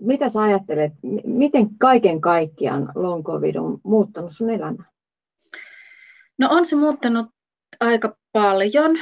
Mitä 0.00 0.28
sä 0.28 0.42
ajattelet, 0.42 0.92
miten 1.24 1.78
kaiken 1.78 2.20
kaikkiaan 2.20 2.92
long 2.94 3.24
covid 3.24 3.56
on 3.56 3.80
muuttanut 3.84 4.32
sun 4.32 4.50
elämää? 4.50 4.86
No 6.38 6.48
on 6.50 6.64
se 6.64 6.76
muuttanut 6.76 7.26
aika 7.80 8.16
paljon. 8.32 8.96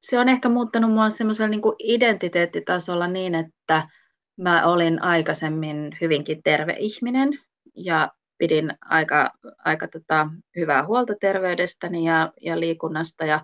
Se 0.00 0.18
on 0.18 0.28
ehkä 0.28 0.48
muuttanut 0.48 0.92
mua 0.92 1.10
semmoisella 1.10 1.48
niin 1.48 1.62
identiteettitasolla 1.78 3.06
niin, 3.06 3.34
että 3.34 3.88
Mä 4.36 4.66
olin 4.66 5.02
aikaisemmin 5.02 5.96
hyvinkin 6.00 6.42
terve 6.42 6.76
ihminen 6.78 7.38
ja 7.76 8.10
pidin 8.38 8.74
aika, 8.80 9.30
aika 9.64 9.88
tota, 9.88 10.28
hyvää 10.56 10.86
huolta 10.86 11.14
terveydestäni 11.20 12.04
ja, 12.04 12.32
ja 12.40 12.60
liikunnasta 12.60 13.24
ja, 13.24 13.40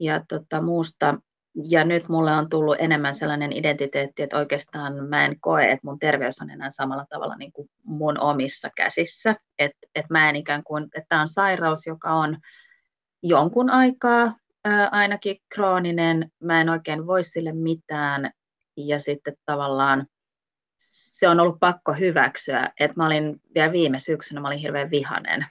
ja 0.00 0.20
tota, 0.28 0.62
muusta. 0.62 1.14
Ja 1.68 1.84
nyt 1.84 2.08
mulle 2.08 2.32
on 2.32 2.48
tullut 2.48 2.76
enemmän 2.78 3.14
sellainen 3.14 3.52
identiteetti, 3.52 4.22
että 4.22 4.38
oikeastaan 4.38 5.08
mä 5.08 5.24
en 5.24 5.40
koe, 5.40 5.64
että 5.64 5.86
mun 5.86 5.98
terveys 5.98 6.40
on 6.40 6.50
enää 6.50 6.70
samalla 6.70 7.06
tavalla 7.08 7.36
niin 7.36 7.52
kuin 7.52 7.70
mun 7.84 8.20
omissa 8.20 8.70
käsissä. 8.76 9.36
Että 9.58 9.86
et 9.94 10.06
mä 10.10 10.28
en 10.28 10.36
ikään 10.36 10.64
kuin, 10.64 10.84
että 10.84 11.06
tämä 11.08 11.20
on 11.20 11.28
sairaus, 11.28 11.86
joka 11.86 12.10
on 12.10 12.38
jonkun 13.22 13.70
aikaa 13.70 14.34
ää, 14.64 14.88
ainakin 14.88 15.36
krooninen. 15.54 16.30
Mä 16.42 16.60
en 16.60 16.68
oikein 16.68 17.06
voi 17.06 17.24
sille 17.24 17.52
mitään 17.52 18.30
ja 18.88 19.00
sitten 19.00 19.34
tavallaan 19.46 20.06
se 20.78 21.28
on 21.28 21.40
ollut 21.40 21.60
pakko 21.60 21.92
hyväksyä, 21.92 22.70
että 22.80 22.96
mä 22.96 23.06
olin 23.06 23.40
vielä 23.54 23.72
viime 23.72 23.98
syksynä, 23.98 24.40
mä 24.40 24.48
olin 24.48 24.58
hirveän 24.58 24.90
vihanen, 24.90 25.46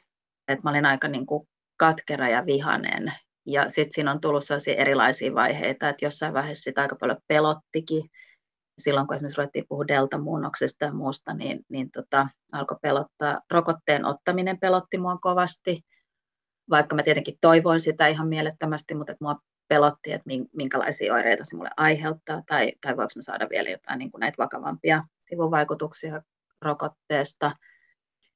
että 0.48 0.64
mä 0.64 0.70
olin 0.70 0.86
aika 0.86 1.08
niin 1.08 1.26
kuin 1.26 1.48
katkera 1.78 2.30
ja 2.30 2.46
vihanen 2.46 3.14
ja 3.46 3.70
sitten 3.70 3.94
siinä 3.94 4.12
on 4.12 4.22
tullut 4.22 4.44
sellaisia 4.44 4.76
erilaisia 4.76 5.34
vaiheita, 5.34 5.90
että 5.90 6.06
jossain 6.06 6.34
vaiheessa 6.34 6.64
sitä 6.64 6.82
aika 6.82 6.96
paljon 6.96 7.18
pelottikin. 7.28 8.10
Silloin 8.80 9.08
kun 9.08 9.16
esimerkiksi 9.16 9.38
ruvettiin 9.38 9.66
puhua 9.70 9.88
delta-muunnoksesta 9.88 10.86
ja 10.86 10.94
muusta, 10.94 11.34
niin, 11.34 11.66
niin 11.70 11.92
tota, 11.92 12.28
alkoi 12.52 12.78
pelottaa. 12.82 13.40
Rokotteen 13.52 14.06
ottaminen 14.06 14.60
pelotti 14.60 14.98
mua 14.98 15.18
kovasti, 15.18 15.82
vaikka 16.70 16.96
mä 16.96 17.04
tietenkin 17.04 17.38
toivoin 17.42 17.80
sitä 17.80 18.08
ihan 18.08 18.28
mielettömästi, 18.28 18.96
mutta 18.96 19.16
mua 19.22 19.36
pelotti, 19.70 20.12
että 20.12 20.30
minkälaisia 20.54 21.14
oireita 21.14 21.44
se 21.44 21.56
mulle 21.56 21.72
aiheuttaa, 21.78 22.42
tai, 22.48 22.72
tai 22.82 22.98
voiko 22.98 23.12
mä 23.16 23.22
saada 23.22 23.48
vielä 23.50 23.70
jotain 23.70 24.00
niin 24.00 24.12
kuin 24.12 24.20
näitä 24.20 24.38
vakavampia 24.38 25.04
sivuvaikutuksia 25.20 26.22
rokotteesta. 26.62 27.52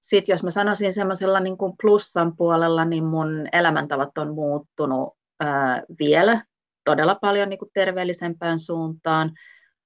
Sitten 0.02 0.34
jos 0.34 0.44
mä 0.44 0.50
sanoisin 0.50 0.94
semmoisella 0.94 1.40
niin 1.40 1.58
kuin 1.58 1.74
plussan 1.82 2.36
puolella, 2.36 2.86
niin 2.86 3.04
mun 3.04 3.48
elämäntavat 3.52 4.18
on 4.18 4.34
muuttunut 4.34 5.18
ää, 5.40 5.84
vielä 6.00 6.42
todella 6.86 7.16
paljon 7.16 7.50
niin 7.50 7.60
kuin 7.60 7.72
terveellisempään 7.74 8.60
suuntaan. 8.60 9.32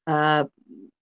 Ää, 0.08 0.46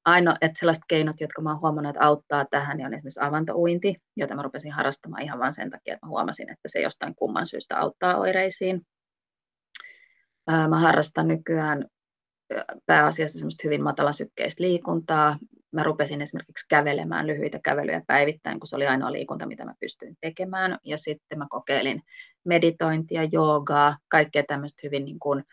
ainoa, 0.06 0.36
että 0.42 0.60
sellaiset 0.60 0.84
keinot, 0.88 1.22
jotka 1.22 1.42
mä 1.42 1.50
oon 1.50 1.62
huomannut, 1.62 1.96
että 1.96 2.06
auttaa 2.06 2.46
tähän, 2.46 2.78
niin 2.78 2.88
on 2.88 2.94
esimerkiksi 2.94 3.20
avantouinti, 3.24 3.96
jota 4.16 4.36
mä 4.36 4.42
rupesin 4.42 4.72
harrastamaan 4.72 5.24
ihan 5.24 5.40
vain 5.40 5.54
sen 5.54 5.70
takia, 5.70 5.94
että 5.94 6.06
mä 6.06 6.10
huomasin, 6.10 6.50
että 6.50 6.68
se 6.68 6.82
jostain 6.82 7.16
kumman 7.16 7.48
syystä 7.48 7.80
auttaa 7.80 8.18
oireisiin. 8.18 8.82
Mä 10.48 10.80
harrastan 10.80 11.28
nykyään 11.28 11.86
pääasiassa 12.86 13.40
semmoista 13.40 13.62
hyvin 13.64 13.84
matalasykkeistä 13.84 14.64
liikuntaa. 14.64 15.38
Mä 15.72 15.84
rupesin 15.84 16.22
esimerkiksi 16.22 16.66
kävelemään 16.70 17.28
lyhyitä 17.28 17.60
kävelyjä 17.64 18.02
päivittäin, 18.08 18.60
kun 18.60 18.68
se 18.68 18.76
oli 18.76 18.88
ainoa 18.88 19.12
liikunta, 19.12 19.46
mitä 19.46 19.66
mä 19.66 19.74
pystyin 19.80 20.18
tekemään. 20.22 20.78
Ja 20.86 20.98
sitten 20.98 21.38
mä 21.38 21.46
kokeilin 21.50 22.02
meditointia, 22.46 23.24
joogaa, 23.32 23.98
kaikkea 24.08 24.44
tämmöistä 24.48 24.82
hyvin 24.84 25.06
niin 25.06 25.20
kuin, 25.20 25.44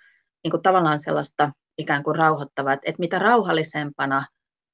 niin 0.45 0.51
kuin 0.51 0.63
tavallaan 0.63 0.99
sellaista 0.99 1.53
ikään 1.79 2.03
kuin 2.03 2.17
rauhoittavaa, 2.17 2.73
että 2.73 2.99
mitä 2.99 3.19
rauhallisempana 3.19 4.27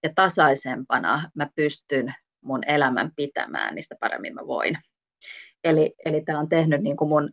ja 0.03 0.11
tasaisempana 0.15 1.31
mä 1.35 1.49
pystyn 1.55 2.15
mun 2.41 2.61
elämän 2.67 3.13
pitämään, 3.17 3.75
niistä 3.75 3.97
paremmin 4.01 4.35
mä 4.35 4.47
voin. 4.47 4.79
Eli, 5.65 5.95
eli 6.05 6.21
tämä 6.21 6.39
on 6.39 6.49
tehnyt 6.49 6.83
niin 6.83 6.97
kuin 6.97 7.09
mun 7.09 7.31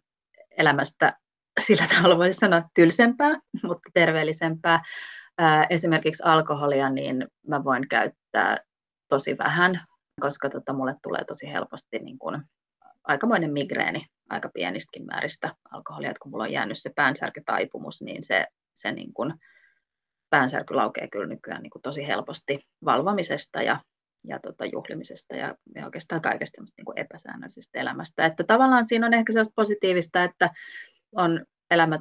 elämästä 0.57 1.17
sillä 1.59 1.87
tavalla 1.95 2.17
voisi 2.17 2.37
sanoa 2.39 2.69
tylsempää, 2.75 3.39
mutta 3.63 3.89
terveellisempää. 3.93 4.83
Esimerkiksi 5.69 6.23
alkoholia, 6.25 6.89
niin 6.89 7.27
mä 7.47 7.63
voin 7.63 7.87
käyttää 7.87 8.57
tosi 9.09 9.37
vähän, 9.37 9.81
koska 10.19 10.49
tota, 10.49 10.73
mulle 10.73 10.95
tulee 11.03 11.23
tosi 11.23 11.47
helposti 11.47 11.99
niin 11.99 12.19
kuin 12.19 12.41
aikamoinen 13.03 13.53
migreeni 13.53 14.05
aika 14.29 14.49
pienistäkin 14.53 15.05
määristä 15.05 15.55
alkoholia, 15.71 16.09
että 16.09 16.19
kun 16.21 16.31
mulla 16.31 16.43
on 16.43 16.51
jäänyt 16.51 16.77
se 16.77 16.89
päänsärkytaipumus, 16.95 18.01
niin 18.01 18.23
se, 18.23 18.45
se 18.73 18.91
niin 18.91 19.13
kuin 19.13 19.33
päänsärky 20.29 20.73
laukee 20.73 21.07
kyllä 21.07 21.27
nykyään 21.27 21.61
niin 21.61 21.69
kuin 21.69 21.81
tosi 21.81 22.07
helposti 22.07 22.59
valvomisesta 22.85 23.61
ja, 23.61 23.79
ja 24.27 24.39
tota 24.39 24.65
juhlimisesta 24.65 25.35
ja, 25.35 25.55
ja 25.75 25.85
oikeastaan 25.85 26.21
kaikesta 26.21 26.61
niin 26.77 26.85
kuin 26.85 26.99
epäsäännöllisestä 26.99 27.79
elämästä. 27.79 28.25
Että 28.25 28.43
tavallaan 28.43 28.85
siinä 28.85 29.05
on 29.05 29.13
ehkä 29.13 29.33
sellaista 29.33 29.53
positiivista, 29.55 30.23
että 30.23 30.49
on 31.15 31.45
elämä 31.71 31.99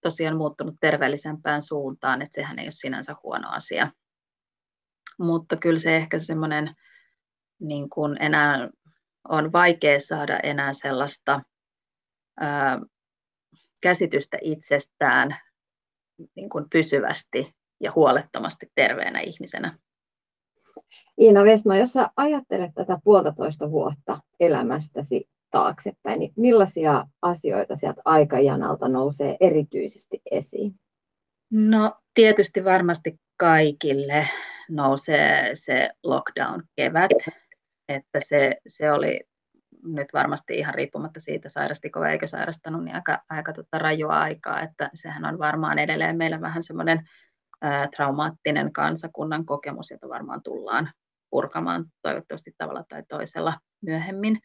tosiaan 0.00 0.36
muuttunut 0.36 0.74
terveellisempään 0.80 1.62
suuntaan, 1.62 2.22
että 2.22 2.34
sehän 2.34 2.58
ei 2.58 2.66
ole 2.66 2.72
sinänsä 2.72 3.14
huono 3.22 3.48
asia. 3.50 3.90
Mutta 5.18 5.56
kyllä 5.56 5.78
se 5.78 5.96
ehkä 5.96 6.18
semmoinen 6.18 6.74
niin 7.60 7.90
kuin 7.90 8.16
enää 8.20 8.68
on 9.28 9.52
vaikea 9.52 10.00
saada 10.00 10.38
enää 10.42 10.72
sellaista 10.72 11.40
ää, 12.40 12.80
käsitystä 13.82 14.38
itsestään 14.40 15.36
niin 16.34 16.48
kuin 16.48 16.70
pysyvästi 16.70 17.54
ja 17.80 17.92
huolettomasti 17.94 18.72
terveenä 18.74 19.20
ihmisenä. 19.20 19.78
Iina 21.20 21.44
Vesma, 21.44 21.76
jos 21.76 21.92
sä 21.92 22.10
ajattelet 22.16 22.70
tätä 22.74 22.98
puolitoista 23.04 23.70
vuotta 23.70 24.20
elämästäsi 24.40 25.28
taaksepäin, 25.50 26.18
niin 26.18 26.32
millaisia 26.36 27.06
asioita 27.22 27.76
sieltä 27.76 28.02
aikajanalta 28.04 28.88
nousee 28.88 29.36
erityisesti 29.40 30.22
esiin? 30.30 30.74
No 31.50 31.94
tietysti 32.14 32.64
varmasti 32.64 33.20
kaikille 33.36 34.28
nousee 34.70 35.50
se 35.54 35.90
lockdown-kevät, 36.02 37.10
että 37.88 38.20
se, 38.24 38.56
se 38.66 38.92
oli 38.92 39.20
nyt 39.84 40.08
varmasti 40.12 40.58
ihan 40.58 40.74
riippumatta 40.74 41.20
siitä, 41.20 41.48
sairastiko 41.48 42.00
vai 42.00 42.12
eikö 42.12 42.26
sairastanut, 42.26 42.84
niin 42.84 42.94
aika, 42.94 43.18
aika 43.30 43.52
tota 43.52 43.78
rajua 43.78 44.20
aikaa, 44.20 44.62
että 44.62 44.90
sehän 44.94 45.24
on 45.24 45.38
varmaan 45.38 45.78
edelleen 45.78 46.18
meillä 46.18 46.40
vähän 46.40 46.62
semmoinen 46.62 47.08
traumaattinen 47.96 48.72
kansakunnan 48.72 49.46
kokemus, 49.46 49.90
jota 49.90 50.08
varmaan 50.08 50.42
tullaan 50.42 50.90
purkamaan 51.30 51.84
toivottavasti 52.02 52.54
tavalla 52.58 52.84
tai 52.88 53.02
toisella 53.08 53.60
myöhemmin. 53.82 54.40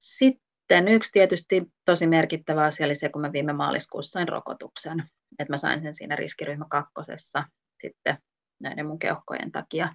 Sitten 0.00 0.88
yksi 0.88 1.12
tietysti 1.12 1.66
tosi 1.84 2.06
merkittävä 2.06 2.64
asia 2.64 2.86
oli 2.86 2.94
se, 2.94 3.08
kun 3.08 3.22
mä 3.22 3.32
viime 3.32 3.52
maaliskuussa 3.52 4.10
sain 4.10 4.28
rokotuksen, 4.28 5.02
että 5.38 5.52
mä 5.52 5.56
sain 5.56 5.80
sen 5.80 5.94
siinä 5.94 6.16
riskiryhmä 6.16 6.64
kakkosessa 6.70 7.44
sitten 7.80 8.18
näiden 8.60 8.86
mun 8.86 8.98
keuhkojen 8.98 9.52
takia. 9.52 9.94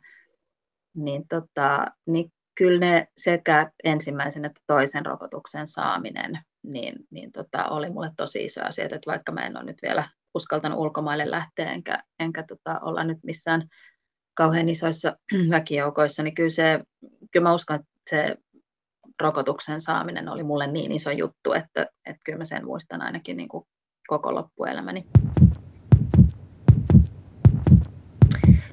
Niin, 0.95 1.27
tota, 1.27 1.85
niin 2.07 2.31
kyllä 2.55 2.79
ne 2.79 3.07
sekä 3.17 3.71
ensimmäisen 3.83 4.45
että 4.45 4.61
toisen 4.67 5.05
rokotuksen 5.05 5.67
saaminen 5.67 6.39
niin, 6.63 6.95
niin 7.09 7.31
tota, 7.31 7.65
oli 7.65 7.89
mulle 7.89 8.11
tosi 8.17 8.45
iso 8.45 8.65
asia, 8.65 8.85
että 8.85 8.99
vaikka 9.05 9.31
mä 9.31 9.45
en 9.45 9.57
ole 9.57 9.65
nyt 9.65 9.81
vielä 9.81 10.09
uskaltanut 10.33 10.79
ulkomaille 10.79 11.31
lähteä, 11.31 11.71
enkä, 11.71 12.03
enkä 12.19 12.43
tota, 12.43 12.79
olla 12.79 13.03
nyt 13.03 13.17
missään 13.23 13.67
kauhean 14.33 14.69
isoissa 14.69 15.17
väkijoukoissa, 15.49 16.23
niin 16.23 16.35
kyllä, 16.35 16.49
se, 16.49 16.79
kyllä 17.31 17.43
mä 17.43 17.53
uskon, 17.53 17.75
että 17.75 17.91
se 18.09 18.35
rokotuksen 19.21 19.81
saaminen 19.81 20.29
oli 20.29 20.43
mulle 20.43 20.67
niin 20.67 20.91
iso 20.91 21.11
juttu, 21.11 21.53
että, 21.53 21.87
että 22.05 22.21
kyllä 22.25 22.37
mä 22.37 22.45
sen 22.45 22.65
muistan 22.65 23.01
ainakin 23.01 23.37
niin 23.37 23.49
kuin 23.49 23.65
koko 24.07 24.35
loppuelämäni. 24.35 25.05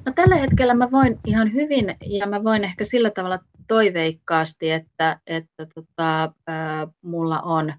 No, 0.05 0.13
tällä 0.15 0.35
hetkellä 0.35 0.73
mä 0.73 0.91
voin 0.91 1.19
ihan 1.25 1.53
hyvin 1.53 1.95
ja 2.19 2.27
mä 2.27 2.43
voin 2.43 2.63
ehkä 2.63 2.83
sillä 2.83 3.09
tavalla 3.09 3.39
toiveikkaasti, 3.67 4.71
että, 4.71 5.19
että 5.27 5.65
tota, 5.75 6.33
ää, 6.47 6.87
mulla 7.01 7.41
on 7.41 7.73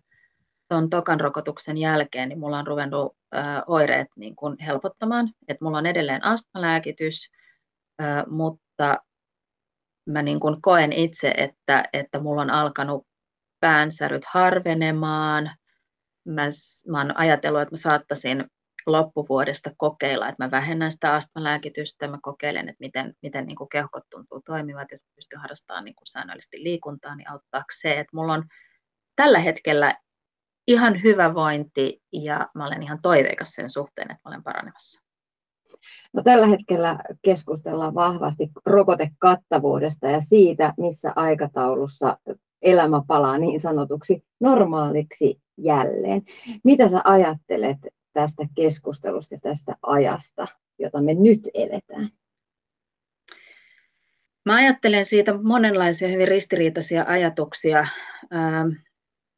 tuon 0.69 0.91
tokan 0.91 1.21
rokotuksen 1.21 1.79
jälkeen, 1.79 2.29
niin 2.29 2.39
mulla 2.39 2.59
on 2.59 2.67
ruvennut 2.67 3.17
ää, 3.33 3.63
oireet 3.67 4.09
niin 4.17 4.37
kuin 4.37 4.57
helpottamaan. 4.67 5.31
Että 5.49 5.65
mulla 5.65 5.79
on 5.79 5.87
edelleen 5.87 6.25
astmalääkitys, 6.25 7.31
ää, 7.99 8.25
mutta 8.29 8.99
mä 10.11 10.23
niin 10.23 10.41
kuin 10.41 10.63
koen 10.63 10.93
itse, 10.93 11.35
että, 11.37 11.85
että 11.93 12.21
mulla 12.21 12.43
on 12.43 12.51
alkanut 12.51 13.07
päänsäryt 13.61 14.25
harvenemaan. 14.25 15.51
Mä, 16.25 16.43
mä 16.89 16.99
oon 16.99 17.17
ajatellut, 17.17 17.61
että 17.61 17.73
mä 17.73 17.77
saattaisin 17.77 18.45
loppuvuodesta 18.87 19.71
kokeilla, 19.77 20.29
että 20.29 20.45
mä 20.45 20.51
vähennän 20.51 20.93
sitä 20.93 21.15
astmalääkitystä, 21.15 22.09
mä 22.09 22.19
kokeilen, 22.23 22.69
että 22.69 22.81
miten, 22.81 23.15
miten 23.23 23.47
niin 23.47 23.57
kuin 23.57 23.69
keuhkot 23.69 24.03
tuntuu 24.11 24.41
toimivat, 24.45 24.91
jos 24.91 25.05
pystyn 25.15 25.41
harrastamaan 25.41 25.85
niin 25.85 25.95
kuin 25.95 26.07
säännöllisesti 26.07 26.63
liikuntaa, 26.63 27.17
niin 27.17 27.31
auttaako 27.31 27.67
se, 27.81 27.93
että 27.93 28.17
mulla 28.17 28.33
on 28.33 28.45
tällä 29.17 29.39
hetkellä 29.39 29.95
ihan 30.67 31.03
hyvä 31.03 31.35
vointi 31.35 32.03
ja 32.13 32.49
mä 32.55 32.67
olen 32.67 32.83
ihan 32.83 33.03
toiveikas 33.03 33.51
sen 33.51 33.71
suhteen, 33.71 34.11
että 34.11 34.21
mä 34.25 34.31
olen 34.31 34.43
paranemassa. 34.43 35.10
No, 36.13 36.23
tällä 36.23 36.47
hetkellä 36.47 36.99
keskustellaan 37.23 37.95
vahvasti 37.95 38.51
rokotekattavuudesta 38.67 40.09
ja 40.09 40.21
siitä, 40.21 40.75
missä 40.79 41.13
aikataulussa 41.17 42.19
elämä 42.63 43.03
palaa 43.07 43.39
niin 43.39 43.61
sanotuksi 43.61 44.25
normaaliksi 44.41 45.41
jälleen. 45.57 46.23
Mitä 46.65 46.89
sä 46.89 47.01
ajattelet 47.05 47.79
tästä 48.13 48.47
keskustelusta 48.55 49.35
ja 49.35 49.41
tästä 49.41 49.77
ajasta, 49.83 50.47
jota 50.79 51.03
me 51.03 51.15
nyt 51.15 51.41
eletään? 51.55 52.11
Mä 54.45 54.55
ajattelen 54.57 55.05
siitä 55.05 55.39
monenlaisia 55.43 56.09
hyvin 56.09 56.29
ristiriitaisia 56.29 57.05
ajatuksia. 57.09 57.87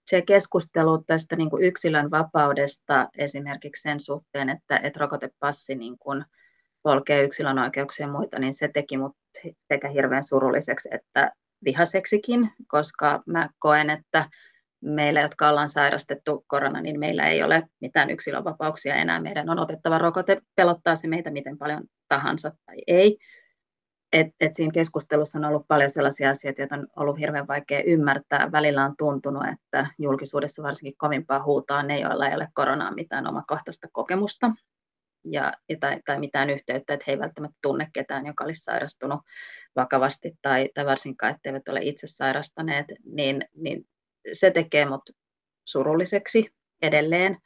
Se 0.07 0.23
keskustelu 0.23 0.99
tästä 1.07 1.37
niin 1.37 1.51
kuin 1.51 1.65
yksilön 1.65 2.11
vapaudesta 2.11 3.09
esimerkiksi 3.19 3.83
sen 3.83 4.01
suhteen, 4.01 4.49
että, 4.49 4.77
että 4.77 5.01
rokotepassi 5.01 5.75
niin 5.75 5.99
kuin 5.99 6.25
polkee 6.83 7.23
yksilön 7.23 7.59
oikeuksia 7.59 8.07
ja 8.07 8.13
muita, 8.13 8.39
niin 8.39 8.55
se 8.55 8.69
teki 8.69 8.97
mut 8.97 9.17
sekä 9.73 9.89
hirveän 9.89 10.25
surulliseksi 10.25 10.89
että 10.93 11.33
vihaseksikin, 11.65 12.51
koska 12.67 13.23
mä 13.27 13.49
koen, 13.59 13.91
että 13.91 14.31
meillä, 14.81 15.21
jotka 15.21 15.49
ollaan 15.49 15.69
sairastettu 15.69 16.45
korona, 16.47 16.81
niin 16.81 17.01
meillä 17.01 17.29
ei 17.29 17.43
ole 17.43 17.63
mitään 17.81 18.11
yksilönvapauksia 18.11 18.95
enää. 18.95 19.21
Meidän 19.21 19.51
on 19.51 19.59
otettava 19.59 19.99
rokote, 19.99 20.43
pelottaa 20.55 20.97
se 20.97 21.09
meitä 21.09 21.31
miten 21.31 21.59
paljon 21.59 21.83
tahansa 22.09 22.53
tai 22.67 22.77
ei. 22.87 23.19
Et, 24.13 24.27
et 24.41 24.55
siinä 24.55 24.73
keskustelussa 24.73 25.39
on 25.39 25.45
ollut 25.45 25.69
paljon 25.69 25.91
sellaisia 25.91 26.31
asioita, 26.31 26.61
joita 26.61 26.75
on 26.75 26.87
ollut 26.97 27.19
hirveän 27.19 27.49
vaikea 27.49 27.83
ymmärtää. 27.87 28.53
Välillä 28.53 28.85
on 28.85 28.97
tuntunut, 28.99 29.43
että 29.53 29.87
julkisuudessa 29.99 30.63
varsinkin 30.63 30.99
kovimpaa 30.99 31.43
huutaa 31.43 31.83
ne, 31.83 32.01
joilla 32.01 32.29
ei 32.29 32.35
ole 32.35 32.49
koronaa 32.55 32.95
mitään 32.95 33.27
omakohtaista 33.27 33.89
kokemusta 33.93 34.51
ja, 35.25 35.53
tai, 35.81 36.01
tai 36.07 36.19
mitään 36.19 36.51
yhteyttä, 36.51 36.95
että 36.95 37.05
he 37.07 37.13
ei 37.13 37.19
välttämättä 37.19 37.59
tunne 37.63 37.91
ketään, 37.93 38.27
joka 38.27 38.45
olisi 38.45 38.65
sairastunut 38.65 39.21
vakavasti 39.77 40.33
tai, 40.43 40.71
tai 40.75 40.87
varsinkaan, 40.87 41.35
etteivät 41.35 41.69
ole 41.69 41.81
itse 41.83 42.07
sairastaneet, 42.07 42.87
niin, 43.05 43.45
niin 43.57 43.85
se 44.33 44.51
tekee 44.51 44.87
mut 44.87 45.11
surulliseksi 45.65 46.51
edelleen. 46.83 47.39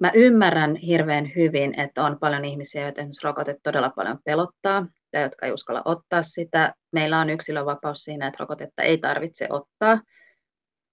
Mä 0.00 0.10
ymmärrän 0.14 0.76
hirveän 0.76 1.30
hyvin, 1.36 1.80
että 1.80 2.04
on 2.04 2.18
paljon 2.18 2.44
ihmisiä, 2.44 2.82
joita 2.82 3.00
esimerkiksi 3.00 3.26
rokote 3.26 3.56
todella 3.62 3.90
paljon 3.90 4.18
pelottaa, 4.24 4.86
ja 5.12 5.20
jotka 5.20 5.46
ei 5.46 5.52
uskalla 5.52 5.82
ottaa 5.84 6.22
sitä. 6.22 6.74
Meillä 6.92 7.18
on 7.18 7.30
yksilövapaus 7.30 7.98
siinä, 7.98 8.26
että 8.26 8.36
rokotetta 8.40 8.82
ei 8.82 8.98
tarvitse 8.98 9.46
ottaa, 9.50 10.00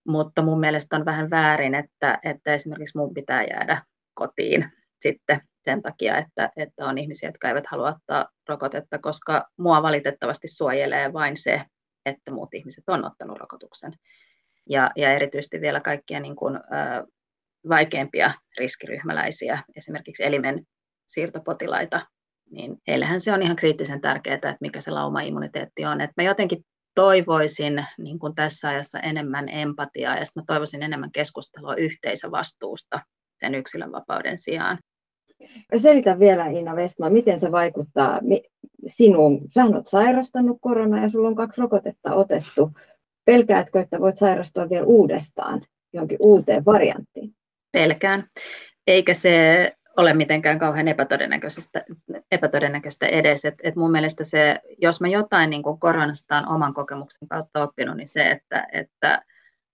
mutta 0.07 0.41
mun 0.41 0.59
mielestä 0.59 0.95
on 0.95 1.05
vähän 1.05 1.29
väärin, 1.29 1.75
että, 1.75 2.19
että 2.23 2.53
esimerkiksi 2.53 2.97
mun 2.97 3.13
pitää 3.13 3.43
jäädä 3.43 3.81
kotiin 4.13 4.65
sitten 4.99 5.39
sen 5.61 5.81
takia, 5.81 6.17
että, 6.17 6.49
että 6.55 6.85
on 6.85 6.97
ihmisiä, 6.97 7.29
jotka 7.29 7.49
eivät 7.49 7.67
halua 7.67 7.89
ottaa 7.89 8.29
rokotetta, 8.49 8.99
koska 8.99 9.47
mua 9.57 9.83
valitettavasti 9.83 10.47
suojelee 10.47 11.13
vain 11.13 11.37
se, 11.37 11.61
että 12.05 12.31
muut 12.31 12.53
ihmiset 12.53 12.83
on 12.87 13.05
ottanut 13.05 13.37
rokotuksen 13.37 13.93
ja, 14.69 14.91
ja 14.95 15.11
erityisesti 15.11 15.61
vielä 15.61 15.81
kaikkia 15.81 16.19
niin 16.19 16.35
kuin, 16.35 16.55
ä, 16.55 16.61
vaikeimpia 17.69 18.31
riskiryhmäläisiä, 18.57 19.63
esimerkiksi 19.75 20.23
elimen 20.23 20.67
siirtopotilaita, 21.05 22.07
niin 22.51 22.77
heillähän 22.87 23.21
se 23.21 23.33
on 23.33 23.41
ihan 23.41 23.55
kriittisen 23.55 24.01
tärkeää, 24.01 24.35
että 24.35 24.57
mikä 24.61 24.81
se 24.81 24.91
lauma-immuniteetti 24.91 25.85
on. 25.85 26.01
Et 26.01 26.11
mä 26.17 26.23
jotenkin 26.23 26.65
toivoisin 26.95 27.85
niin 27.97 28.19
kuin 28.19 28.35
tässä 28.35 28.69
ajassa 28.69 28.99
enemmän 28.99 29.49
empatiaa 29.49 30.15
ja 30.15 30.23
mä 30.35 30.41
toivoisin 30.47 30.83
enemmän 30.83 31.11
keskustelua 31.11 31.75
yhteisövastuusta 31.75 32.99
sen 33.39 33.55
yksilön 33.55 33.91
vapauden 33.91 34.37
sijaan. 34.37 34.79
Selitä 35.77 36.19
vielä 36.19 36.47
Iina 36.47 36.75
Westman, 36.75 37.13
miten 37.13 37.39
se 37.39 37.51
vaikuttaa 37.51 38.19
sinuun. 38.85 39.41
Sähän 39.49 39.75
olet 39.75 39.87
sairastanut 39.87 40.57
koronaa 40.61 41.03
ja 41.03 41.09
sulla 41.09 41.27
on 41.27 41.35
kaksi 41.35 41.61
rokotetta 41.61 42.15
otettu. 42.15 42.71
Pelkäätkö, 43.25 43.79
että 43.79 43.99
voit 43.99 44.17
sairastua 44.17 44.69
vielä 44.69 44.85
uudestaan 44.85 45.61
jonkin 45.93 46.17
uuteen 46.21 46.65
varianttiin? 46.65 47.35
Pelkään. 47.71 48.23
Eikä 48.87 49.13
se 49.13 49.71
ole 49.97 50.13
mitenkään 50.13 50.59
kauhean 50.59 50.87
epätodennäköistä, 50.87 51.85
epätodennäköistä 52.31 53.05
edes. 53.05 53.45
Et, 53.45 53.55
et 53.63 53.75
mun 53.75 53.91
mielestä 53.91 54.23
se, 54.23 54.59
jos 54.81 55.01
mä 55.01 55.07
jotain 55.07 55.49
niin 55.49 55.63
kuin 55.63 55.79
koronasta 55.79 56.37
on 56.37 56.47
oman 56.55 56.73
kokemuksen 56.73 57.27
kautta 57.27 57.63
oppinut, 57.63 57.97
niin 57.97 58.07
se, 58.07 58.31
että, 58.31 58.67
että 58.71 59.21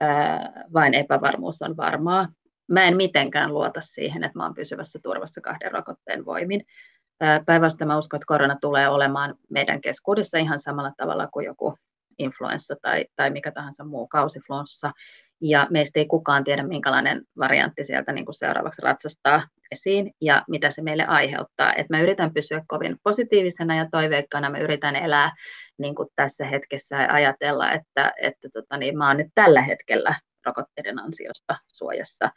ää, 0.02 0.64
vain 0.74 0.94
epävarmuus 0.94 1.62
on 1.62 1.78
varmaa. 1.78 2.28
Mä 2.68 2.84
en 2.84 2.98
mitenkään 2.98 3.54
luota 3.54 3.82
siihen, 3.82 4.24
että 4.24 4.40
mä 4.40 4.44
oon 4.44 4.54
pysyvässä 4.54 5.00
turvassa 5.04 5.42
kahden 5.42 5.72
rokotteen 5.72 6.26
voimin. 6.26 6.66
Päinvastoin 7.46 7.88
mä 7.88 7.98
uskon, 7.98 8.18
että 8.18 8.28
korona 8.28 8.58
tulee 8.62 8.90
olemaan 8.90 9.36
meidän 9.50 9.82
keskuudessa 9.82 10.38
ihan 10.38 10.60
samalla 10.60 10.92
tavalla 10.98 11.28
kuin 11.28 11.46
joku 11.46 11.76
influenssa 12.18 12.76
tai, 12.82 13.06
tai 13.16 13.30
mikä 13.30 13.52
tahansa 13.52 13.84
muu 13.84 14.08
kausiflunssa. 14.08 14.92
Ja 15.46 15.68
meistä 15.70 16.00
ei 16.00 16.06
kukaan 16.06 16.44
tiedä, 16.44 16.64
minkälainen 16.64 17.24
variantti 17.40 17.86
sieltä 17.86 18.12
niin 18.12 18.26
kuin 18.26 18.36
seuraavaksi 18.36 18.82
ratsastaa 18.82 19.48
esiin 19.72 20.12
ja 20.22 20.44
mitä 20.50 20.70
se 20.70 20.82
meille 20.82 21.06
aiheuttaa. 21.06 21.74
Et 21.74 21.90
mä 21.90 22.02
yritän 22.02 22.34
pysyä 22.34 22.62
kovin 22.68 22.98
positiivisena 23.04 23.76
ja 23.76 23.88
toiveikkaana. 23.92 24.50
Mä 24.50 24.58
yritän 24.58 24.96
elää 24.96 25.32
niin 25.78 25.96
kuin 25.96 26.10
tässä 26.16 26.46
hetkessä 26.46 26.96
ja 26.96 27.14
ajatella, 27.14 27.72
että, 27.72 28.14
että 28.22 28.50
tota, 28.54 28.78
niin 28.78 28.98
mä 28.98 29.08
oon 29.08 29.18
nyt 29.18 29.28
tällä 29.36 29.62
hetkellä 29.62 30.20
rokotteiden 30.46 31.00
ansiosta 31.00 31.58
suojassa. 31.74 32.32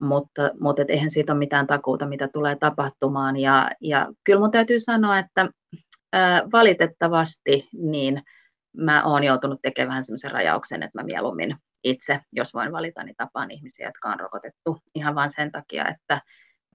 Mutta, 0.00 0.50
mutta 0.60 0.82
et 0.82 0.90
eihän 0.90 1.10
siitä 1.10 1.32
ole 1.32 1.38
mitään 1.38 1.66
takuuta, 1.66 2.06
mitä 2.06 2.28
tulee 2.28 2.56
tapahtumaan. 2.60 3.36
Ja, 3.36 3.70
ja 3.80 4.08
kyllä 4.24 4.40
mun 4.40 4.50
täytyy 4.50 4.80
sanoa, 4.80 5.18
että 5.18 5.48
ää, 6.12 6.42
valitettavasti 6.52 7.68
niin 7.72 8.22
mä 8.76 9.04
oon 9.04 9.24
joutunut 9.24 9.62
tekemään 9.62 10.04
sellaisen 10.04 10.30
rajauksen, 10.30 10.82
että 10.82 10.98
mä 11.00 11.04
mieluummin 11.04 11.56
itse, 11.84 12.20
jos 12.32 12.54
voin 12.54 12.72
valita, 12.72 13.02
niin 13.02 13.16
tapaan 13.16 13.50
ihmisiä, 13.50 13.86
jotka 13.86 14.08
on 14.08 14.20
rokotettu 14.20 14.78
ihan 14.94 15.14
vain 15.14 15.30
sen 15.30 15.52
takia, 15.52 15.88
että 15.88 16.20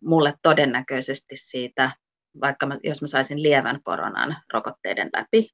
mulle 0.02 0.34
todennäköisesti 0.42 1.36
siitä, 1.38 1.92
vaikka 2.42 2.66
mä, 2.66 2.78
jos 2.84 3.02
mä 3.02 3.08
saisin 3.08 3.44
lievän 3.44 3.80
koronan 3.84 4.38
rokotteiden 4.54 5.10
läpi, 5.14 5.50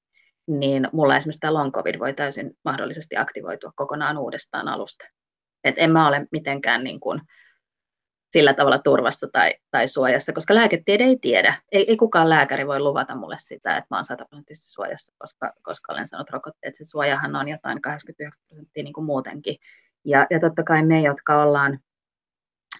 niin 0.47 0.87
mulla 0.93 1.17
esimerkiksi 1.17 1.39
tämä 1.39 1.53
long 1.53 1.71
covid 1.71 1.99
voi 1.99 2.13
täysin 2.13 2.51
mahdollisesti 2.65 3.17
aktivoitua 3.17 3.71
kokonaan 3.75 4.17
uudestaan 4.17 4.67
alusta. 4.67 5.05
Et 5.63 5.75
en 5.77 5.91
mä 5.91 6.07
ole 6.07 6.27
mitenkään 6.31 6.83
niin 6.83 6.99
kuin, 6.99 7.21
sillä 8.33 8.53
tavalla 8.53 8.79
turvassa 8.79 9.27
tai, 9.27 9.55
tai 9.71 9.87
suojassa, 9.87 10.33
koska 10.33 10.55
lääketiede 10.55 11.03
ei 11.03 11.17
tiedä. 11.21 11.55
Ei, 11.71 11.85
ei 11.89 11.97
kukaan 11.97 12.29
lääkäri 12.29 12.67
voi 12.67 12.79
luvata 12.79 13.15
mulle 13.15 13.35
sitä, 13.37 13.77
että 13.77 13.87
mä 13.89 13.97
oon 13.97 14.05
sataprosenttisesti 14.05 14.71
suojassa, 14.71 15.13
koska, 15.17 15.53
koska 15.61 15.93
olen 15.93 16.07
sanonut 16.07 16.29
rokotteet, 16.29 16.75
se 16.75 16.85
suojahan 16.85 17.35
on 17.35 17.47
jotain 17.47 17.81
89 17.81 18.43
prosenttia 18.47 18.83
niin 18.83 18.93
kuin 18.93 19.05
muutenkin. 19.05 19.55
Ja, 20.05 20.27
ja 20.29 20.39
totta 20.39 20.63
kai 20.63 20.85
me, 20.85 21.01
jotka 21.01 21.43
ollaan 21.43 21.79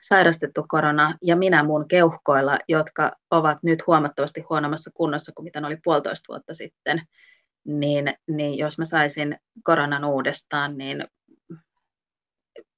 sairastettu 0.02 0.66
korona 0.68 1.18
ja 1.22 1.36
minä 1.36 1.64
mun 1.64 1.88
keuhkoilla, 1.88 2.58
jotka 2.68 3.12
ovat 3.32 3.58
nyt 3.64 3.88
huomattavasti 3.88 4.42
huonommassa 4.50 4.92
kunnossa 4.94 5.32
kuin 5.36 5.44
mitä 5.44 5.62
ne 5.62 5.68
oli 5.68 5.78
puolitoista 5.84 6.26
vuotta 6.28 6.54
sitten, 6.54 7.02
niin, 7.66 8.14
niin 8.28 8.58
jos 8.58 8.78
mä 8.78 8.86
saisin 8.86 9.38
koronan 9.64 10.06
uudestaan, 10.06 10.78
niin 10.78 11.08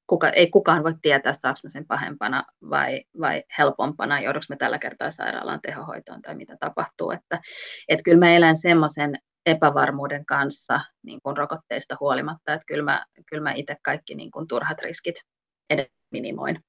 kuka, 0.08 0.30
ei 0.30 0.50
kukaan 0.50 0.84
voi 0.84 0.94
tietää, 1.02 1.34
saako 1.34 1.60
sen 1.68 1.86
pahempana 1.86 2.44
vai, 2.70 3.04
vai 3.20 3.44
helpompana, 3.58 4.20
joudunko 4.20 4.46
me 4.50 4.56
tällä 4.56 4.80
kertaa 4.80 5.12
sairaalaan 5.12 5.62
tehohoitoon 5.62 6.22
tai 6.22 6.36
mitä 6.36 6.58
tapahtuu. 6.60 7.12
Että, 7.12 7.40
et 7.88 8.00
kyllä 8.04 8.20
mä 8.20 8.36
elän 8.36 8.58
semmoisen 8.58 9.16
epävarmuuden 9.46 10.26
kanssa 10.26 10.82
niin 11.04 11.20
kuin 11.24 11.38
rokotteista 11.38 11.98
huolimatta, 12.00 12.54
että 12.54 12.66
kyllä 12.68 12.84
mä, 12.84 13.06
kyllä 13.30 13.44
mä 13.44 13.54
itse 13.54 13.76
kaikki 13.82 14.16
niin 14.16 14.32
kuin 14.32 14.48
turhat 14.48 14.82
riskit 14.82 15.16
edes 15.70 15.88
minimoin. 16.12 16.64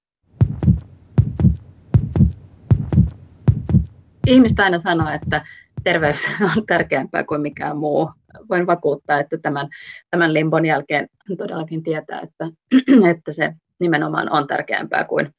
Ihmistä 4.26 4.64
aina 4.64 4.78
sanoo, 4.78 5.09
että 5.11 5.45
terveys 5.84 6.26
on 6.57 6.66
tärkeämpää 6.66 7.24
kuin 7.24 7.41
mikään 7.41 7.76
muu. 7.76 8.11
Voin 8.49 8.66
vakuuttaa, 8.66 9.20
että 9.20 9.39
tämän, 9.39 9.68
tämän 10.11 10.34
limbon 10.34 10.66
jälkeen 10.66 11.09
todellakin 11.39 11.82
tietää, 11.82 12.20
että, 12.20 12.49
että 13.16 13.32
se 13.32 13.53
nimenomaan 13.80 14.32
on 14.32 14.47
tärkeämpää 14.47 15.05
kuin 15.05 15.34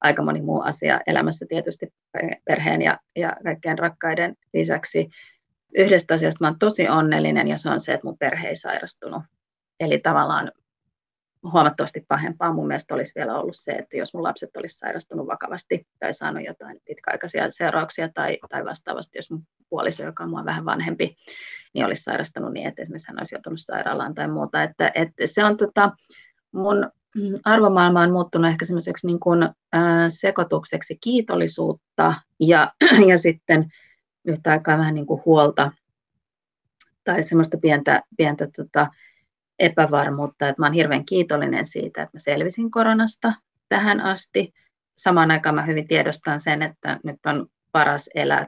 aika 0.00 0.22
moni 0.22 0.42
muu 0.42 0.60
asia 0.60 1.00
elämässä 1.06 1.46
tietysti 1.48 1.86
perheen 2.44 2.82
ja, 2.82 2.98
ja 3.16 3.36
kaikkien 3.44 3.78
rakkaiden 3.78 4.34
lisäksi. 4.54 5.08
Yhdestä 5.76 6.14
asiasta 6.14 6.44
mä 6.44 6.48
olen 6.48 6.58
tosi 6.58 6.88
onnellinen 6.88 7.48
ja 7.48 7.58
se 7.58 7.70
on 7.70 7.80
se, 7.80 7.94
että 7.94 8.06
mun 8.06 8.18
perhe 8.18 8.48
ei 8.48 8.56
sairastunut. 8.56 9.22
Eli 9.80 9.98
tavallaan 9.98 10.52
huomattavasti 11.42 12.04
pahempaa 12.08 12.52
mun 12.52 12.66
mielestä 12.66 12.94
olisi 12.94 13.12
vielä 13.16 13.38
ollut 13.38 13.56
se, 13.56 13.72
että 13.72 13.96
jos 13.96 14.14
mun 14.14 14.22
lapset 14.22 14.56
olisi 14.56 14.78
sairastunut 14.78 15.26
vakavasti 15.26 15.86
tai 15.98 16.14
saanut 16.14 16.44
jotain 16.46 16.80
pitkäaikaisia 16.84 17.50
seurauksia 17.50 18.08
tai, 18.14 18.38
tai 18.48 18.64
vastaavasti, 18.64 19.18
jos 19.18 19.30
mun 19.30 19.46
puoliso, 19.68 20.02
joka 20.02 20.24
on 20.24 20.30
mua 20.30 20.44
vähän 20.44 20.64
vanhempi, 20.64 21.16
niin 21.74 21.84
olisi 21.84 22.02
sairastanut 22.02 22.52
niin, 22.52 22.68
että 22.68 22.82
esimerkiksi 22.82 23.08
hän 23.08 23.20
olisi 23.20 23.34
joutunut 23.34 23.60
sairaalaan 23.60 24.14
tai 24.14 24.28
muuta. 24.28 24.62
Että, 24.62 24.92
että 24.94 25.26
se 25.26 25.44
on 25.44 25.56
tota, 25.56 25.92
mun 26.52 26.90
arvomaailma 27.44 28.00
on 28.00 28.12
muuttunut 28.12 28.50
ehkä 28.50 28.64
semmoiseksi 28.64 29.06
niin 29.06 29.20
kuin, 29.20 29.42
äh, 29.42 29.52
sekoitukseksi 30.08 30.98
kiitollisuutta 31.00 32.14
ja, 32.40 32.72
ja 33.10 33.18
sitten 33.18 33.72
yhtä 34.24 34.50
aikaa 34.50 34.78
vähän 34.78 34.94
niin 34.94 35.06
kuin 35.06 35.22
huolta 35.24 35.70
tai 37.04 37.24
semmoista 37.24 37.58
pientä, 37.58 38.02
pientä 38.16 38.48
tota, 38.56 38.86
epävarmuutta, 39.60 40.48
että 40.48 40.62
mä 40.62 40.66
olen 40.66 40.74
hirveän 40.74 41.04
kiitollinen 41.04 41.66
siitä, 41.66 42.02
että 42.02 42.16
mä 42.16 42.18
selvisin 42.18 42.70
koronasta 42.70 43.32
tähän 43.68 44.00
asti. 44.00 44.52
Samaan 44.96 45.30
aikaan 45.30 45.54
mä 45.54 45.62
hyvin 45.62 45.88
tiedostan 45.88 46.40
sen, 46.40 46.62
että 46.62 47.00
nyt 47.04 47.26
on 47.26 47.46
paras 47.72 48.10
elää 48.14 48.46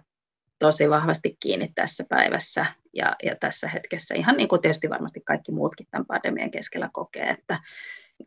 tosi 0.59 0.91
vahvasti 0.91 1.37
kiinni 1.41 1.73
tässä 1.75 2.05
päivässä 2.09 2.67
ja, 2.93 3.17
ja 3.23 3.37
tässä 3.41 3.69
hetkessä, 3.69 4.15
ihan 4.15 4.37
niin 4.37 4.49
kuin 4.49 4.63
tietysti 4.63 4.91
varmasti 4.91 5.21
kaikki 5.21 5.53
muutkin 5.53 5.87
tämän 5.91 6.07
pandemian 6.07 6.51
keskellä 6.51 6.91
kokee, 6.93 7.31
että, 7.31 7.61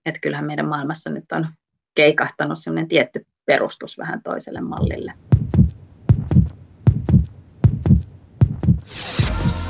että 0.05 0.19
kyllähän 0.21 0.45
meidän 0.45 0.67
maailmassa 0.67 1.09
nyt 1.09 1.31
on 1.31 1.47
keikahtanut 1.95 2.57
sellainen 2.57 2.87
tietty 2.87 3.25
perustus 3.45 3.97
vähän 3.97 4.23
toiselle 4.23 4.61
mallille. 4.61 5.13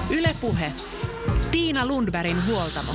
Ylepuhe 0.09 0.71
Tiina 1.55 1.85
Lundbergin 1.85 2.47
huoltamo. 2.47 2.91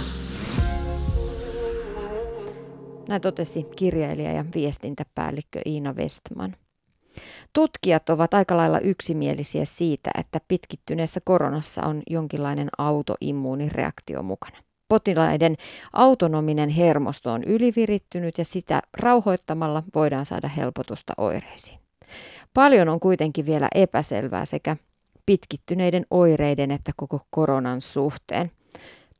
Näin 3.08 3.20
totesi 3.20 3.66
kirjailija 3.76 4.32
ja 4.32 4.44
viestintäpäällikkö 4.54 5.60
Iina 5.66 5.92
Westman. 5.92 6.56
Tutkijat 7.52 8.10
ovat 8.10 8.34
aika 8.34 8.56
lailla 8.56 8.80
yksimielisiä 8.80 9.64
siitä, 9.64 10.10
että 10.18 10.40
pitkittyneessä 10.48 11.20
koronassa 11.24 11.82
on 11.86 12.02
jonkinlainen 12.10 12.68
autoimmuunireaktio 12.78 14.22
mukana. 14.22 14.56
Potilaiden 14.88 15.56
autonominen 15.92 16.68
hermosto 16.68 17.32
on 17.32 17.44
ylivirittynyt 17.44 18.38
ja 18.38 18.44
sitä 18.44 18.82
rauhoittamalla 18.96 19.82
voidaan 19.94 20.26
saada 20.26 20.48
helpotusta 20.48 21.12
oireisiin. 21.18 21.78
Paljon 22.54 22.88
on 22.88 23.00
kuitenkin 23.00 23.46
vielä 23.46 23.68
epäselvää 23.74 24.44
sekä 24.44 24.76
pitkittyneiden 25.26 26.06
oireiden 26.10 26.70
että 26.70 26.92
koko 26.96 27.20
koronan 27.30 27.80
suhteen. 27.80 28.50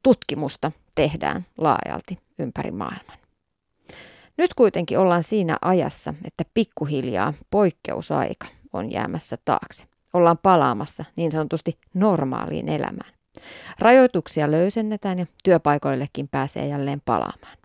Tutkimusta 0.03 0.73
tehdään 0.95 1.45
laajalti 1.59 2.19
ympäri 2.39 2.71
maailman. 2.71 3.19
Nyt 4.39 4.55
kuitenkin 4.55 4.99
ollaan 4.99 5.23
siinä 5.23 5.57
ajassa, 5.63 6.15
että 6.25 6.45
pikkuhiljaa 6.55 7.35
poikkeusaika 7.51 8.47
on 8.73 8.93
jäämässä 8.93 9.37
taakse. 9.45 9.85
Ollaan 10.13 10.39
palaamassa 10.39 11.05
niin 11.17 11.33
sanotusti 11.33 11.79
normaaliin 11.95 12.69
elämään. 12.69 13.13
Rajoituksia 13.79 14.51
löysennetään 14.51 15.19
ja 15.19 15.27
työpaikoillekin 15.45 16.29
pääsee 16.29 16.67
jälleen 16.67 17.03
palaamaan. 17.05 17.57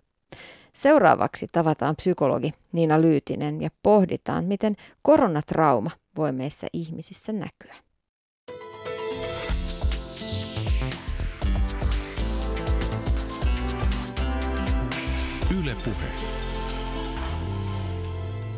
Seuraavaksi 0.72 1.46
tavataan 1.52 1.96
psykologi 1.96 2.54
Niina 2.72 3.00
Lyytinen 3.00 3.62
ja 3.62 3.70
pohditaan, 3.82 4.44
miten 4.44 4.76
koronatrauma 5.02 5.90
voi 6.16 6.32
meissä 6.32 6.66
ihmisissä 6.72 7.32
näkyä. 7.32 7.85
Puhe. 15.84 16.36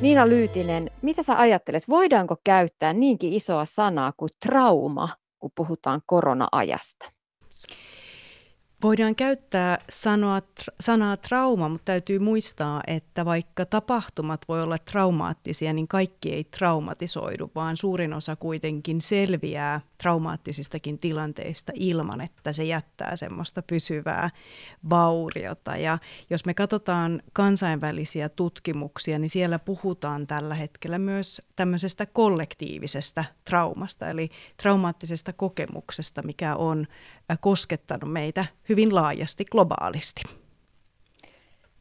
Niina 0.01 0.29
Lyytinen, 0.29 0.91
mitä 1.03 1.23
sä 1.23 1.39
ajattelet, 1.39 1.89
voidaanko 1.89 2.37
käyttää 2.45 2.93
niinkin 2.93 3.33
isoa 3.33 3.65
sanaa 3.65 4.13
kuin 4.17 4.31
trauma, 4.47 5.09
kun 5.39 5.51
puhutaan 5.55 6.03
korona-ajasta? 6.07 7.13
Voidaan 8.83 9.15
käyttää 9.15 9.79
sanoa, 9.91 10.43
sanaa 10.81 11.17
trauma, 11.17 11.69
mutta 11.69 11.85
täytyy 11.85 12.19
muistaa, 12.19 12.81
että 12.87 13.25
vaikka 13.25 13.67
tapahtumat 13.67 14.41
voi 14.49 14.63
olla 14.63 14.79
traumaattisia, 14.79 15.73
niin 15.73 15.89
kaikki 15.89 16.35
ei 16.35 16.45
traumatisoidu, 16.45 17.51
vaan 17.55 17.77
suurin 17.77 18.13
osa 18.13 18.37
kuitenkin 18.37 19.01
selviää 19.01 19.81
traumaattisistakin 20.03 20.99
tilanteista 20.99 21.73
ilman, 21.75 22.21
että 22.21 22.53
se 22.53 22.65
jättää 22.65 23.17
semmoista 23.17 23.63
pysyvää 23.63 24.31
vauriota. 24.91 25.77
Ja 25.77 25.99
jos 26.31 26.45
me 26.45 26.55
katsotaan 26.55 27.23
kansainvälisiä 27.33 28.29
tutkimuksia, 28.29 29.19
niin 29.19 29.31
siellä 29.31 29.59
puhutaan 29.59 30.27
tällä 30.27 30.55
hetkellä 30.55 30.99
myös 30.99 31.43
tämmöisestä 31.57 32.07
kollektiivisesta 32.07 33.25
traumasta, 33.45 34.11
eli 34.11 34.31
traumaattisesta 34.63 35.33
kokemuksesta, 35.33 36.23
mikä 36.23 36.57
on 36.57 36.87
koskettanut 37.41 38.13
meitä 38.13 38.45
hyvin 38.69 38.95
laajasti 38.95 39.45
globaalisti. 39.45 40.23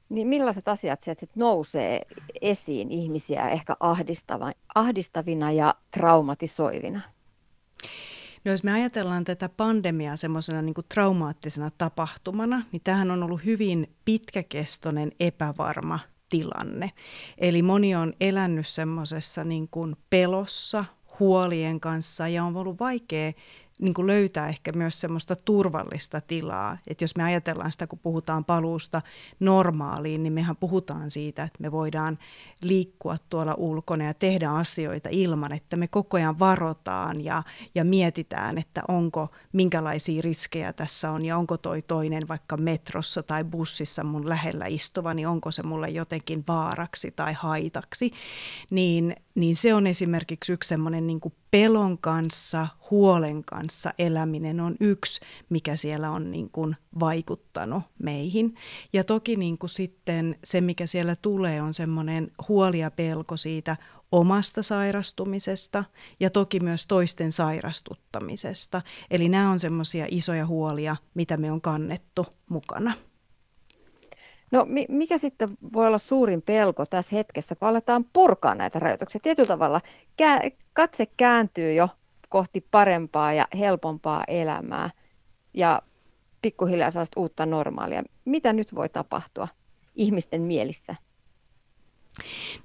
Niin 0.10 0.28
millaiset 0.28 0.68
asiat 0.68 1.04
sieltä 1.04 1.20
sit 1.20 1.36
nousee 1.36 2.02
esiin 2.42 2.92
ihmisiä 2.92 3.50
ehkä 3.50 3.76
ahdistavina 4.76 5.52
ja 5.52 5.76
traumatisoivina? 5.92 7.02
No 8.46 8.52
jos 8.52 8.64
me 8.64 8.74
ajatellaan 8.74 9.24
tätä 9.24 9.50
pandemiaa 9.50 10.16
semmoisena 10.16 10.62
niin 10.62 10.76
traumaattisena 10.94 11.72
tapahtumana, 11.78 12.64
niin 12.72 12.82
tähän 12.84 13.12
on 13.12 13.24
ollut 13.24 13.46
hyvin 13.46 13.96
pitkäkestoinen 14.06 15.12
epävarma 15.20 16.00
tilanne. 16.30 16.92
Eli 17.38 17.62
moni 17.62 17.96
on 17.96 18.14
elänyt 18.20 18.68
semmoisessa 18.68 19.44
niin 19.44 19.70
pelossa, 20.10 20.86
huolien 21.20 21.80
kanssa 21.80 22.28
ja 22.28 22.44
on 22.44 22.58
ollut 22.58 22.80
vaikea 22.80 23.32
niin 23.80 23.94
kuin 23.94 24.08
löytää 24.08 24.48
ehkä 24.48 24.72
myös 24.72 25.02
semmoista 25.02 25.36
turvallista 25.36 26.22
tilaa. 26.22 26.78
Että 26.88 27.04
jos 27.04 27.16
me 27.16 27.24
ajatellaan 27.24 27.72
sitä, 27.72 27.88
kun 27.88 28.00
puhutaan 28.00 28.46
paluusta 28.46 29.02
normaaliin, 29.40 30.24
niin 30.24 30.34
mehän 30.34 30.56
puhutaan 30.56 31.12
siitä, 31.12 31.44
että 31.44 31.62
me 31.62 31.72
voidaan 31.72 32.20
liikkua 32.62 33.18
tuolla 33.30 33.54
ulkona 33.54 34.06
ja 34.06 34.14
tehdä 34.14 34.52
asioita 34.52 35.10
ilman, 35.12 35.54
että 35.54 35.76
me 35.76 35.88
koko 35.88 36.18
ajan 36.18 36.40
varotaan 36.40 37.24
ja, 37.24 37.44
ja 37.76 37.84
mietitään, 37.84 38.58
että 38.58 38.84
onko, 38.88 39.30
minkälaisia 39.54 40.22
riskejä 40.22 40.74
tässä 40.74 41.12
on 41.12 41.26
ja 41.26 41.38
onko 41.38 41.58
toi 41.58 41.82
toinen 41.82 42.28
vaikka 42.28 42.58
metrossa 42.58 43.24
tai 43.24 43.44
bussissa 43.44 44.04
mun 44.04 44.30
lähellä 44.30 44.66
istuva, 44.66 45.14
niin 45.14 45.28
onko 45.28 45.52
se 45.52 45.64
mulle 45.64 45.90
jotenkin 45.90 46.44
vaaraksi 46.48 47.12
tai 47.12 47.34
haitaksi. 47.34 48.12
Niin, 48.70 49.16
niin 49.36 49.56
se 49.56 49.74
on 49.74 49.88
esimerkiksi 49.88 50.54
yksi 50.54 50.68
semmoinen 50.68 51.08
niin 51.08 51.20
pelon 51.52 51.98
kanssa, 51.98 52.68
huolen 52.92 53.44
kanssa 53.44 53.94
eläminen 54.00 54.60
on 54.60 54.76
yksi, 54.80 55.22
mikä 55.50 55.76
siellä 55.76 56.12
on 56.12 56.32
niin 56.32 56.50
kuin 56.50 56.76
vaikuttanut 57.00 57.84
meihin. 58.04 58.56
Ja 58.94 59.04
toki 59.04 59.36
niin 59.36 59.58
kuin 59.58 59.70
sitten 59.70 60.36
se, 60.44 60.62
mikä 60.62 60.86
siellä 60.86 61.16
tulee, 61.16 61.62
on 61.62 61.74
semmoinen 61.74 62.32
huoli 62.48 62.80
ja 62.80 62.92
pelko 62.92 63.38
siitä 63.38 63.78
omasta 64.12 64.64
sairastumisesta 64.64 65.84
ja 66.20 66.30
toki 66.30 66.60
myös 66.60 66.88
toisten 66.88 67.32
sairastuttamisesta. 67.32 68.82
Eli 69.12 69.30
nämä 69.30 69.52
on 69.52 69.60
semmoisia 69.60 70.06
isoja 70.10 70.46
huolia, 70.46 70.96
mitä 71.14 71.38
me 71.38 71.52
on 71.52 71.62
kannettu 71.62 72.26
mukana. 72.50 72.94
No 74.52 74.66
mikä 74.90 75.18
sitten 75.18 75.50
voi 75.74 75.88
olla 75.88 75.98
suurin 75.98 76.42
pelko 76.42 76.86
tässä 76.86 77.16
hetkessä, 77.16 77.56
kun 77.56 77.68
aletaan 77.68 78.06
purkaa 78.14 78.56
näitä 78.56 78.80
rajoituksia? 78.80 79.22
Tietyllä 79.24 79.48
tavalla 79.48 79.82
katse 80.74 81.06
kääntyy 81.18 81.74
jo 81.74 81.90
kohti 82.30 82.68
parempaa 82.72 83.34
ja 83.34 83.48
helpompaa 83.60 84.24
elämää 84.28 84.90
ja 85.54 85.82
pikkuhiljaa 86.42 86.92
sellaista 86.92 87.20
uutta 87.20 87.46
normaalia. 87.46 88.04
Mitä 88.26 88.54
nyt 88.54 88.76
voi 88.76 88.90
tapahtua 88.90 89.48
ihmisten 89.96 90.42
mielissä? 90.42 90.96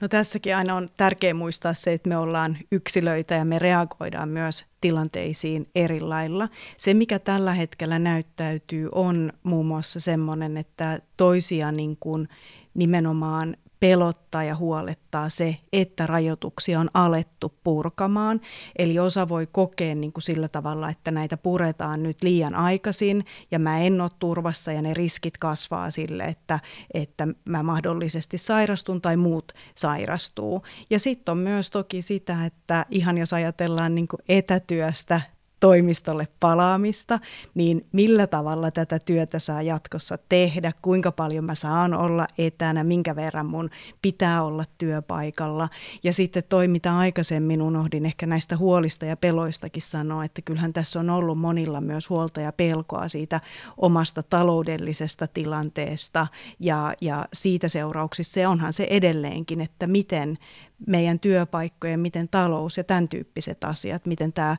No 0.01 0.09
tässäkin 0.09 0.57
aina 0.57 0.77
on 0.77 0.89
tärkeää 0.97 1.35
muistaa 1.35 1.75
se, 1.75 1.93
että 1.93 2.09
me 2.09 2.17
ollaan 2.17 2.59
yksilöitä 2.73 3.35
ja 3.35 3.45
me 3.45 3.59
reagoidaan 3.59 4.29
myös 4.29 4.65
tilanteisiin 4.81 5.69
eri 5.75 6.01
lailla. 6.01 6.49
Se, 6.77 6.95
mikä 6.95 7.19
tällä 7.19 7.55
hetkellä 7.55 7.99
näyttäytyy, 7.99 8.89
on 8.93 9.33
muun 9.43 9.67
muassa 9.67 10.01
semmoinen, 10.01 10.57
että 10.57 11.01
toisia 11.17 11.73
niin 11.73 11.97
kuin 12.01 12.29
nimenomaan 12.75 13.57
pelottaa 13.83 14.45
ja 14.45 14.57
huolettaa 14.57 15.29
se, 15.29 15.57
että 15.73 16.07
rajoituksia 16.07 16.81
on 16.81 16.91
alettu 16.95 17.55
purkamaan. 17.65 18.41
Eli 18.79 18.99
osa 18.99 19.29
voi 19.29 19.47
kokea 19.53 19.95
niin 19.95 20.13
kuin 20.13 20.23
sillä 20.23 20.49
tavalla, 20.49 20.89
että 20.91 21.11
näitä 21.11 21.37
puretaan 21.37 22.03
nyt 22.03 22.23
liian 22.23 22.55
aikaisin 22.55 23.25
ja 23.51 23.59
mä 23.59 23.79
en 23.79 24.01
ole 24.01 24.11
turvassa 24.19 24.73
ja 24.73 24.83
ne 24.83 24.95
riskit 24.95 25.39
kasvaa 25.39 25.91
sille, 25.91 26.25
että, 26.25 26.61
että 26.95 27.29
mä 27.49 27.63
mahdollisesti 27.63 28.39
sairastun 28.39 29.01
tai 29.01 29.17
muut 29.17 29.53
sairastuu. 29.75 30.63
Ja 30.91 30.99
sitten 30.99 31.33
on 31.33 31.39
myös 31.39 31.71
toki 31.71 32.03
sitä, 32.03 32.45
että 32.45 32.87
ihan 32.91 33.19
jos 33.19 33.33
ajatellaan 33.33 33.95
niin 33.95 34.09
kuin 34.09 34.21
etätyöstä 34.29 35.21
toimistolle 35.63 36.29
palaamista, 36.41 37.21
niin 37.55 37.83
millä 37.93 38.27
tavalla 38.27 38.71
tätä 38.71 38.99
työtä 38.99 39.39
saa 39.39 39.63
jatkossa 39.63 40.19
tehdä, 40.29 40.73
kuinka 40.83 41.13
paljon 41.13 41.45
mä 41.45 41.55
saan 41.55 41.95
olla 41.95 42.27
etänä, 42.39 42.85
minkä 42.85 43.17
verran 43.17 43.47
mun 43.47 43.71
pitää 44.03 44.45
olla 44.45 44.65
työpaikalla. 44.79 45.69
Ja 46.03 46.13
sitten 46.13 46.43
toi, 46.49 46.69
mitä 46.69 46.99
aikaisemmin 46.99 47.63
unohdin 47.63 48.07
ehkä 48.07 48.27
näistä 48.27 48.57
huolista 48.57 49.07
ja 49.07 49.17
peloistakin 49.17 49.83
sanoa, 49.83 50.25
että 50.25 50.43
kyllähän 50.43 50.73
tässä 50.73 51.01
on 51.01 51.11
ollut 51.11 51.39
monilla 51.39 51.81
myös 51.81 52.11
huolta 52.11 52.41
ja 52.41 52.53
pelkoa 52.53 53.09
siitä 53.09 53.41
omasta 53.77 54.23
taloudellisesta 54.23 55.27
tilanteesta. 55.27 56.27
Ja, 56.61 56.95
ja 57.01 57.27
siitä 57.33 57.69
seurauksissa 57.69 58.35
se 58.35 58.47
onhan 58.47 58.73
se 58.73 58.87
edelleenkin, 58.91 59.61
että 59.61 59.87
miten 59.87 60.39
meidän 60.87 61.21
työpaikkojen, 61.21 62.01
miten 62.01 62.29
talous 62.29 62.77
ja 62.77 62.85
tämän 62.85 63.09
tyyppiset 63.09 63.65
asiat, 63.65 64.07
miten 64.07 64.33
tämä 64.33 64.57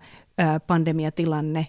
pandemiatilanne 0.68 1.68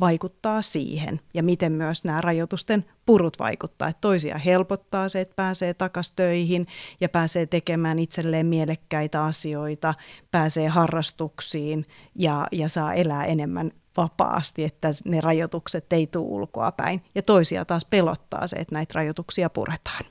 vaikuttaa 0.00 0.62
siihen 0.62 1.20
ja 1.34 1.42
miten 1.42 1.72
myös 1.72 2.04
nämä 2.04 2.20
rajoitusten 2.20 2.84
purut 3.06 3.38
vaikuttaa. 3.38 3.88
Että 3.88 4.00
toisia 4.00 4.38
helpottaa 4.38 5.08
se, 5.08 5.20
että 5.20 5.36
pääsee 5.36 5.74
takaisin 5.74 6.16
töihin 6.16 6.66
ja 7.00 7.08
pääsee 7.08 7.46
tekemään 7.46 7.98
itselleen 7.98 8.46
mielekkäitä 8.46 9.24
asioita, 9.24 9.94
pääsee 10.30 10.68
harrastuksiin 10.68 11.86
ja, 12.14 12.46
ja 12.52 12.68
saa 12.68 12.94
elää 12.94 13.24
enemmän 13.24 13.72
vapaasti, 13.96 14.64
että 14.64 14.88
ne 15.04 15.20
rajoitukset 15.20 15.92
ei 15.92 16.06
tule 16.06 16.26
ulkoa 16.28 16.72
päin. 16.72 17.04
Ja 17.14 17.22
toisia 17.22 17.64
taas 17.64 17.84
pelottaa 17.84 18.46
se, 18.46 18.56
että 18.56 18.74
näitä 18.74 18.92
rajoituksia 18.94 19.50
puretaan 19.50 20.04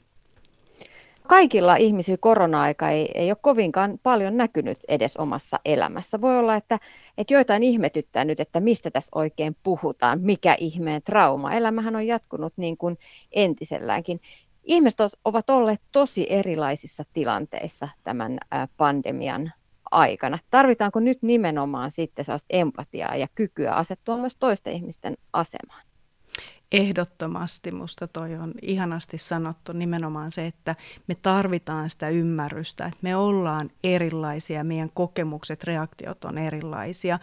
kaikilla 1.32 1.76
ihmisillä 1.76 2.18
korona-aika 2.18 2.90
ei, 2.90 3.12
ei 3.16 3.32
ole 3.32 3.38
kovinkaan 3.42 4.00
paljon 4.04 4.38
näkynyt 4.38 4.78
edes 4.88 5.18
omassa 5.18 5.60
elämässä. 5.66 6.22
Voi 6.22 6.38
olla, 6.38 6.56
että, 6.56 6.80
että 7.18 7.34
joitain 7.34 7.64
ihmetyttää 7.64 8.26
nyt, 8.26 8.40
että 8.40 8.60
mistä 8.60 8.92
tässä 8.92 9.12
oikein 9.16 9.56
puhutaan, 9.64 10.22
mikä 10.22 10.56
ihmeen 10.60 11.02
trauma. 11.02 11.54
Elämähän 11.54 11.96
on 11.96 12.08
jatkunut 12.08 12.54
niin 12.58 12.78
kuin 12.78 12.98
entiselläänkin. 13.32 14.22
Ihmiset 14.64 15.00
ovat 15.26 15.50
olleet 15.50 15.82
tosi 15.92 16.28
erilaisissa 16.30 17.04
tilanteissa 17.14 17.88
tämän 18.04 18.38
pandemian 18.78 19.52
aikana. 19.92 20.40
Tarvitaanko 20.50 21.00
nyt 21.00 21.22
nimenomaan 21.22 21.92
sitten 21.92 22.26
empatiaa 22.50 23.16
ja 23.16 23.28
kykyä 23.36 23.74
asettua 23.74 24.18
myös 24.18 24.36
toisten 24.36 24.74
ihmisten 24.74 25.18
asemaan? 25.34 25.91
Ehdottomasti 26.72 27.72
musta 27.72 28.08
toi 28.08 28.36
on 28.36 28.54
ihanasti 28.62 29.18
sanottu 29.18 29.74
nimenomaan 29.74 30.32
se, 30.32 30.46
että 30.46 30.76
me 31.08 31.16
tarvitaan 31.16 31.90
sitä 31.90 32.10
ymmärrystä, 32.10 32.86
että 32.86 32.98
me 33.02 33.16
ollaan 33.16 33.70
erilaisia, 33.84 34.64
meidän 34.64 34.90
kokemukset, 34.94 35.64
reaktiot 35.64 36.26
on 36.26 36.38
erilaisia. 36.38 37.20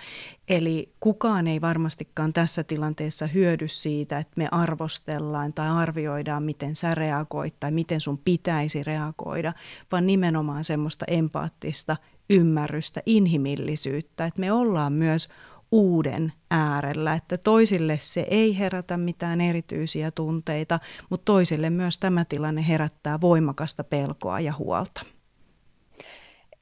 Eli 0.48 0.92
kukaan 1.00 1.46
ei 1.46 1.60
varmastikaan 1.60 2.32
tässä 2.32 2.64
tilanteessa 2.64 3.26
hyödy 3.26 3.68
siitä, 3.68 4.18
että 4.18 4.32
me 4.36 4.48
arvostellaan 4.50 5.52
tai 5.52 5.68
arvioidaan, 5.68 6.42
miten 6.42 6.76
sä 6.76 6.94
reagoit 6.94 7.54
tai 7.60 7.70
miten 7.70 8.00
sun 8.00 8.18
pitäisi 8.18 8.84
reagoida, 8.84 9.52
vaan 9.92 10.06
nimenomaan 10.06 10.64
semmoista 10.64 11.04
empaattista 11.08 11.96
ymmärrystä, 12.30 13.02
inhimillisyyttä, 13.06 14.24
että 14.24 14.40
me 14.40 14.52
ollaan 14.52 14.92
myös 14.92 15.28
uuden 15.72 16.32
äärellä, 16.50 17.14
että 17.14 17.38
toisille 17.38 17.98
se 17.98 18.26
ei 18.30 18.58
herätä 18.58 18.96
mitään 18.96 19.40
erityisiä 19.40 20.10
tunteita, 20.10 20.78
mutta 21.10 21.24
toisille 21.24 21.70
myös 21.70 21.98
tämä 21.98 22.24
tilanne 22.24 22.68
herättää 22.68 23.20
voimakasta 23.20 23.84
pelkoa 23.84 24.40
ja 24.40 24.54
huolta. 24.58 25.04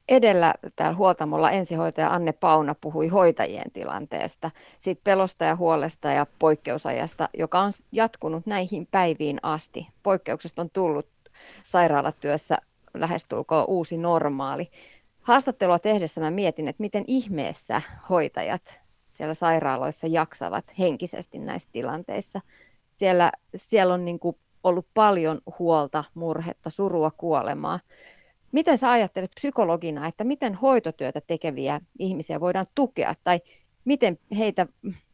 Edellä 0.09 0.53
täällä 0.75 0.97
huoltamolla 0.97 1.51
ensihoitaja 1.51 2.13
Anne 2.13 2.31
Pauna 2.31 2.75
puhui 2.81 3.07
hoitajien 3.07 3.71
tilanteesta, 3.73 4.51
siitä 4.79 5.01
pelosta 5.03 5.45
ja 5.45 5.55
huolesta 5.55 6.07
ja 6.07 6.27
poikkeusajasta, 6.39 7.29
joka 7.37 7.59
on 7.59 7.71
jatkunut 7.91 8.45
näihin 8.45 8.87
päiviin 8.91 9.39
asti. 9.43 9.87
Poikkeuksesta 10.03 10.61
on 10.61 10.69
tullut 10.69 11.07
sairaalatyössä 11.65 12.57
lähestulkoon 12.93 13.65
uusi 13.67 13.97
normaali. 13.97 14.71
Haastattelua 15.21 15.79
tehdessä 15.79 16.21
mä 16.21 16.31
mietin, 16.31 16.67
että 16.67 16.81
miten 16.81 17.03
ihmeessä 17.07 17.81
hoitajat 18.09 18.81
siellä 19.17 19.33
sairaaloissa 19.33 20.07
jaksavat 20.07 20.65
henkisesti 20.79 21.39
näissä 21.39 21.69
tilanteissa. 21.71 22.41
Siellä, 22.93 23.31
siellä 23.55 23.93
on 23.93 24.05
niin 24.05 24.19
kuin 24.19 24.37
ollut 24.63 24.87
paljon 24.93 25.41
huolta, 25.59 26.03
murhetta, 26.13 26.69
surua, 26.69 27.11
kuolemaa. 27.11 27.79
Miten 28.51 28.77
sä 28.77 28.91
ajattelet 28.91 29.31
psykologina, 29.35 30.07
että 30.07 30.23
miten 30.23 30.55
hoitotyötä 30.55 31.21
tekeviä 31.27 31.81
ihmisiä 31.99 32.39
voidaan 32.39 32.65
tukea 32.75 33.13
tai 33.23 33.41
miten 33.85 34.19
heitä 34.37 34.67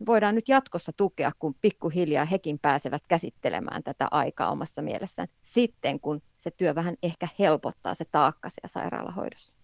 voidaan 0.06 0.36
nyt 0.36 0.50
jatkossa 0.50 0.92
tukea, 0.98 1.32
kun 1.40 1.56
pikkuhiljaa 1.62 2.26
hekin 2.26 2.60
pääsevät 2.60 3.04
käsittelemään 3.08 3.84
tätä 3.84 4.08
aikaa 4.12 4.52
omassa 4.52 4.82
mielessään 4.82 5.28
sitten, 5.42 6.00
kun 6.00 6.22
se 6.38 6.52
työ 6.52 6.76
vähän 6.76 6.96
ehkä 7.04 7.28
helpottaa 7.40 7.94
se 7.94 8.06
taakka 8.06 8.50
siellä 8.50 8.68
sairaalahoidossa? 8.68 9.58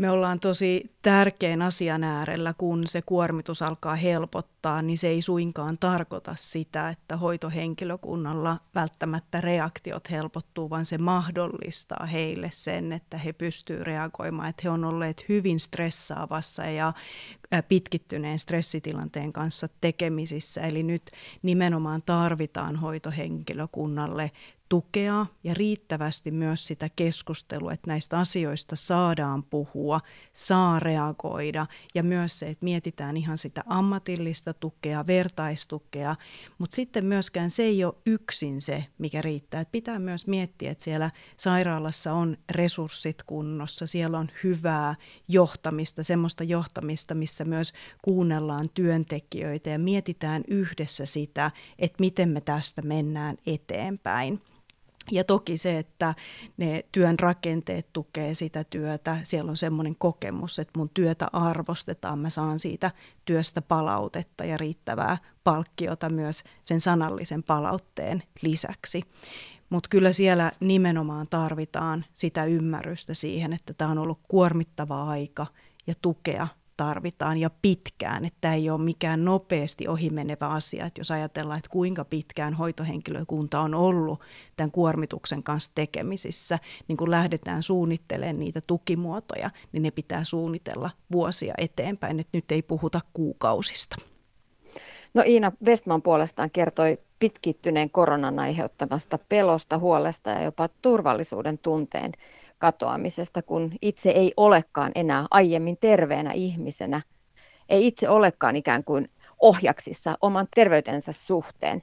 Me 0.00 0.10
ollaan 0.10 0.40
tosi 0.40 0.96
tärkeän 1.02 1.62
asian 1.62 2.04
äärellä, 2.04 2.54
kun 2.58 2.86
se 2.86 3.02
kuormitus 3.02 3.62
alkaa 3.62 3.96
helpottaa, 3.96 4.82
niin 4.82 4.98
se 4.98 5.08
ei 5.08 5.22
suinkaan 5.22 5.78
tarkoita 5.78 6.34
sitä, 6.38 6.88
että 6.88 7.16
hoitohenkilökunnalla 7.16 8.60
välttämättä 8.74 9.40
reaktiot 9.40 10.10
helpottuu, 10.10 10.70
vaan 10.70 10.84
se 10.84 10.98
mahdollistaa 10.98 12.06
heille 12.06 12.48
sen, 12.52 12.92
että 12.92 13.18
he 13.18 13.32
pystyvät 13.32 13.82
reagoimaan, 13.82 14.48
että 14.48 14.62
he 14.64 14.70
on 14.70 14.84
olleet 14.84 15.24
hyvin 15.28 15.60
stressaavassa 15.60 16.64
ja 16.64 16.92
pitkittyneen 17.68 18.38
stressitilanteen 18.38 19.32
kanssa 19.32 19.68
tekemisissä. 19.80 20.60
Eli 20.60 20.82
nyt 20.82 21.10
nimenomaan 21.42 22.02
tarvitaan 22.02 22.76
hoitohenkilökunnalle 22.76 24.30
tukea 24.70 25.26
ja 25.44 25.54
riittävästi 25.54 26.30
myös 26.30 26.66
sitä 26.66 26.88
keskustelua, 26.96 27.72
että 27.72 27.90
näistä 27.90 28.18
asioista 28.18 28.76
saadaan 28.76 29.42
puhua, 29.42 30.00
saa 30.32 30.80
reagoida 30.80 31.66
ja 31.94 32.02
myös 32.02 32.38
se, 32.38 32.48
että 32.48 32.64
mietitään 32.64 33.16
ihan 33.16 33.38
sitä 33.38 33.62
ammatillista 33.66 34.54
tukea, 34.54 35.06
vertaistukea, 35.06 36.16
mutta 36.58 36.76
sitten 36.76 37.06
myöskään 37.06 37.50
se 37.50 37.62
ei 37.62 37.84
ole 37.84 37.94
yksin 38.06 38.60
se, 38.60 38.84
mikä 38.98 39.22
riittää. 39.22 39.60
Että 39.60 39.72
pitää 39.72 39.98
myös 39.98 40.26
miettiä, 40.26 40.70
että 40.70 40.84
siellä 40.84 41.10
sairaalassa 41.36 42.12
on 42.12 42.36
resurssit 42.50 43.22
kunnossa, 43.22 43.86
siellä 43.86 44.18
on 44.18 44.28
hyvää 44.44 44.94
johtamista, 45.28 46.02
semmoista 46.02 46.44
johtamista, 46.44 47.14
missä 47.14 47.44
myös 47.44 47.72
kuunnellaan 48.02 48.68
työntekijöitä 48.74 49.70
ja 49.70 49.78
mietitään 49.78 50.42
yhdessä 50.48 51.06
sitä, 51.06 51.50
että 51.78 51.96
miten 52.00 52.28
me 52.28 52.40
tästä 52.40 52.82
mennään 52.82 53.36
eteenpäin. 53.46 54.40
Ja 55.10 55.24
toki 55.24 55.56
se, 55.56 55.78
että 55.78 56.14
ne 56.56 56.84
työn 56.92 57.18
rakenteet 57.18 57.92
tukee 57.92 58.34
sitä 58.34 58.64
työtä, 58.64 59.16
siellä 59.22 59.50
on 59.50 59.56
semmoinen 59.56 59.96
kokemus, 59.96 60.58
että 60.58 60.78
mun 60.78 60.90
työtä 60.94 61.28
arvostetaan, 61.32 62.18
mä 62.18 62.30
saan 62.30 62.58
siitä 62.58 62.90
työstä 63.24 63.62
palautetta 63.62 64.44
ja 64.44 64.56
riittävää 64.56 65.18
palkkiota 65.44 66.08
myös 66.08 66.44
sen 66.62 66.80
sanallisen 66.80 67.42
palautteen 67.42 68.22
lisäksi. 68.42 69.02
Mutta 69.70 69.88
kyllä 69.88 70.12
siellä 70.12 70.52
nimenomaan 70.60 71.26
tarvitaan 71.28 72.04
sitä 72.14 72.44
ymmärrystä 72.44 73.14
siihen, 73.14 73.52
että 73.52 73.74
tämä 73.74 73.90
on 73.90 73.98
ollut 73.98 74.20
kuormittava 74.28 75.04
aika 75.04 75.46
ja 75.86 75.94
tukea 76.02 76.48
tarvitaan 76.80 77.38
ja 77.38 77.50
pitkään, 77.62 78.24
että 78.24 78.38
tämä 78.40 78.54
ei 78.54 78.70
ole 78.70 78.80
mikään 78.80 79.24
nopeasti 79.24 79.88
ohimenevä 79.88 80.48
asia, 80.48 80.86
että 80.86 81.00
jos 81.00 81.10
ajatellaan, 81.10 81.58
että 81.58 81.70
kuinka 81.70 82.04
pitkään 82.04 82.54
hoitohenkilökunta 82.54 83.60
on 83.60 83.74
ollut 83.74 84.20
tämän 84.56 84.70
kuormituksen 84.70 85.42
kanssa 85.42 85.72
tekemisissä, 85.74 86.58
niin 86.88 86.96
kun 86.96 87.10
lähdetään 87.10 87.62
suunnittelemaan 87.62 88.38
niitä 88.38 88.60
tukimuotoja, 88.66 89.50
niin 89.72 89.82
ne 89.82 89.90
pitää 89.90 90.24
suunnitella 90.24 90.90
vuosia 91.12 91.54
eteenpäin, 91.58 92.20
että 92.20 92.30
nyt 92.38 92.52
ei 92.52 92.62
puhuta 92.62 93.00
kuukausista. 93.12 93.96
No 95.14 95.22
Iina 95.26 95.52
Westman 95.64 96.02
puolestaan 96.02 96.50
kertoi 96.50 96.98
pitkittyneen 97.18 97.90
koronan 97.90 98.38
aiheuttamasta 98.38 99.18
pelosta, 99.28 99.78
huolesta 99.78 100.30
ja 100.30 100.42
jopa 100.42 100.68
turvallisuuden 100.82 101.58
tunteen 101.58 102.12
katoamisesta, 102.60 103.42
kun 103.42 103.72
itse 103.82 104.10
ei 104.10 104.32
olekaan 104.36 104.92
enää 104.94 105.26
aiemmin 105.30 105.76
terveenä 105.80 106.32
ihmisenä, 106.32 107.02
ei 107.68 107.86
itse 107.86 108.08
olekaan 108.08 108.56
ikään 108.56 108.84
kuin 108.84 109.08
ohjaksissa 109.40 110.18
oman 110.20 110.46
terveytensä 110.54 111.12
suhteen. 111.12 111.82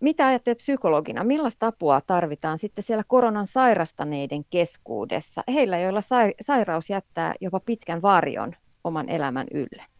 Mitä 0.00 0.26
ajattelet 0.26 0.58
psykologina, 0.58 1.24
millaista 1.24 1.66
apua 1.66 2.00
tarvitaan 2.00 2.58
sitten 2.58 2.84
siellä 2.84 3.04
koronan 3.06 3.46
sairastaneiden 3.46 4.44
keskuudessa, 4.50 5.44
heillä 5.54 5.78
joilla 5.78 6.00
sairaus 6.40 6.90
jättää 6.90 7.34
jopa 7.40 7.60
pitkän 7.60 8.02
varjon 8.02 8.52
oman 8.84 9.08
elämän 9.08 9.46
ylle? 9.54 9.91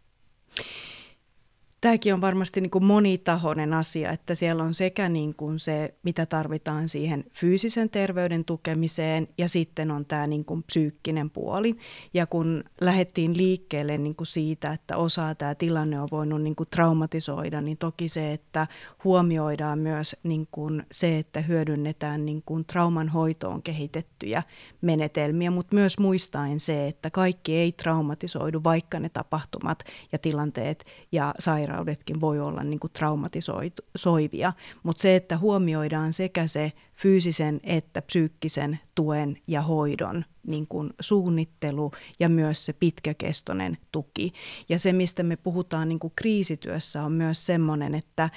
Tämäkin 1.83 2.15
on 2.15 2.21
varmasti 2.21 2.61
niin 2.61 2.71
kuin 2.71 2.85
monitahoinen 2.85 3.75
asia, 3.75 4.11
että 4.11 4.35
siellä 4.35 4.63
on 4.63 4.75
sekä 4.75 5.09
niin 5.09 5.35
kuin 5.35 5.59
se, 5.59 5.95
mitä 6.03 6.27
tarvitaan 6.27 6.89
siihen 6.89 7.25
fyysisen 7.31 7.91
terveyden 7.91 8.45
tukemiseen, 8.45 9.29
ja 9.39 9.49
sitten 9.49 9.91
on 9.91 10.05
tämä 10.05 10.27
niin 10.27 10.45
kuin 10.45 10.63
psyykkinen 10.63 11.31
puoli. 11.31 11.77
Ja 12.15 12.27
kun 12.27 12.65
lähdettiin 12.81 13.37
liikkeelle 13.37 13.99
niin 13.99 14.15
kuin 14.15 14.27
siitä, 14.27 14.73
että 14.73 14.97
osa 14.97 15.35
tämä 15.35 15.55
tilanne 15.55 16.01
on 16.01 16.09
voinut 16.13 16.43
niin 16.43 16.57
kuin 16.57 16.69
traumatisoida, 16.71 17.61
niin 17.61 17.79
toki 17.79 18.09
se, 18.09 18.33
että 18.33 18.67
huomioidaan 19.05 19.79
myös 19.79 20.17
niin 20.23 20.49
kuin 20.51 20.83
se, 20.91 21.19
että 21.19 21.41
hyödynnetään 21.41 22.25
niin 22.25 22.43
kuin 22.47 22.65
trauman 22.65 23.09
hoitoon 23.09 23.63
kehitettyjä 23.63 24.43
menetelmiä, 24.81 25.51
mutta 25.51 25.75
myös 25.75 25.99
muistaen 25.99 26.61
se, 26.61 26.89
että 26.89 27.11
kaikki 27.11 27.57
ei 27.57 27.73
traumatisoidu, 27.73 28.61
vaikka 28.65 29.01
ne 29.01 29.09
tapahtumat 29.09 29.85
ja 30.13 30.19
tilanteet 30.19 30.85
ja 31.13 31.35
sairaudet 31.39 31.72
sairaudetkin 31.73 32.21
voi 32.21 32.41
olla 32.41 32.65
niin 32.65 32.81
kuin 32.81 32.93
traumatisoivia, 32.93 34.53
mutta 34.83 35.03
se, 35.03 35.17
että 35.17 35.39
huomioidaan 35.39 36.13
sekä 36.13 36.47
se 36.47 36.73
fyysisen 36.95 37.61
että 37.65 38.03
psyykkisen 38.03 38.81
tuen 38.95 39.39
ja 39.47 39.63
hoidon 39.63 40.25
niin 40.47 40.67
kuin 40.67 40.91
suunnittelu 41.01 41.91
ja 42.21 42.29
myös 42.29 42.67
se 42.67 42.73
pitkäkestoinen 42.73 43.79
tuki. 43.93 44.33
Ja 44.69 44.79
se, 44.79 44.93
mistä 44.93 45.23
me 45.23 45.37
puhutaan 45.37 45.89
niin 45.89 45.99
kuin 45.99 46.13
kriisityössä, 46.17 47.03
on 47.03 47.13
myös 47.13 47.47
semmoinen, 47.47 47.95
että, 47.95 48.31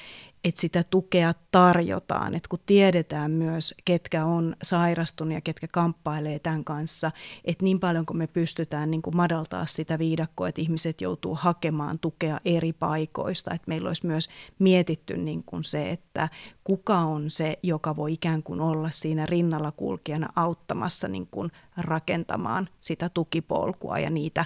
että 0.45 0.61
sitä 0.61 0.83
tukea 0.89 1.33
tarjotaan, 1.51 2.35
että 2.35 2.49
kun 2.49 2.59
tiedetään 2.65 3.31
myös, 3.31 3.73
ketkä 3.85 4.25
on 4.25 4.55
sairastunut 4.63 5.33
ja 5.33 5.41
ketkä 5.41 5.67
kamppailee 5.67 6.39
tämän 6.39 6.63
kanssa, 6.63 7.11
että 7.45 7.63
niin 7.63 7.79
paljon 7.79 8.05
kuin 8.05 8.17
me 8.17 8.27
pystytään 8.27 8.91
niin 8.91 9.01
kuin 9.01 9.15
madaltaa 9.15 9.65
sitä 9.65 9.99
viidakkoa, 9.99 10.47
että 10.47 10.61
ihmiset 10.61 11.01
joutuu 11.01 11.35
hakemaan 11.35 11.99
tukea 11.99 12.39
eri 12.45 12.73
paikoista, 12.73 13.53
että 13.53 13.67
meillä 13.67 13.87
olisi 13.87 14.07
myös 14.07 14.29
mietitty 14.59 15.17
niin 15.17 15.43
kuin 15.43 15.63
se, 15.63 15.91
että 15.91 16.29
kuka 16.63 16.97
on 16.97 17.29
se, 17.29 17.59
joka 17.63 17.95
voi 17.95 18.13
ikään 18.13 18.43
kuin 18.43 18.61
olla 18.61 18.89
siinä 18.89 19.25
rinnalla 19.25 19.71
kulkijana 19.71 20.29
auttamassa 20.35 21.07
niin 21.07 21.27
kuin 21.31 21.51
rakentamaan 21.77 22.69
sitä 22.81 23.09
tukipolkua 23.09 23.99
ja 23.99 24.09
niitä 24.09 24.45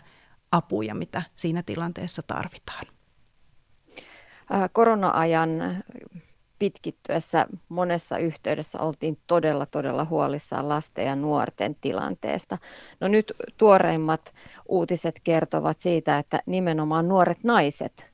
apuja, 0.51 0.95
mitä 0.95 1.21
siinä 1.35 1.63
tilanteessa 1.63 2.21
tarvitaan. 2.21 2.98
Korona-ajan 4.71 5.83
pitkittyessä 6.59 7.47
monessa 7.69 8.17
yhteydessä 8.17 8.79
oltiin 8.79 9.17
todella, 9.27 9.65
todella 9.65 10.05
huolissaan 10.05 10.69
lasten 10.69 11.05
ja 11.05 11.15
nuorten 11.15 11.75
tilanteesta. 11.81 12.57
No 12.99 13.07
nyt 13.07 13.33
tuoreimmat 13.57 14.33
uutiset 14.67 15.19
kertovat 15.23 15.79
siitä, 15.79 16.17
että 16.17 16.39
nimenomaan 16.45 17.07
nuoret 17.07 17.43
naiset 17.43 18.11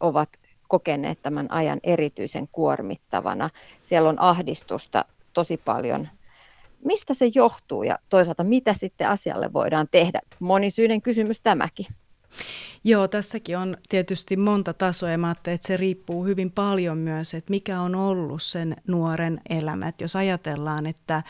ovat 0.00 0.28
kokeneet 0.68 1.22
tämän 1.22 1.50
ajan 1.50 1.80
erityisen 1.82 2.48
kuormittavana. 2.52 3.50
Siellä 3.82 4.08
on 4.08 4.20
ahdistusta 4.20 5.04
tosi 5.32 5.56
paljon. 5.56 6.08
Mistä 6.84 7.14
se 7.14 7.30
johtuu 7.34 7.82
ja 7.82 7.98
toisaalta 8.08 8.44
mitä 8.44 8.74
sitten 8.74 9.08
asialle 9.08 9.52
voidaan 9.52 9.88
tehdä? 9.90 10.20
Monisyinen 10.40 11.02
kysymys 11.02 11.40
tämäkin. 11.40 11.86
Joo, 12.86 13.08
tässäkin 13.08 13.58
on 13.58 13.76
tietysti 13.88 14.36
monta 14.36 14.72
tasoa 14.72 15.10
ja 15.10 15.18
mä 15.18 15.30
että 15.30 15.66
se 15.66 15.76
riippuu 15.76 16.24
hyvin 16.24 16.50
paljon 16.50 16.98
myös, 16.98 17.34
että 17.34 17.50
mikä 17.50 17.80
on 17.80 17.94
ollut 17.94 18.42
sen 18.42 18.76
nuoren 18.86 19.40
elämä. 19.48 19.88
Että 19.88 20.04
jos 20.04 20.16
ajatellaan, 20.16 20.86
että 20.86 21.22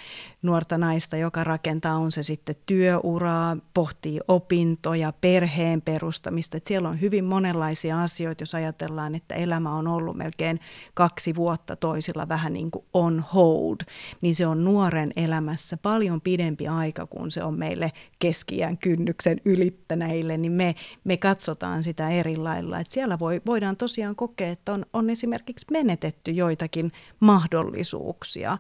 nuorta 0.43 0.79
naista, 0.79 1.17
joka 1.17 1.45
rakentaa, 1.45 1.97
on 1.97 2.13
se 2.13 2.23
sitten 2.23 2.55
työuraa, 2.67 3.57
pohtii 3.75 4.21
opintoja, 4.29 5.13
perheen 5.21 5.83
perustamista, 5.83 6.57
että 6.57 6.69
siellä 6.69 6.89
on 6.89 7.01
hyvin 7.01 7.25
monenlaisia 7.25 8.03
asioita, 8.03 8.43
jos 8.43 8.55
ajatellaan, 8.55 9.15
että 9.15 9.35
elämä 9.35 9.75
on 9.75 9.89
ollut 9.89 10.17
melkein 10.17 10.61
kaksi 10.95 11.35
vuotta 11.35 11.77
toisilla 11.77 12.29
vähän 12.29 12.53
niin 12.53 12.71
kuin 12.71 12.85
on 12.95 13.25
hold, 13.35 13.77
niin 14.21 14.35
se 14.35 14.47
on 14.47 14.65
nuoren 14.65 15.13
elämässä 15.17 15.77
paljon 15.77 16.21
pidempi 16.21 16.69
aika 16.69 17.07
kuin 17.07 17.31
se 17.31 17.43
on 17.43 17.59
meille 17.59 17.93
keskiään 18.19 18.79
kynnyksen 18.79 19.41
ylittäneille, 19.45 20.37
niin 20.37 20.53
me, 20.53 20.75
me 21.05 21.17
katsotaan 21.17 21.44
sitä 21.81 22.09
eri 22.11 22.37
lailla. 22.37 22.81
Että 22.81 22.95
siellä 22.95 23.19
voi, 23.19 23.43
voidaan 23.47 23.77
tosiaan 23.77 24.17
kokea, 24.17 24.49
että 24.49 24.73
on, 24.73 24.87
on 24.93 25.11
esimerkiksi 25.11 25.67
menetetty 25.71 26.31
joitakin 26.31 26.93
mahdollisuuksia. 27.21 28.59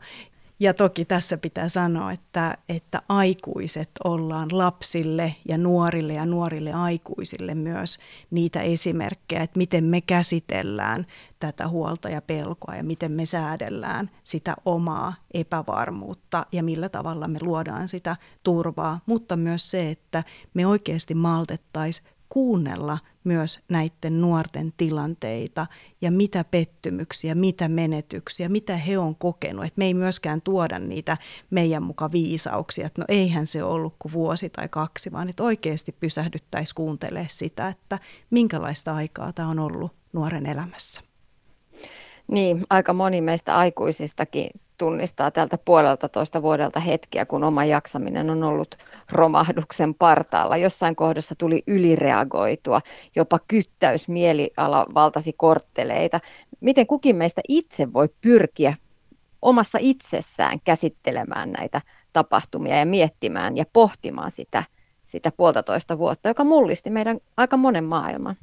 Ja 0.61 0.75
toki 0.75 1.05
tässä 1.05 1.39
pitää 1.39 1.69
sanoa, 1.69 2.13
että, 2.13 2.59
että 2.69 3.03
aikuiset 3.09 3.91
ollaan 4.05 4.49
lapsille 4.53 5.35
ja 5.49 5.59
nuorille 5.59 6.13
ja 6.13 6.27
nuorille 6.27 6.73
aikuisille 6.73 7.55
myös 7.55 7.99
niitä 8.31 8.61
esimerkkejä, 8.63 9.43
että 9.43 9.59
miten 9.59 9.85
me 9.85 10.01
käsitellään 10.01 11.07
tätä 11.41 11.69
huolta 11.69 12.09
ja 12.09 12.23
pelkoa 12.23 12.77
ja 12.77 12.85
miten 12.85 13.13
me 13.13 13.25
säädellään 13.25 14.11
sitä 14.25 14.57
omaa 14.65 15.15
epävarmuutta 15.35 16.47
ja 16.53 16.63
millä 16.63 16.89
tavalla 16.89 17.29
me 17.29 17.39
luodaan 17.43 17.89
sitä 17.89 18.17
turvaa, 18.43 19.01
mutta 19.07 19.37
myös 19.37 19.71
se, 19.71 19.91
että 19.91 20.25
me 20.55 20.67
oikeasti 20.67 21.15
maltettaisiin 21.15 22.09
kuunnella 22.35 22.99
myös 23.25 23.61
näiden 23.69 24.21
nuorten 24.21 24.73
tilanteita 24.77 25.67
ja 26.01 26.11
mitä 26.11 26.45
pettymyksiä, 26.45 27.35
mitä 27.35 27.69
menetyksiä, 27.69 28.49
mitä 28.49 28.77
he 28.77 28.99
on 28.99 29.17
kokenut. 29.17 29.65
Et 29.65 29.77
me 29.77 29.85
ei 29.85 29.95
myöskään 29.95 30.43
tuoda 30.43 30.79
niitä 30.79 31.17
meidän 31.51 31.83
muka 31.83 32.13
viisauksia, 32.13 32.87
että 32.87 33.01
no 33.01 33.05
eihän 33.09 33.47
se 33.47 33.63
ollut 33.63 33.95
kuin 33.99 34.13
vuosi 34.13 34.51
tai 34.51 34.69
kaksi, 34.69 35.13
vaan 35.13 35.29
että 35.29 35.43
oikeasti 35.43 35.93
pysähdyttäisiin 35.93 36.75
kuuntelemaan 36.75 37.31
sitä, 37.31 37.69
että 37.69 37.99
minkälaista 38.31 38.95
aikaa 38.95 39.33
tämä 39.33 39.49
on 39.49 39.59
ollut 39.59 39.93
nuoren 40.13 40.47
elämässä. 40.47 41.14
Niin, 42.31 42.65
aika 42.71 42.93
moni 42.93 43.21
meistä 43.21 43.57
aikuisistakin 43.57 44.51
tunnistaa 44.79 45.31
tältä 45.31 45.59
puolelta 45.59 46.09
toista 46.09 46.43
vuodelta 46.43 46.81
hetkiä, 46.81 47.27
kun 47.27 47.45
oma 47.45 47.65
jaksaminen 47.65 48.31
on 48.31 48.43
ollut 48.43 48.77
romahduksen 49.13 49.95
partaalla. 49.95 50.57
Jossain 50.57 50.97
kohdassa 50.97 51.35
tuli 51.39 51.63
ylireagoitua, 51.67 52.81
jopa 53.17 53.39
kyttäys 53.49 54.09
mieliala 54.09 54.87
valtasi 54.95 55.33
kortteleita. 55.33 56.21
Miten 56.61 56.87
kukin 56.87 57.17
meistä 57.17 57.41
itse 57.49 57.93
voi 57.93 58.09
pyrkiä 58.21 58.75
omassa 59.43 59.79
itsessään 59.81 60.61
käsittelemään 60.65 61.51
näitä 61.51 61.81
tapahtumia 62.13 62.79
ja 62.79 62.87
miettimään 62.87 63.57
ja 63.57 63.65
pohtimaan 63.73 64.31
sitä, 64.31 64.65
sitä 65.05 65.33
puolitoista 65.37 65.99
vuotta, 65.99 66.29
joka 66.29 66.45
mullisti 66.45 66.91
meidän 66.91 67.19
aika 67.37 67.57
monen 67.57 67.85
maailman? 67.85 68.37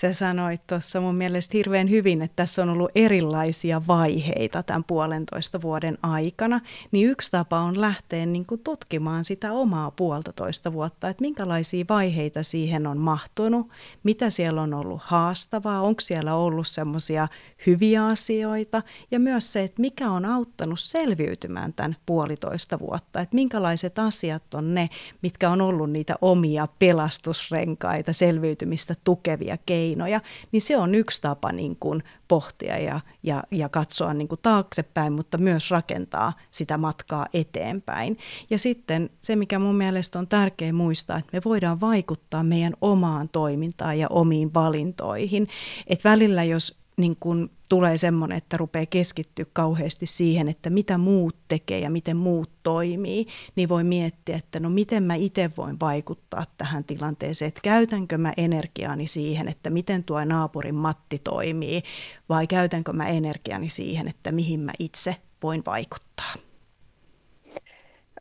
Sä 0.00 0.12
sanoit 0.12 0.66
tuossa 0.66 1.00
mun 1.00 1.14
mielestä 1.14 1.56
hirveän 1.56 1.90
hyvin, 1.90 2.22
että 2.22 2.36
tässä 2.36 2.62
on 2.62 2.68
ollut 2.68 2.90
erilaisia 2.94 3.82
vaiheita 3.86 4.62
tämän 4.62 4.84
puolentoista 4.84 5.62
vuoden 5.62 5.98
aikana, 6.02 6.60
niin 6.90 7.10
yksi 7.10 7.30
tapa 7.30 7.58
on 7.60 7.80
lähteä 7.80 8.26
niin 8.26 8.46
kuin 8.46 8.60
tutkimaan 8.64 9.24
sitä 9.24 9.52
omaa 9.52 9.90
puolitoista 9.90 10.72
vuotta, 10.72 11.08
että 11.08 11.20
minkälaisia 11.20 11.84
vaiheita 11.88 12.42
siihen 12.42 12.86
on 12.86 12.98
mahtunut, 12.98 13.68
mitä 14.02 14.30
siellä 14.30 14.62
on 14.62 14.74
ollut 14.74 15.00
haastavaa, 15.04 15.82
onko 15.82 16.00
siellä 16.00 16.34
ollut 16.34 16.66
semmoisia 16.66 17.28
hyviä 17.66 18.06
asioita 18.06 18.82
ja 19.10 19.20
myös 19.20 19.52
se, 19.52 19.62
että 19.62 19.80
mikä 19.80 20.10
on 20.10 20.24
auttanut 20.24 20.80
selviytymään 20.80 21.72
tämän 21.72 21.96
puolitoista 22.06 22.78
vuotta, 22.78 23.20
että 23.20 23.34
minkälaiset 23.34 23.98
asiat 23.98 24.54
on 24.54 24.74
ne, 24.74 24.88
mitkä 25.22 25.50
on 25.50 25.60
ollut 25.60 25.90
niitä 25.90 26.14
omia 26.20 26.68
pelastusrenkaita, 26.78 28.12
selviytymistä 28.12 28.94
tukevia 29.04 29.58
keinoja 29.66 29.87
keinoja, 29.88 30.20
niin 30.52 30.60
se 30.60 30.76
on 30.76 30.94
yksi 30.94 31.22
tapa 31.22 31.52
niin 31.52 31.76
kuin 31.76 32.02
pohtia 32.28 32.78
ja, 32.78 33.00
ja, 33.22 33.42
ja 33.50 33.68
katsoa 33.68 34.14
niin 34.14 34.28
kuin 34.28 34.40
taaksepäin, 34.42 35.12
mutta 35.12 35.38
myös 35.38 35.70
rakentaa 35.70 36.32
sitä 36.50 36.78
matkaa 36.78 37.26
eteenpäin. 37.34 38.18
Ja 38.50 38.58
sitten 38.58 39.10
se, 39.20 39.36
mikä 39.36 39.58
mun 39.58 39.74
mielestä 39.74 40.18
on 40.18 40.28
tärkeä 40.28 40.72
muistaa, 40.72 41.18
että 41.18 41.30
me 41.32 41.40
voidaan 41.44 41.80
vaikuttaa 41.80 42.42
meidän 42.42 42.72
omaan 42.80 43.28
toimintaan 43.28 43.98
ja 43.98 44.06
omiin 44.10 44.54
valintoihin. 44.54 45.48
Että 45.86 46.10
välillä, 46.10 46.44
jos 46.44 46.77
niin 46.98 47.16
kun 47.20 47.50
tulee 47.68 47.98
semmoinen, 47.98 48.38
että 48.38 48.56
rupeaa 48.56 48.86
keskittyä 48.86 49.44
kauheasti 49.52 50.06
siihen, 50.06 50.48
että 50.48 50.70
mitä 50.70 50.98
muut 50.98 51.36
tekee 51.48 51.78
ja 51.78 51.90
miten 51.90 52.16
muut 52.16 52.50
toimii, 52.62 53.26
niin 53.56 53.68
voi 53.68 53.84
miettiä, 53.84 54.36
että 54.36 54.60
no 54.60 54.70
miten 54.70 55.02
mä 55.02 55.14
itse 55.14 55.50
voin 55.56 55.80
vaikuttaa 55.80 56.44
tähän 56.58 56.84
tilanteeseen, 56.84 57.48
että 57.48 57.60
käytänkö 57.62 58.18
mä 58.18 58.32
energiaani 58.36 59.06
siihen, 59.06 59.48
että 59.48 59.70
miten 59.70 60.04
tuo 60.04 60.24
naapurin 60.24 60.74
Matti 60.74 61.18
toimii, 61.18 61.82
vai 62.28 62.46
käytänkö 62.46 62.92
mä 62.92 63.08
energiaani 63.08 63.68
siihen, 63.68 64.08
että 64.08 64.32
mihin 64.32 64.60
mä 64.60 64.72
itse 64.78 65.16
voin 65.42 65.62
vaikuttaa. 65.66 66.34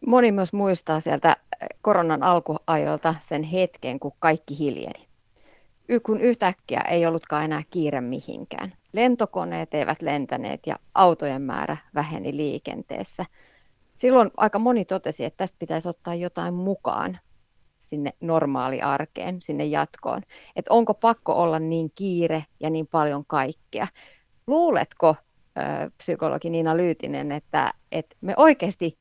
Moni 0.08 0.32
myös 0.32 0.54
muistaa 0.54 1.00
sieltä 1.00 1.38
koronan 1.82 2.24
alkuajoilta 2.24 3.16
sen 3.22 3.44
hetken, 3.44 4.00
kun 4.00 4.12
kaikki 4.20 4.60
hiljeni. 4.60 5.07
Kun 6.04 6.22
yhtäkkiä 6.22 6.82
ei 6.82 7.06
ollutkaan 7.06 7.46
enää 7.46 7.64
kiire 7.70 8.02
mihinkään. 8.02 8.74
Lentokoneet 8.94 9.74
eivät 9.74 10.02
lentäneet 10.02 10.68
ja 10.68 10.76
autojen 10.94 11.42
määrä 11.42 11.78
väheni 11.96 12.38
liikenteessä. 12.38 13.26
Silloin 13.96 14.32
aika 14.38 14.60
moni 14.60 14.86
totesi, 14.86 15.26
että 15.26 15.38
tästä 15.38 15.56
pitäisi 15.60 15.88
ottaa 15.88 16.16
jotain 16.16 16.54
mukaan 16.54 17.18
sinne 17.80 18.14
normaali 18.22 18.82
arkeen, 18.82 19.42
sinne 19.42 19.66
jatkoon. 19.66 20.22
Että 20.56 20.74
onko 20.74 20.94
pakko 20.94 21.34
olla 21.34 21.60
niin 21.60 21.92
kiire 21.96 22.46
ja 22.60 22.70
niin 22.70 22.88
paljon 22.88 23.26
kaikkea. 23.28 23.88
Luuletko, 24.48 25.16
psykologi 25.98 26.50
Niina 26.50 26.78
Lyytinen, 26.78 27.32
että, 27.32 27.74
että 27.92 28.16
me 28.22 28.34
oikeasti 28.38 28.98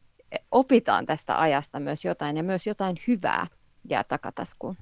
opitaan 0.51 1.07
tästä 1.07 1.41
ajasta 1.41 1.81
myös 1.81 2.05
jotain 2.05 2.37
ja 2.37 2.43
myös 2.43 2.67
jotain 2.67 2.97
hyvää 3.09 3.47
jää 3.89 4.05
takataskuun? 4.05 4.77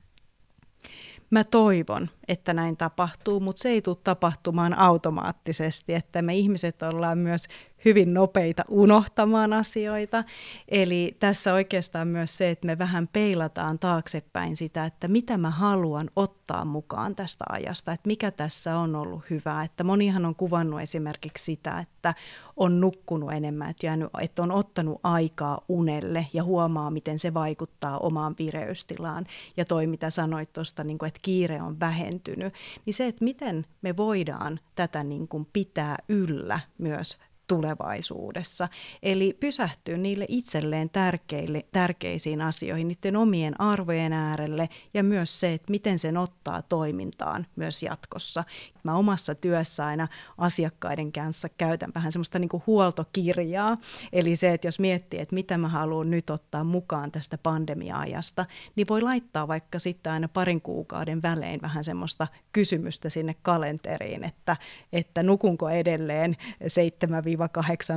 Mä 1.35 1.45
toivon, 1.45 2.11
että 2.29 2.53
näin 2.53 2.77
tapahtuu, 2.77 3.41
mutta 3.41 3.63
se 3.63 3.69
ei 3.69 3.83
tule 3.83 3.97
tapahtumaan 4.05 4.79
automaattisesti, 4.79 5.95
että 5.95 6.23
me 6.23 6.35
ihmiset 6.35 6.83
ollaan 6.83 7.19
myös 7.19 7.47
hyvin 7.85 8.15
nopeita 8.15 8.63
unohtamaan 8.69 9.53
asioita. 9.53 10.25
Eli 10.69 11.17
tässä 11.21 11.55
oikeastaan 11.55 12.09
myös 12.09 12.37
se, 12.37 12.51
että 12.51 12.67
me 12.67 12.79
vähän 12.79 13.09
peilataan 13.13 13.79
taaksepäin 13.79 14.57
sitä, 14.57 14.85
että 14.85 15.09
mitä 15.09 15.39
mä 15.39 15.51
haluan 15.51 16.11
ottaa 16.17 16.65
mukaan 16.65 17.17
tästä 17.17 17.45
ajasta, 17.49 17.93
että 17.93 18.07
mikä 18.07 18.31
tässä 18.31 18.79
on 18.79 18.97
ollut 18.97 19.31
hyvää. 19.31 19.65
Että 19.65 19.85
monihan 19.85 20.25
on 20.25 20.35
kuvannut 20.35 20.81
esimerkiksi 20.81 21.45
sitä, 21.45 21.79
että 21.79 22.15
on 22.57 22.81
nukkunut 22.81 23.33
enemmän, 23.33 23.71
että, 23.71 23.87
jäänyt, 23.87 24.09
että 24.21 24.43
on 24.43 24.53
ottanut 24.53 25.01
aikaa 25.03 25.61
unelle 25.69 26.27
ja 26.33 26.45
huomaa, 26.45 26.91
miten 26.91 27.19
se 27.19 27.35
vaikuttaa 27.35 27.99
omaan 27.99 28.35
vireystilaan. 28.39 29.27
Ja 29.57 29.65
toi, 29.65 29.87
mitä 29.87 30.11
sanoit 30.11 30.53
tuosta, 30.53 30.85
niin 30.85 30.99
että 31.07 31.21
kiire 31.23 31.63
on 31.63 31.81
vähentynyt, 31.81 32.55
niin 32.87 32.95
se, 32.95 33.07
että 33.07 33.25
miten 33.25 33.67
me 33.83 33.97
voidaan 33.97 34.61
tätä 34.75 35.05
niin 35.05 35.29
kuin 35.29 35.49
pitää 35.53 35.97
yllä 36.09 36.61
myös 36.79 37.19
tulevaisuudessa. 37.47 38.69
Eli 39.03 39.37
pysähtyä 39.41 39.97
niille 39.97 40.25
itselleen 40.29 40.91
tärkeille, 40.91 41.65
tärkeisiin 41.73 42.41
asioihin, 42.41 42.89
niiden 42.89 43.17
omien 43.17 43.61
arvojen 43.61 44.13
äärelle 44.13 44.69
ja 44.95 45.03
myös 45.03 45.41
se, 45.41 45.53
että 45.53 45.71
miten 45.71 45.99
sen 45.99 46.17
ottaa 46.17 46.63
toimintaan 46.63 47.47
myös 47.57 47.83
jatkossa. 47.83 48.45
Mä 48.83 48.97
omassa 48.97 49.35
työssä 49.35 49.87
aina 49.87 50.09
asiakkaiden 50.39 51.13
kanssa 51.13 51.49
käytän 51.49 51.93
vähän 51.95 52.13
semmoista 52.13 52.39
niin 52.39 52.51
huoltokirjaa, 52.67 53.77
eli 54.13 54.37
se, 54.37 54.53
että 54.53 54.67
jos 54.67 54.79
miettii, 54.79 55.21
että 55.21 55.35
mitä 55.35 55.59
mä 55.59 55.69
haluan 55.69 56.11
nyt 56.11 56.31
ottaa 56.31 56.65
mukaan 56.65 57.13
tästä 57.13 57.39
pandemia-ajasta, 57.39 58.47
niin 58.77 58.89
voi 58.89 59.03
laittaa 59.03 59.49
vaikka 59.49 59.79
sitten 59.79 60.13
aina 60.13 60.29
parin 60.29 60.61
kuukauden 60.61 61.23
välein 61.23 61.63
vähän 61.63 61.85
semmoista 61.85 62.27
kysymystä 62.53 63.09
sinne 63.09 63.35
kalenteriin, 63.43 64.25
että, 64.25 64.57
että 64.93 65.23
nukunko 65.23 65.69
edelleen 65.69 66.37
7 66.67 67.15
kahdeksan 67.15 67.34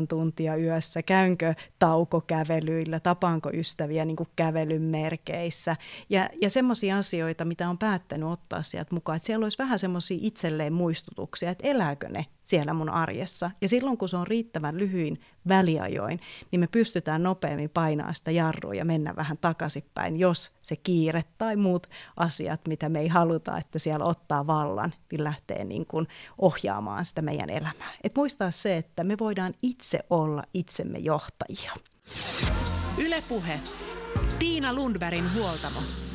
tuntia 0.08 0.56
yössä, 0.56 1.04
käynkö 1.04 1.54
taukokävelyillä, 1.80 3.00
tapaanko 3.00 3.50
ystäviä 3.54 4.06
niin 4.06 4.16
kuin 4.16 4.30
kävelyn 4.36 4.82
merkeissä? 4.82 5.76
Ja, 6.10 6.30
ja 6.42 6.50
semmoisia 6.50 6.98
asioita, 6.98 7.46
mitä 7.46 7.70
on 7.70 7.78
päättänyt 7.78 8.30
ottaa 8.30 8.64
sieltä 8.64 8.96
mukaan, 8.96 9.16
että 9.16 9.26
siellä 9.26 9.46
olisi 9.46 9.58
vähän 9.58 9.80
semmoisia 9.80 10.18
itselleen 10.22 10.74
muistutuksia, 10.74 11.50
että 11.50 11.68
elääkö 11.68 12.10
ne 12.10 12.26
siellä 12.44 12.74
mun 12.74 12.90
arjessa. 12.90 13.52
Ja 13.62 13.68
silloin, 13.68 13.98
kun 13.98 14.10
se 14.10 14.18
on 14.18 14.28
riittävän 14.28 14.78
lyhyin 14.78 15.20
väliajoin, 15.48 16.20
niin 16.52 16.60
me 16.60 16.68
pystytään 16.68 17.24
nopeammin 17.24 17.70
painaa 17.70 18.14
sitä 18.14 18.32
jarrua 18.32 18.74
ja 18.74 18.86
mennä 18.86 19.16
vähän 19.16 19.38
takaisinpäin, 19.38 20.20
jos 20.20 20.52
se 20.62 20.76
kiire 20.76 21.24
tai 21.38 21.56
muut 21.56 21.88
asiat, 22.18 22.68
mitä 22.68 22.90
me 22.90 23.00
ei 23.00 23.08
haluta, 23.08 23.58
että 23.58 23.80
siellä 23.80 24.06
ottaa 24.06 24.48
vallan, 24.48 24.94
niin 25.12 25.24
lähtee 25.24 25.64
niin 25.64 25.86
kuin 25.86 26.08
ohjaamaan 26.38 27.06
sitä 27.06 27.22
meidän 27.22 27.50
elämää. 27.50 27.92
Et 28.04 28.16
muistaa 28.16 28.52
se, 28.52 28.78
että 28.78 29.04
me 29.04 29.18
voidaan 29.20 29.54
itse 29.62 30.00
olla 30.10 30.44
itsemme 30.54 30.98
johtajia. 30.98 31.74
Ylepuhe. 32.98 33.60
Tiina 34.40 34.74
Lundbergin 34.74 35.34
huoltamo. 35.34 36.07